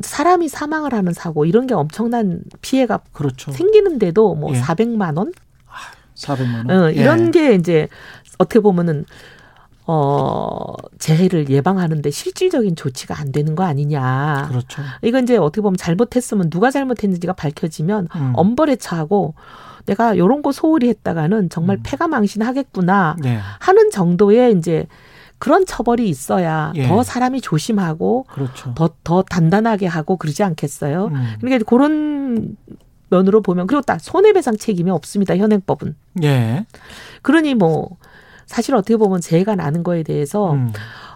사람이 0.00 0.48
사망을 0.48 0.92
하는 0.92 1.12
사고 1.12 1.46
이런 1.46 1.66
게 1.66 1.74
엄청난 1.74 2.42
피해가 2.60 3.00
그렇죠. 3.12 3.50
생기는데도 3.50 4.34
뭐 4.36 4.54
예. 4.54 4.60
400만 4.60 5.16
원? 5.18 5.32
400만 6.14 6.70
원. 6.70 6.70
어, 6.70 6.90
이런 6.90 7.28
예. 7.28 7.30
게 7.30 7.54
이제 7.54 7.88
어떻게 8.38 8.60
보면은 8.60 9.06
어, 9.86 10.74
재해를 10.98 11.48
예방하는데 11.48 12.10
실질적인 12.10 12.76
조치가 12.76 13.18
안 13.18 13.32
되는 13.32 13.54
거 13.54 13.64
아니냐. 13.64 14.48
그렇죠. 14.50 14.82
이건 15.02 15.24
이제 15.24 15.36
어떻게 15.38 15.62
보면 15.62 15.76
잘못했으면 15.78 16.50
누가 16.50 16.70
잘못했는지가 16.70 17.32
밝혀지면 17.32 18.08
음. 18.14 18.32
엄벌에 18.34 18.76
처하고 18.76 19.34
내가 19.86 20.16
요런 20.18 20.42
거 20.42 20.52
소홀히 20.52 20.88
했다가는 20.88 21.48
정말 21.48 21.76
음. 21.78 21.82
패가 21.84 22.08
망신하겠구나 22.08 23.16
네. 23.20 23.38
하는 23.60 23.90
정도의 23.90 24.56
이제 24.58 24.86
그런 25.38 25.66
처벌이 25.66 26.08
있어야 26.08 26.72
예. 26.76 26.88
더 26.88 27.02
사람이 27.02 27.40
조심하고 27.40 28.24
그렇죠. 28.28 28.74
더, 28.74 28.90
더 29.04 29.22
단단하게 29.22 29.86
하고 29.86 30.16
그러지 30.16 30.42
않겠어요? 30.42 31.10
음. 31.12 31.34
그러니까 31.40 31.64
그런 31.68 32.56
면으로 33.10 33.42
보면 33.42 33.66
그리고 33.66 33.82
딱 33.82 34.00
손해배상 34.00 34.56
책임이 34.56 34.90
없습니다. 34.90 35.36
현행법은. 35.36 35.94
예. 36.24 36.66
그러니 37.22 37.54
뭐 37.54 37.96
사실 38.46 38.74
어떻게 38.74 38.96
보면 38.96 39.20
재해가 39.20 39.54
나는 39.56 39.82
거에 39.82 40.02
대해서 40.02 40.52
음. 40.52 40.72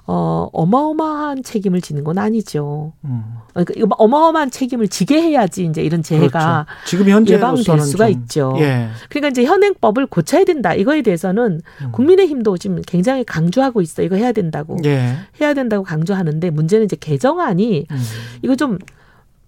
어, 0.07 0.49
어마어마한 0.53 1.43
책임을 1.43 1.81
지는 1.81 2.05
건 2.05 2.19
아니죠. 2.19 2.93
음. 3.05 3.23
그러니까 3.53 3.95
어마어마한 3.99 4.51
책임을 4.51 4.89
지게 4.89 5.21
해야지 5.21 5.65
이제 5.65 5.83
이런 5.83 6.03
재해가 6.03 6.67
그렇죠. 6.67 6.87
지금 6.87 7.09
현재 7.09 7.35
예방될 7.35 7.81
수가 7.81 8.07
좀, 8.07 8.11
있죠. 8.11 8.57
예. 8.59 8.89
그러니까 9.09 9.29
이제 9.29 9.45
현행법을 9.45 10.07
고쳐야 10.07 10.45
된다. 10.45 10.75
이거에 10.75 11.03
대해서는 11.03 11.61
음. 11.83 11.93
국민의힘도 11.93 12.59
지금 12.59 12.83
굉장히 12.87 13.25
강조하고 13.25 13.81
있어. 13.83 14.03
이거 14.03 14.17
해야 14.17 14.33
된다고. 14.33 14.77
예. 14.85 15.17
해야 15.41 15.55
된다고 15.55 15.85
강조하는데 15.85 16.51
문제는 16.51 16.87
이제 16.87 16.97
개정안이 16.99 17.87
음. 17.91 18.03
이거 18.43 18.57
좀 18.57 18.79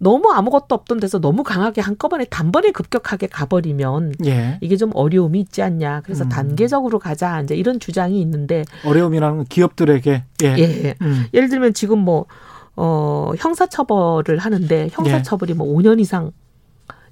너무 0.03 0.32
아무것도 0.32 0.74
없던 0.74 0.98
데서 0.98 1.20
너무 1.20 1.44
강하게 1.44 1.80
한꺼번에 1.80 2.24
단번에 2.24 2.72
급격하게 2.72 3.28
가버리면 3.28 4.14
예. 4.26 4.59
이게 4.61 4.76
좀 4.76 4.90
어려움이 4.94 5.38
있지 5.38 5.62
않냐. 5.62 6.00
그래서 6.00 6.24
음. 6.24 6.28
단계적으로 6.28 6.98
가자. 6.98 7.40
이제 7.40 7.55
이런 7.55 7.78
주장이 7.78 8.20
있는데 8.20 8.64
어려움이라는 8.84 9.36
건 9.36 9.46
기업들에게 9.46 10.24
예. 10.42 10.46
예. 10.59 10.94
음. 11.03 11.26
예를 11.32 11.48
들면 11.48 11.72
지금 11.72 12.00
뭐 12.00 12.26
어, 12.74 13.30
형사처벌을 13.38 14.38
하는데 14.38 14.88
형사처벌이 14.90 15.53
예. 15.53 15.55
뭐 15.55 15.68
5년 15.68 16.00
이상 16.00 16.32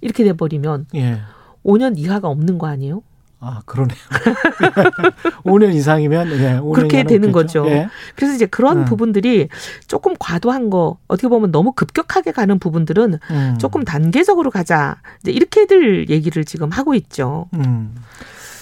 이렇게 0.01 0.25
돼 0.25 0.33
버리면 0.33 0.87
예. 0.97 1.21
5년 1.65 1.97
이하가 1.97 2.27
없는 2.27 2.59
거 2.59 2.67
아니에요? 2.67 3.03
아, 3.43 3.63
그러네요. 3.65 3.97
5년 5.45 5.75
이상이면 5.75 6.31
예, 6.41 6.59
5년 6.61 6.75
그렇게 6.75 7.03
되는 7.05 7.31
없겠죠. 7.31 7.63
거죠. 7.63 7.71
예. 7.71 7.89
그래서 8.15 8.35
이제 8.35 8.45
그런 8.47 8.79
음. 8.81 8.85
부분들이 8.85 9.49
조금 9.87 10.15
과도한 10.19 10.69
거 10.71 10.99
어떻게 11.09 11.29
보면 11.29 11.51
너무 11.51 11.73
급격하게 11.73 12.33
가는 12.33 12.59
부분들은 12.59 13.19
음. 13.31 13.59
조금 13.59 13.85
단계적으로 13.85 14.51
가자. 14.51 15.01
이제 15.23 15.33
이렇게들 15.33 16.11
얘기를 16.11 16.45
지금 16.45 16.71
하고 16.71 16.95
있죠. 16.95 17.49
음. 17.55 17.95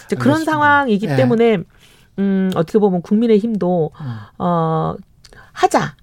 이제 0.07 0.17
그런 0.17 0.45
상황이기 0.45 1.07
예. 1.09 1.17
때문에 1.17 1.59
음, 2.21 2.51
어떻게 2.55 2.79
보면 2.79 3.03
국민의 3.03 3.39
힘도 3.39 3.91
음. 4.01 4.07
어 4.39 4.95
하자. 5.53 5.97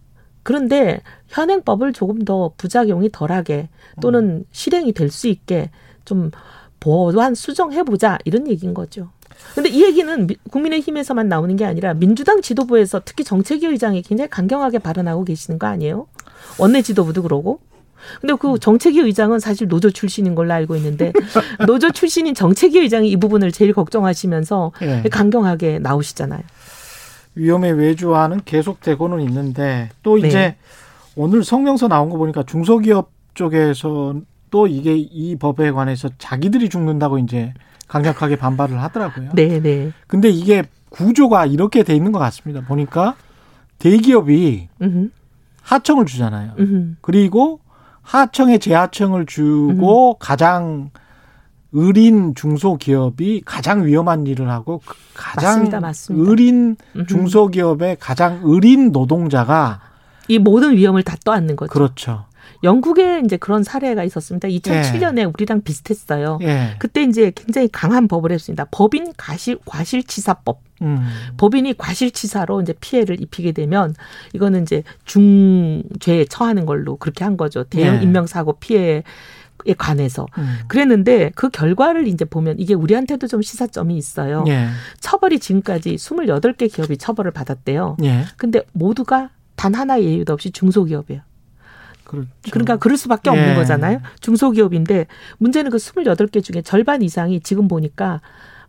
그런데 0.44 1.02
현행법을 1.28 1.94
조금 1.94 2.24
더 2.24 2.52
부작용이 2.58 3.10
덜하게 3.12 3.70
또는 4.02 4.44
실행이 4.52 4.92
될 4.94 5.10
수 5.10 5.28
있게 5.28 5.72
좀 6.04 6.30
보완 6.80 7.36
수정해 7.36 7.84
보자 7.84 8.18
이런 8.26 8.48
얘기인 8.48 8.74
거죠. 8.74 9.10
근데 9.54 9.70
이 9.70 9.84
얘기는 9.84 10.28
국민의힘에서만 10.52 11.28
나오는 11.28 11.56
게 11.56 11.66
아니라 11.66 11.94
민주당 11.94 12.42
지도부에서 12.42 13.02
특히 13.06 13.24
정책위 13.24 13.66
의장이 13.66 14.02
굉장히 14.02 14.30
강경하게 14.30 14.80
발언하고 14.80 15.24
계시는 15.24 15.60
거 15.60 15.68
아니에요? 15.68 16.08
원내 16.60 16.82
지도부도 16.82 17.24
그러고. 17.24 17.60
근데 18.22 18.36
그 18.36 18.60
정책위 18.60 19.00
의장은 19.00 19.40
사실 19.40 19.68
노조 19.68 19.90
출신인 19.90 20.36
걸로 20.36 20.54
알고 20.54 20.76
있는데 20.76 21.12
노조 21.66 21.92
출신인 21.92 22.36
정책위 22.36 22.80
의장이 22.80 23.10
이 23.10 23.16
부분을 23.16 23.52
제일 23.52 23.74
걱정하시면서 23.74 24.72
네. 24.80 25.04
강경하게 25.10 25.80
나오시잖아요. 25.80 26.42
위험의 27.36 27.74
외주화는 27.74 28.42
계속되고는 28.46 29.22
있는데 29.22 29.90
또 30.04 30.18
이제 30.18 30.38
네. 30.38 30.58
오늘 31.16 31.44
성명서 31.44 31.88
나온 31.88 32.10
거 32.10 32.18
보니까 32.18 32.44
중소기업 32.44 33.12
쪽에서 33.34 34.16
또 34.56 34.68
이게 34.68 34.96
이 34.96 35.36
법에 35.36 35.72
관해서 35.72 36.08
자기들이 36.18 36.70
죽는다고 36.70 37.20
이제 37.20 37.54
강력하게 37.90 38.38
반발을 38.38 38.82
하더라고요. 38.82 39.32
네, 39.34 39.60
네. 39.60 39.92
근데 40.08 40.30
이게 40.30 40.64
구조가 40.88 41.48
이렇게 41.48 41.84
돼 41.84 41.94
있는 41.94 42.14
것 42.14 42.20
같습니다. 42.20 42.66
보니까 42.66 43.18
대기업이 43.80 44.70
음흠. 44.82 45.10
하청을 45.62 46.06
주잖아요. 46.06 46.54
음흠. 46.58 46.96
그리고 47.02 47.60
하청에 48.02 48.58
재하청을 48.58 49.26
주고 49.26 50.12
음흠. 50.12 50.20
가장 50.20 50.90
의린 51.74 52.34
중소기업이 52.34 53.42
가장 53.46 53.86
위험한 53.86 54.26
일을 54.26 54.50
하고 54.50 54.82
그 54.86 54.96
가장 55.14 55.50
맞습니다, 55.50 55.80
맞습니다. 55.82 56.30
의린 56.30 56.78
중소기업의 57.10 57.98
가장 58.00 58.40
의린 58.46 58.94
노동자가 58.94 59.82
이 60.30 60.40
모든 60.40 60.78
위험을 60.78 61.04
다 61.04 61.18
떠안는 61.26 61.58
거죠. 61.58 61.74
그렇죠. 61.74 62.24
영국에 62.64 63.22
이제 63.24 63.38
그런 63.38 63.64
사례가 63.64 64.04
있었습니다. 64.04 64.48
2007년에 64.48 65.20
예. 65.20 65.24
우리랑 65.24 65.62
비슷했어요. 65.62 66.40
예. 66.42 66.76
그때 66.80 67.04
이제 67.04 67.32
굉장히 67.36 67.68
강한 67.72 68.08
법을 68.08 68.32
했습니다. 68.32 68.66
법인 68.72 69.14
과실 69.18 69.60
과실치사법. 69.66 70.62
음. 70.82 71.08
법인이 71.38 71.78
과실치사로 71.78 72.62
이제 72.62 72.74
피해를 72.80 73.22
입히게 73.22 73.54
되면 73.54 73.96
이거는 74.34 74.64
이제 74.64 74.84
중죄에 75.06 76.26
처하는 76.30 76.66
걸로 76.66 76.98
그렇게 76.98 77.24
한 77.24 77.38
거죠. 77.38 77.64
대형 77.64 77.98
예. 77.98 78.02
인명사고 78.02 78.54
피해 78.60 79.04
에 79.68 79.74
관해서 79.74 80.28
음. 80.38 80.58
그랬는데 80.68 81.32
그 81.34 81.50
결과를 81.50 82.08
이제 82.08 82.24
보면 82.24 82.60
이게 82.60 82.76
우리한테도 82.76 83.26
좀 83.26 83.42
시사점이 83.42 83.98
있어요. 83.98 84.44
예. 84.48 84.68
처벌이 85.00 85.40
지금까지 85.40 85.96
28개 85.96 86.72
기업이 86.72 86.98
처벌을 86.98 87.32
받았대요. 87.32 87.98
예. 88.04 88.26
근데 88.38 88.62
모두가 88.74 89.30
단 89.56 89.74
하나의 89.74 90.06
예유도 90.06 90.34
없이 90.34 90.52
중소기업이에요. 90.52 91.22
그렇죠. 92.16 92.52
그러니까 92.52 92.78
그럴 92.78 92.98
수밖에 92.98 93.30
없는 93.30 93.52
예. 93.52 93.56
거잖아요. 93.56 94.00
중소기업인데 94.22 95.08
문제는 95.38 95.72
그 95.72 95.78
28개 95.78 96.44
중에 96.44 96.62
절반 96.62 97.02
이상이 97.02 97.42
지금 97.42 97.68
보니까 97.68 98.22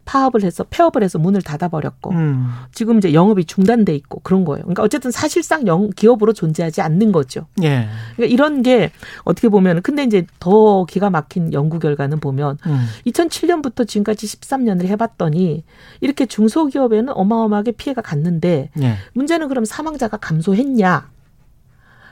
파업을 0.06 0.44
해서 0.44 0.64
폐업을 0.70 1.02
해서 1.02 1.18
문을 1.18 1.42
닫아버렸고 1.42 2.12
음. 2.12 2.48
지금 2.72 2.98
이제 2.98 3.12
영업이 3.12 3.44
중단돼 3.44 3.94
있고 3.96 4.20
그런 4.20 4.44
거예요. 4.44 4.62
그러니까 4.62 4.82
어쨌든 4.82 5.10
사실상 5.10 5.66
영 5.66 5.90
기업으로 5.90 6.32
존재하지 6.32 6.80
않는 6.80 7.12
거죠. 7.12 7.46
예. 7.62 7.88
그러니까 8.14 8.32
이런 8.32 8.62
게 8.62 8.92
어떻게 9.24 9.48
보면 9.48 9.82
근데 9.82 10.04
이제 10.04 10.24
더 10.38 10.84
기가 10.84 11.10
막힌 11.10 11.52
연구 11.52 11.78
결과는 11.78 12.20
보면 12.20 12.58
음. 12.66 12.86
2007년부터 13.06 13.86
지금까지 13.86 14.26
13년을 14.26 14.86
해봤더니 14.86 15.64
이렇게 16.00 16.24
중소기업에는 16.24 17.12
어마어마하게 17.12 17.72
피해가 17.72 18.00
갔는데 18.00 18.70
예. 18.80 18.94
문제는 19.12 19.48
그럼 19.48 19.64
사망자가 19.64 20.16
감소했냐? 20.16 21.15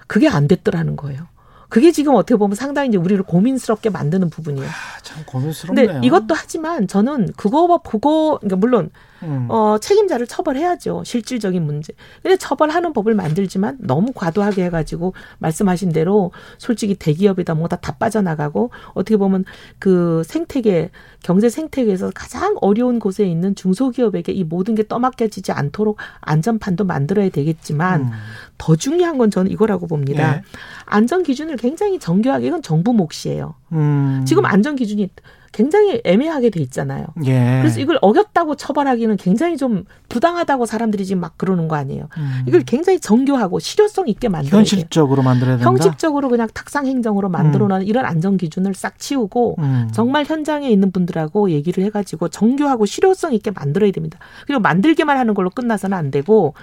그게 0.06 0.28
안 0.28 0.48
됐더라는 0.48 0.96
거예요. 0.96 1.28
그게 1.68 1.90
지금 1.90 2.14
어떻게 2.14 2.36
보면 2.36 2.54
상당히 2.54 2.88
이제 2.88 2.98
우리를 2.98 3.20
고민스럽게 3.24 3.90
만드는 3.90 4.30
부분이에요. 4.30 4.68
아, 4.68 5.00
참 5.02 5.24
고민스럽네요. 5.26 5.86
근데 5.88 6.06
이것도 6.06 6.34
하지만 6.34 6.86
저는 6.86 7.32
그거 7.36 7.80
그거 7.82 8.38
그러니까 8.40 8.56
물론 8.56 8.90
음. 9.24 9.46
어, 9.50 9.78
책임자를 9.78 10.26
처벌해야죠. 10.26 11.02
실질적인 11.04 11.64
문제. 11.64 11.92
근데 12.22 12.36
처벌하는 12.36 12.92
법을 12.92 13.14
만들지만 13.14 13.78
너무 13.80 14.12
과도하게 14.14 14.64
해가지고 14.64 15.14
말씀하신 15.38 15.92
대로 15.92 16.32
솔직히 16.58 16.94
대기업이다 16.94 17.54
뭐다 17.54 17.76
다 17.76 17.92
빠져나가고 17.92 18.70
어떻게 18.92 19.16
보면 19.16 19.44
그 19.78 20.22
생태계 20.26 20.90
경제 21.22 21.48
생태계에서 21.48 22.12
가장 22.14 22.56
어려운 22.60 22.98
곳에 22.98 23.24
있는 23.26 23.54
중소기업에게 23.54 24.32
이 24.32 24.44
모든 24.44 24.74
게 24.74 24.86
떠맡겨지지 24.86 25.52
않도록 25.52 25.98
안전판도 26.20 26.84
만들어야 26.84 27.30
되겠지만 27.30 28.02
음. 28.02 28.10
더 28.58 28.76
중요한 28.76 29.18
건 29.18 29.30
저는 29.30 29.50
이거라고 29.50 29.86
봅니다. 29.86 30.36
예. 30.36 30.42
안전 30.84 31.22
기준을 31.22 31.56
굉장히 31.56 31.98
정교하게 31.98 32.48
이건 32.48 32.62
정부 32.62 32.92
몫이에요. 32.92 33.54
음. 33.72 34.24
지금 34.26 34.44
안전 34.44 34.76
기준이 34.76 35.08
굉장히 35.54 36.00
애매하게 36.04 36.50
돼 36.50 36.60
있잖아요. 36.62 37.06
예. 37.26 37.60
그래서 37.62 37.78
이걸 37.78 37.96
어겼다고 38.02 38.56
처벌하기는 38.56 39.16
굉장히 39.18 39.56
좀 39.56 39.84
부당하다고 40.08 40.66
사람들이 40.66 41.06
지금 41.06 41.20
막 41.20 41.38
그러는 41.38 41.68
거 41.68 41.76
아니에요. 41.76 42.08
음. 42.18 42.42
이걸 42.48 42.62
굉장히 42.62 42.98
정교하고 42.98 43.60
실효성 43.60 44.08
있게 44.08 44.28
만들어야 44.28 44.58
현실적으로 44.58 45.22
만들어야 45.22 45.56
된다. 45.56 45.70
형식적으로 45.70 46.28
그냥 46.28 46.48
탁상 46.52 46.86
행정으로 46.86 47.28
만들어 47.28 47.68
놓은 47.68 47.82
음. 47.82 47.86
이런 47.86 48.04
안전 48.04 48.36
기준을 48.36 48.74
싹 48.74 48.98
치우고 48.98 49.54
음. 49.60 49.88
정말 49.92 50.24
현장에 50.24 50.68
있는 50.68 50.90
분들하고 50.90 51.50
얘기를 51.50 51.84
해 51.84 51.90
가지고 51.90 52.28
정교하고 52.28 52.84
실효성 52.84 53.32
있게 53.34 53.52
만들어야 53.52 53.92
됩니다. 53.92 54.18
그리고 54.46 54.60
만들기만 54.60 55.16
하는 55.16 55.34
걸로 55.34 55.50
끝나서는 55.50 55.96
안 55.96 56.10
되고 56.10 56.54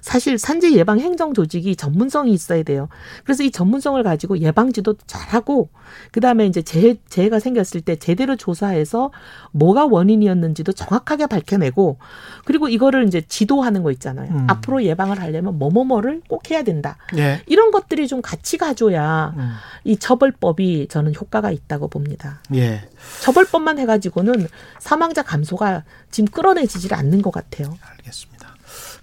사실 0.00 0.38
산재 0.38 0.72
예방 0.72 1.00
행정 1.00 1.34
조직이 1.34 1.76
전문성이 1.76 2.32
있어야 2.32 2.62
돼요. 2.62 2.88
그래서 3.24 3.42
이 3.42 3.50
전문성을 3.50 4.02
가지고 4.02 4.38
예방 4.38 4.72
지도 4.72 4.94
잘하고 5.06 5.68
그 6.12 6.20
다음에 6.20 6.46
이제 6.46 6.62
재해, 6.62 6.96
재해가 7.10 7.40
생겼을 7.40 7.82
때 7.82 7.96
제대로 7.96 8.37
조사해서 8.38 9.10
뭐가 9.52 9.84
원인이었는지도 9.84 10.72
정확하게 10.72 11.26
밝혀내고 11.26 11.98
그리고 12.46 12.68
이거를 12.68 13.06
이제 13.06 13.20
지도하는 13.20 13.82
거 13.82 13.90
있잖아요. 13.92 14.30
음. 14.32 14.46
앞으로 14.48 14.82
예방을 14.84 15.20
하려면 15.20 15.58
뭐뭐뭐를 15.58 16.22
꼭 16.28 16.50
해야 16.50 16.62
된다. 16.62 16.96
예. 17.18 17.42
이런 17.46 17.70
것들이 17.70 18.08
좀 18.08 18.22
같이 18.22 18.56
가줘야 18.56 19.34
음. 19.36 19.52
이 19.84 19.96
처벌법이 19.98 20.88
저는 20.88 21.14
효과가 21.14 21.50
있다고 21.50 21.88
봅니다. 21.88 22.40
예. 22.54 22.88
처벌법만 23.20 23.78
해가지고는 23.80 24.48
사망자 24.78 25.22
감소가 25.22 25.84
지금 26.10 26.30
끌어내지질 26.30 26.94
않는 26.94 27.20
것 27.20 27.30
같아요. 27.32 27.76
알겠습니다. 27.90 28.48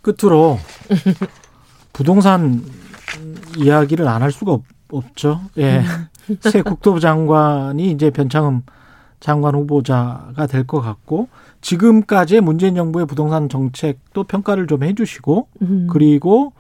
끝으로 0.02 0.58
부동산 1.94 2.64
이야기를 3.58 4.08
안 4.08 4.22
할 4.22 4.32
수가 4.32 4.54
없 4.54 4.64
죠. 5.16 5.42
예. 5.58 5.80
음. 6.30 6.38
새 6.42 6.62
국토부 6.62 7.00
장관이 7.00 7.92
이제 7.92 8.10
변창흠 8.10 8.62
장관 9.26 9.56
후보자가 9.56 10.46
될 10.46 10.66
것 10.68 10.82
같고 10.82 11.30
지금까지의 11.62 12.42
문재인 12.42 12.76
정부의 12.76 13.08
부동산 13.08 13.50
정책도 13.50 14.26
평가를 14.26 14.68
좀 14.68 14.84
해주시고 14.84 15.48
음. 15.64 15.88
그리고 15.90 16.54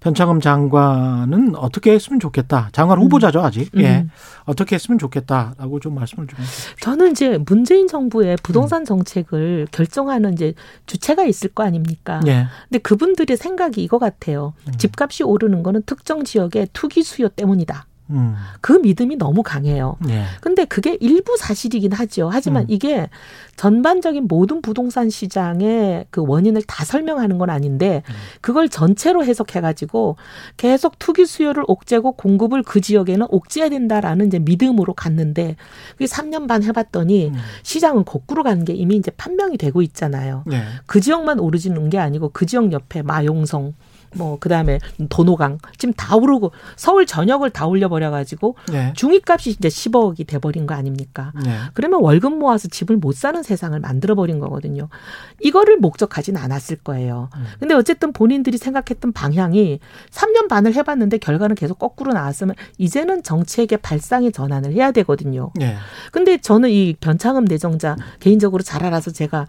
변창흠 0.00 0.40
장관은 0.40 1.54
어떻게 1.56 1.92
했으면 1.92 2.20
좋겠다. 2.20 2.68
장관 2.72 2.98
음. 2.98 3.04
후보자죠 3.04 3.40
아직. 3.40 3.70
음. 3.76 3.80
예. 3.80 4.06
어떻게 4.44 4.74
했으면 4.74 4.98
좋겠다라고 4.98 5.80
좀 5.80 5.94
말씀을 5.94 6.26
좀 6.26 6.38
해주십시오. 6.40 6.76
저는 6.80 7.12
이제 7.12 7.38
문재인 7.46 7.86
정부의 7.88 8.36
부동산 8.42 8.82
음. 8.82 8.84
정책을 8.84 9.68
결정하는 9.70 10.34
이제 10.34 10.52
주체가 10.84 11.24
있을 11.24 11.48
거 11.50 11.62
아닙니까? 11.62 12.20
예. 12.26 12.46
근데 12.68 12.78
그분들의 12.80 13.34
생각이 13.38 13.82
이거 13.82 13.98
같아요. 13.98 14.52
음. 14.68 14.72
집값이 14.76 15.22
오르는 15.22 15.62
거는 15.62 15.82
특정 15.86 16.24
지역의 16.24 16.68
투기 16.74 17.02
수요 17.04 17.28
때문이다. 17.28 17.86
음. 18.12 18.34
그 18.60 18.72
믿음이 18.72 19.16
너무 19.16 19.42
강해요. 19.42 19.96
예. 20.08 20.24
근데 20.40 20.64
그게 20.64 20.96
일부 21.00 21.36
사실이긴 21.36 21.92
하죠. 21.92 22.28
하지만 22.32 22.64
음. 22.64 22.66
이게 22.68 23.08
전반적인 23.56 24.28
모든 24.28 24.62
부동산 24.62 25.10
시장의 25.10 26.06
그 26.10 26.22
원인을 26.26 26.62
다 26.62 26.84
설명하는 26.84 27.38
건 27.38 27.50
아닌데 27.50 28.02
음. 28.08 28.14
그걸 28.40 28.68
전체로 28.68 29.24
해석해 29.24 29.60
가지고 29.60 30.16
계속 30.56 30.98
투기 30.98 31.26
수요를 31.26 31.64
옥죄고 31.66 32.12
공급을 32.12 32.62
그 32.62 32.80
지역에는 32.80 33.26
옥죄해야 33.30 33.70
된다라는 33.70 34.28
이제 34.28 34.38
믿음으로 34.38 34.94
갔는데 34.94 35.56
그게 35.92 36.06
3년 36.06 36.48
반 36.48 36.62
해봤더니 36.62 37.28
음. 37.28 37.34
시장은 37.62 38.04
거꾸로 38.04 38.42
가는 38.42 38.64
게 38.64 38.72
이미 38.72 38.96
이제 38.96 39.10
판명이 39.10 39.58
되고 39.58 39.82
있잖아요. 39.82 40.44
네. 40.46 40.62
그 40.86 41.00
지역만 41.00 41.38
오르지는 41.38 41.90
게 41.90 41.98
아니고 41.98 42.30
그 42.32 42.46
지역 42.46 42.72
옆에 42.72 43.02
마용성 43.02 43.74
뭐 44.14 44.38
그다음에 44.38 44.78
도노강 45.08 45.58
지금 45.78 45.92
다 45.94 46.16
오르고 46.16 46.52
서울 46.76 47.06
전역을 47.06 47.50
다 47.50 47.66
올려 47.66 47.88
버려 47.88 48.10
가지고 48.10 48.56
네. 48.70 48.92
중위값이 48.94 49.50
이제 49.50 49.68
10억이 49.68 50.26
돼 50.26 50.38
버린 50.38 50.66
거 50.66 50.74
아닙니까? 50.74 51.32
네. 51.44 51.58
그러면 51.74 52.02
월급 52.02 52.36
모아서 52.36 52.68
집을 52.68 52.96
못 52.96 53.14
사는 53.14 53.42
세상을 53.42 53.78
만들어 53.80 54.14
버린 54.14 54.38
거거든요. 54.38 54.88
이거를 55.40 55.78
목적하진 55.78 56.36
않았을 56.36 56.76
거예요. 56.78 57.30
음. 57.36 57.44
근데 57.58 57.74
어쨌든 57.74 58.12
본인들이 58.12 58.58
생각했던 58.58 59.12
방향이 59.12 59.80
3년 60.10 60.48
반을 60.48 60.74
해 60.74 60.82
봤는데 60.82 61.18
결과는 61.18 61.56
계속 61.56 61.78
거꾸로 61.78 62.12
나왔으면 62.12 62.54
이제는 62.78 63.22
정책의 63.22 63.78
발상의 63.78 64.32
전환을 64.32 64.72
해야 64.72 64.92
되거든요. 64.92 65.50
네. 65.54 65.76
근데 66.10 66.38
저는 66.38 66.70
이 66.70 66.94
변창흠 67.00 67.44
내정자 67.44 67.96
개인적으로 68.20 68.62
잘 68.62 68.84
알아서 68.84 69.10
제가 69.10 69.46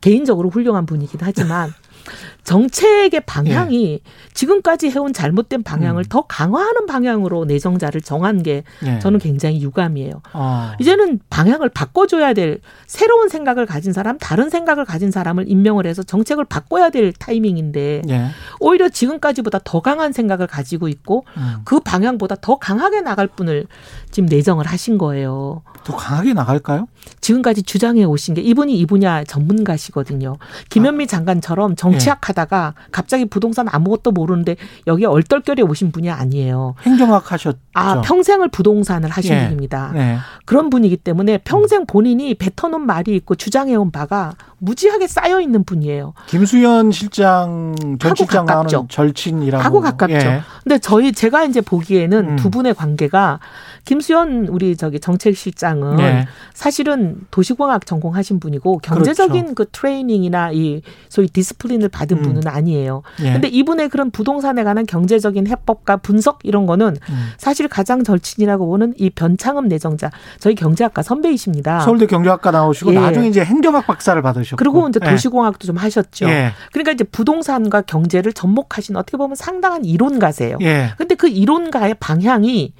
개인적으로 0.00 0.50
훌륭한 0.50 0.86
분이긴 0.86 1.20
하지만 1.22 1.72
정책의 2.44 3.22
방향이 3.26 3.94
예. 3.94 3.98
지금까지 4.34 4.90
해온 4.90 5.12
잘못된 5.12 5.62
방향을 5.62 6.02
음. 6.02 6.08
더 6.08 6.22
강화하는 6.22 6.86
방향으로 6.86 7.46
내정자를 7.46 8.02
정한 8.02 8.42
게 8.42 8.64
예. 8.84 8.98
저는 8.98 9.18
굉장히 9.18 9.62
유감이에요. 9.62 10.22
어. 10.34 10.72
이제는 10.78 11.20
방향을 11.30 11.70
바꿔줘야 11.70 12.34
될 12.34 12.60
새로운 12.86 13.28
생각을 13.28 13.66
가진 13.66 13.92
사람, 13.92 14.18
다른 14.18 14.50
생각을 14.50 14.84
가진 14.84 15.10
사람을 15.10 15.48
임명을 15.48 15.86
해서 15.86 16.02
정책을 16.02 16.44
바꿔야 16.44 16.90
될 16.90 17.12
타이밍인데 17.12 18.02
예. 18.08 18.26
오히려 18.60 18.88
지금까지보다 18.88 19.60
더 19.64 19.80
강한 19.80 20.12
생각을 20.12 20.46
가지고 20.46 20.88
있고 20.88 21.24
음. 21.36 21.56
그 21.64 21.80
방향보다 21.80 22.36
더 22.40 22.58
강하게 22.58 23.00
나갈 23.00 23.26
분을 23.26 23.66
지금 24.10 24.28
내정을 24.28 24.66
하신 24.66 24.98
거예요. 24.98 25.62
더 25.84 25.96
강하게 25.96 26.32
나갈까요? 26.32 26.88
지금까지 27.20 27.62
주장해 27.62 28.04
오신 28.04 28.34
게 28.34 28.40
이분이 28.40 28.78
이 28.78 28.86
분야 28.86 29.22
전문가시거든요. 29.24 30.36
김현미 30.70 31.04
아. 31.04 31.06
장관처럼 31.06 31.76
정치학 31.76 32.18
예. 32.18 32.20
하다가 32.34 32.74
갑자기 32.90 33.24
부동산 33.24 33.66
아무것도 33.70 34.10
모르는데 34.10 34.56
여기 34.86 35.06
얼떨결에 35.06 35.62
오신 35.62 35.92
분이 35.92 36.10
아니에요. 36.10 36.74
행정학 36.82 37.32
하셨죠. 37.32 37.58
아, 37.74 38.00
평생을 38.02 38.48
부동산을 38.48 39.08
하신 39.08 39.34
예. 39.34 39.44
분입니다. 39.44 39.92
네. 39.94 40.18
그런 40.44 40.70
분이기 40.70 40.96
때문에 40.96 41.38
평생 41.38 41.86
본인이 41.86 42.34
뱉어놓은 42.34 42.84
말이 42.84 43.14
있고 43.16 43.34
주장해온 43.36 43.90
바가 43.90 44.34
무지하게 44.58 45.06
쌓여 45.06 45.40
있는 45.40 45.64
분이에요. 45.64 46.14
김수현 46.26 46.90
실장 46.90 47.74
전 47.98 48.14
실장 48.14 48.48
하는 48.48 48.68
절친이라고 48.88 49.62
하고 49.64 49.80
가깝죠. 49.80 50.14
예. 50.14 50.42
근데 50.62 50.78
저희 50.78 51.12
제가 51.12 51.44
이제 51.44 51.60
보기에는 51.60 52.30
음. 52.30 52.36
두 52.36 52.50
분의 52.50 52.74
관계가 52.74 53.40
김수현 53.84 54.46
우리 54.48 54.76
저기 54.76 54.98
정책실장은 54.98 55.96
네. 55.96 56.26
사실은 56.54 57.18
도시공학 57.30 57.86
전공하신 57.86 58.40
분이고 58.40 58.78
경제적인 58.78 59.54
그렇죠. 59.54 59.54
그 59.54 59.66
트레이닝이나 59.72 60.52
이 60.52 60.82
소위 61.08 61.28
디스플린을 61.28 61.88
받은 61.90 62.18
음. 62.18 62.22
분은 62.22 62.46
아니에요. 62.46 63.02
예. 63.22 63.32
근데 63.32 63.48
이분의 63.48 63.90
그런 63.90 64.10
부동산에 64.10 64.64
관한 64.64 64.86
경제적인 64.86 65.46
해법과 65.46 65.98
분석 65.98 66.38
이런 66.44 66.66
거는 66.66 66.96
음. 67.08 67.28
사실 67.36 67.68
가장 67.68 68.04
절친이라고 68.04 68.66
보는 68.66 68.94
이 68.96 69.10
변창흠 69.10 69.68
내정자 69.68 70.10
저희 70.38 70.54
경제학과 70.54 71.02
선배이십니다. 71.02 71.80
서울대 71.80 72.06
경제학과 72.06 72.50
나오시고 72.50 72.94
예. 72.94 72.98
나중에 72.98 73.28
이제 73.28 73.44
행정학 73.44 73.86
박사를 73.86 74.20
받으셨고 74.20 74.56
그리고 74.56 74.88
이제 74.88 74.98
예. 75.04 75.10
도시공학도 75.10 75.66
좀 75.66 75.76
하셨죠. 75.76 76.26
예. 76.26 76.52
그러니까 76.72 76.92
이제 76.92 77.04
부동산과 77.04 77.82
경제를 77.82 78.32
접목하신 78.32 78.96
어떻게 78.96 79.16
보면 79.16 79.36
상당한 79.36 79.84
이론가세요. 79.84 80.58
예. 80.62 80.92
근데 80.96 81.14
그 81.14 81.28
이론가의 81.28 81.96
방향이 82.00 82.72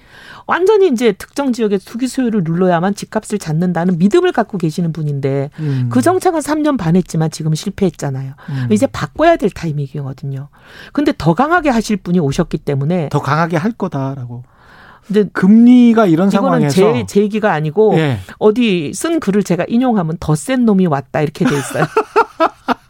완전히 0.46 0.93
이제 0.95 1.12
특정 1.12 1.53
지역의 1.53 1.80
투기 1.80 2.07
수요를 2.09 2.42
눌러야만 2.45 2.95
집값을 2.95 3.38
잡는다는 3.38 3.99
믿음을 3.99 4.32
갖고 4.32 4.57
계시는 4.57 4.92
분인데 4.92 5.51
음. 5.59 5.88
그 5.92 6.01
정책은 6.01 6.40
3년 6.40 6.78
반 6.78 6.97
했지만 6.97 7.30
지금 7.30 7.55
실패했잖아요. 7.55 8.32
음. 8.49 8.68
이제 8.70 8.86
바꿔야 8.86 9.36
될 9.36 9.51
타이밍이거든요. 9.51 10.49
근데 10.92 11.12
더 11.16 11.34
강하게 11.34 11.68
하실 11.68 11.97
분이 11.99 12.18
오셨기 12.20 12.59
때문에 12.59 13.11
더 13.11 13.20
강하게 13.20 13.57
할 13.59 13.72
거다라고. 13.72 14.45
근데 15.07 15.24
금리가 15.32 16.07
이런 16.07 16.30
상황에서 16.30 16.80
이거는 16.80 17.07
제, 17.07 17.14
제 17.14 17.20
얘기가 17.20 17.53
아니고 17.53 17.95
예. 17.99 18.20
어디 18.38 18.92
쓴 18.95 19.20
글을 19.20 19.42
제가 19.42 19.66
인용하면 19.68 20.16
더 20.18 20.34
센 20.34 20.64
놈이 20.64 20.86
왔다 20.86 21.20
이렇게 21.20 21.45
돼 21.45 21.55
있어요. 21.59 21.84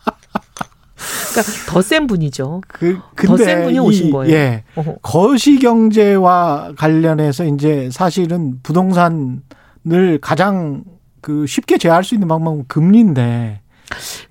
그러니까 1.31 1.53
더 1.73 1.83
센 1.83 2.07
분이죠. 2.07 2.63
그, 2.69 2.99
더센 3.17 3.65
분이 3.65 3.79
오신 3.79 4.11
거예요. 4.11 4.35
예. 4.35 4.65
거시 5.03 5.59
경제와 5.59 6.73
관련해서 6.77 7.45
이제 7.45 7.89
사실은 7.93 8.61
부동산을 8.63 10.19
가장 10.21 10.85
그 11.21 11.47
쉽게 11.47 11.79
제어할 11.79 12.05
수 12.05 12.15
있는 12.15 12.29
방법은 12.29 12.65
금리인데 12.69 13.61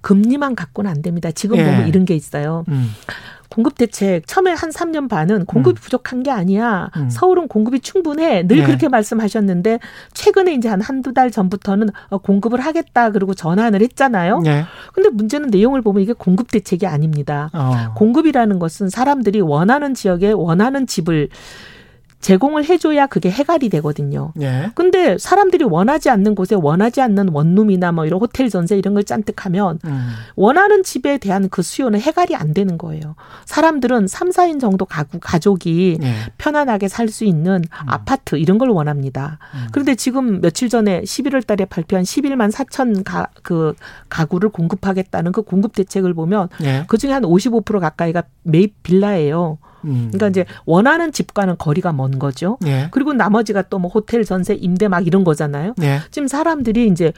금리만 0.02 0.56
갖고는 0.56 0.90
안 0.90 1.02
됩니다. 1.02 1.32
지금 1.32 1.58
예. 1.58 1.64
보면 1.64 1.88
이런 1.88 2.06
게 2.06 2.16
있어요. 2.16 2.66
음. 2.68 2.92
공급 3.54 3.78
대책 3.78 4.26
처음에 4.26 4.52
한 4.52 4.72
3년 4.72 5.08
반은 5.08 5.46
공급이 5.46 5.80
음. 5.80 5.82
부족한 5.82 6.24
게 6.24 6.32
아니야. 6.32 6.90
음. 6.96 7.10
서울은 7.12 7.48
공급이 7.48 7.82
충분해. 7.82 8.48
늘 8.48 8.58
네. 8.58 8.66
그렇게 8.66 8.90
말씀하셨는데 8.90 9.78
최근에 10.14 10.56
이제 10.56 10.70
한 10.70 10.82
한두 10.82 11.14
달 11.14 11.30
전부터는 11.30 11.90
어, 12.10 12.18
공급을 12.18 12.60
하겠다 12.60 13.12
그리고 13.12 13.36
전환을 13.36 13.82
했잖아요. 13.82 14.40
네. 14.40 14.64
근데 14.92 15.10
문제는 15.10 15.50
내용을 15.52 15.84
보면 15.84 16.02
이게 16.02 16.14
공급 16.14 16.50
대책이 16.50 16.88
아닙니다. 16.88 17.52
어. 17.54 17.94
공급이라는 17.96 18.58
것은 18.58 18.90
사람들이 18.90 19.42
원하는 19.42 19.94
지역에 19.94 20.32
원하는 20.32 20.88
집을 20.88 21.30
제공을 22.24 22.66
해줘야 22.66 23.06
그게 23.06 23.30
해갈이 23.30 23.70
되거든요. 23.70 24.34
예. 24.42 24.72
근데 24.76 25.18
사람들이 25.20 25.66
원하지 25.66 26.10
않는 26.10 26.36
곳에 26.36 26.56
원하지 26.56 27.02
않는 27.02 27.30
원룸이나 27.30 27.92
뭐 27.92 28.06
이런 28.06 28.20
호텔 28.20 28.50
전세 28.50 28.78
이런 28.78 28.94
걸 28.96 29.04
짠뜩 29.04 29.46
하면 29.46 29.78
음. 29.86 30.10
원하는 30.36 30.84
집에 30.84 31.18
대한 31.20 31.50
그 31.50 31.62
수요는 31.62 32.00
해갈이 32.00 32.36
안 32.36 32.54
되는 32.54 32.78
거예요. 32.78 33.16
사람들은 33.46 34.08
3, 34.08 34.30
4인 34.30 34.60
정도 34.60 34.86
가구, 34.86 35.20
가족이 35.22 36.00
예. 36.02 36.14
편안하게 36.38 36.88
살 36.88 37.04
수 37.14 37.26
있는 37.26 37.58
음. 37.58 37.86
아파트 37.86 38.38
이런 38.38 38.58
걸 38.58 38.70
원합니다. 38.70 39.38
음. 39.54 39.68
그런데 39.74 39.94
지금 39.94 40.40
며칠 40.40 40.70
전에 40.70 41.02
11월 41.02 41.46
달에 41.46 41.66
발표한 41.66 42.06
11만 42.06 42.50
4천 42.50 43.04
가, 43.04 43.28
그 43.44 43.76
가구를 44.10 44.50
공급하겠다는 44.50 45.34
그 45.34 45.42
공급 45.42 45.74
대책을 45.76 46.14
보면 46.14 46.48
예. 46.64 46.86
그 46.88 46.98
중에 46.98 47.12
한 47.12 47.24
55% 47.24 47.80
가까이가 47.82 48.24
매입 48.44 48.82
빌라예요. 48.84 49.58
음. 49.86 50.10
그러니까 50.12 50.28
이제 50.30 50.46
원하는 50.66 51.12
집과는 51.12 51.58
거리가 51.58 51.92
먼 51.94 52.18
거죠. 52.20 52.58
예. 52.66 52.88
그리고 52.92 53.14
나머지가 53.14 53.64
또 53.64 53.80
뭐 53.84 53.92
호텔 53.92 54.24
전세 54.24 54.54
임대 54.54 54.88
막 54.88 55.06
이런 55.06 55.24
거잖아요. 55.26 55.74
예. 55.82 56.00
지금 56.10 56.28
사람들이 56.28 56.88
이제 56.88 57.12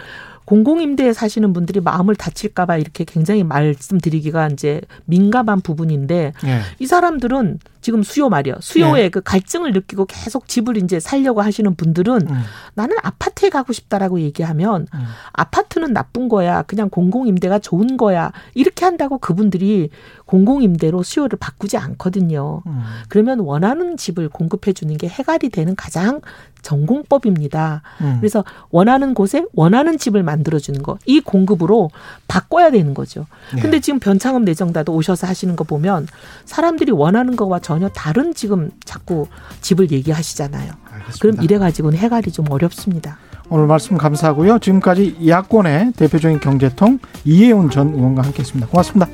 공공임대에 0.46 1.14
사시는 1.14 1.54
분들이 1.54 1.80
마음을 1.80 2.16
다칠까봐 2.16 2.78
이렇게 2.78 3.04
굉장히 3.04 3.44
말씀드리기가 3.44 4.48
이제 4.50 4.82
민감한 5.06 5.62
부분인데 5.62 6.34
예. 6.46 6.62
이 6.80 6.86
사람들은 6.86 7.60
지금 7.82 8.02
수요 8.02 8.30
말이요. 8.30 8.56
수요에 8.62 9.04
예. 9.04 9.10
그 9.10 9.22
갈증을 9.22 9.72
느끼고 9.72 10.06
계속 10.06 10.48
집을 10.48 10.78
이제 10.78 11.00
살려고 11.00 11.44
하시는 11.44 11.76
분들은 11.76 12.28
음. 12.28 12.42
나는 12.74 12.96
아파트에 13.04 13.50
가고 13.50 13.74
싶다라고 13.74 14.22
얘기하면 14.22 14.88
음. 14.92 15.00
아파트는 15.34 15.94
나쁜 15.94 16.28
거야. 16.28 16.64
그냥 16.64 16.90
공공임대가 16.90 17.60
좋은 17.60 17.96
거야. 17.98 18.32
이렇게 18.56 18.86
한다고 18.86 19.20
그분들이 19.20 19.92
공공임대로 20.26 21.04
수요를 21.04 21.38
바꾸지 21.38 21.78
않거든요. 21.78 22.64
음. 22.66 22.82
그러면 23.08 23.40
원하는 23.40 23.98
집을 23.98 24.30
공급해 24.30 24.74
주는 24.74 24.98
게 24.98 25.08
해갈이 25.08 25.50
되는 25.50 25.76
가장 25.76 26.22
전공법입니다. 26.66 27.84
음. 28.02 28.18
그래서 28.20 28.44
원하는 28.72 29.14
곳에 29.14 29.46
원하는 29.54 29.98
집을 29.98 30.24
만들어 30.24 30.58
주는 30.58 30.82
거. 30.82 30.98
이 31.06 31.22
공급으로 31.22 31.92
바꿔야 32.28 32.72
되는 32.72 32.94
거죠. 32.96 33.28
네. 33.54 33.62
근데 33.62 33.80
지금 33.80 34.00
변창흠 34.00 34.44
내정자도 34.46 34.94
오셔서 34.94 35.28
하시는 35.28 35.56
거 35.56 35.64
보면 35.64 36.08
사람들이 36.46 36.92
원하는 36.92 37.36
거와 37.36 37.60
전혀 37.60 37.88
다른 37.90 38.34
지금 38.34 38.72
자꾸 38.84 39.28
집을 39.62 39.92
얘기하시잖아요. 39.92 40.72
알겠습니다. 40.92 41.18
그럼 41.22 41.44
이래 41.44 41.60
가지고는 41.60 42.00
해갈이 42.00 42.32
좀 42.32 42.50
어렵습니다. 42.50 43.20
오늘 43.50 43.68
말씀 43.68 43.96
감사하고요. 43.96 44.58
지금까지 44.58 45.18
야권의 45.28 45.94
대표적인 45.98 46.40
경제통 46.40 46.98
이혜훈 47.26 47.70
전 47.70 47.94
의원과 47.94 48.24
함께 48.24 48.40
했습니다. 48.40 48.68
고맙습니다. 48.68 49.08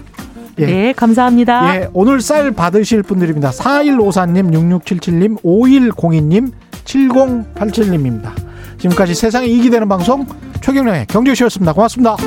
예. 0.59 0.65
네, 0.65 0.93
감사합니다. 0.93 1.75
예, 1.75 1.89
오늘 1.93 2.21
쌀 2.21 2.51
받으실 2.51 3.03
분들입니다. 3.03 3.51
4154님, 3.51 4.53
6677님, 4.53 5.41
5102님, 5.43 6.51
7087님입니다. 6.85 8.31
지금까지 8.79 9.13
세상에 9.13 9.47
이익이 9.47 9.69
되는 9.69 9.87
방송 9.87 10.25
최경령의 10.61 11.07
경제쇼였습니다. 11.07 11.73
고맙습니다. 11.73 12.17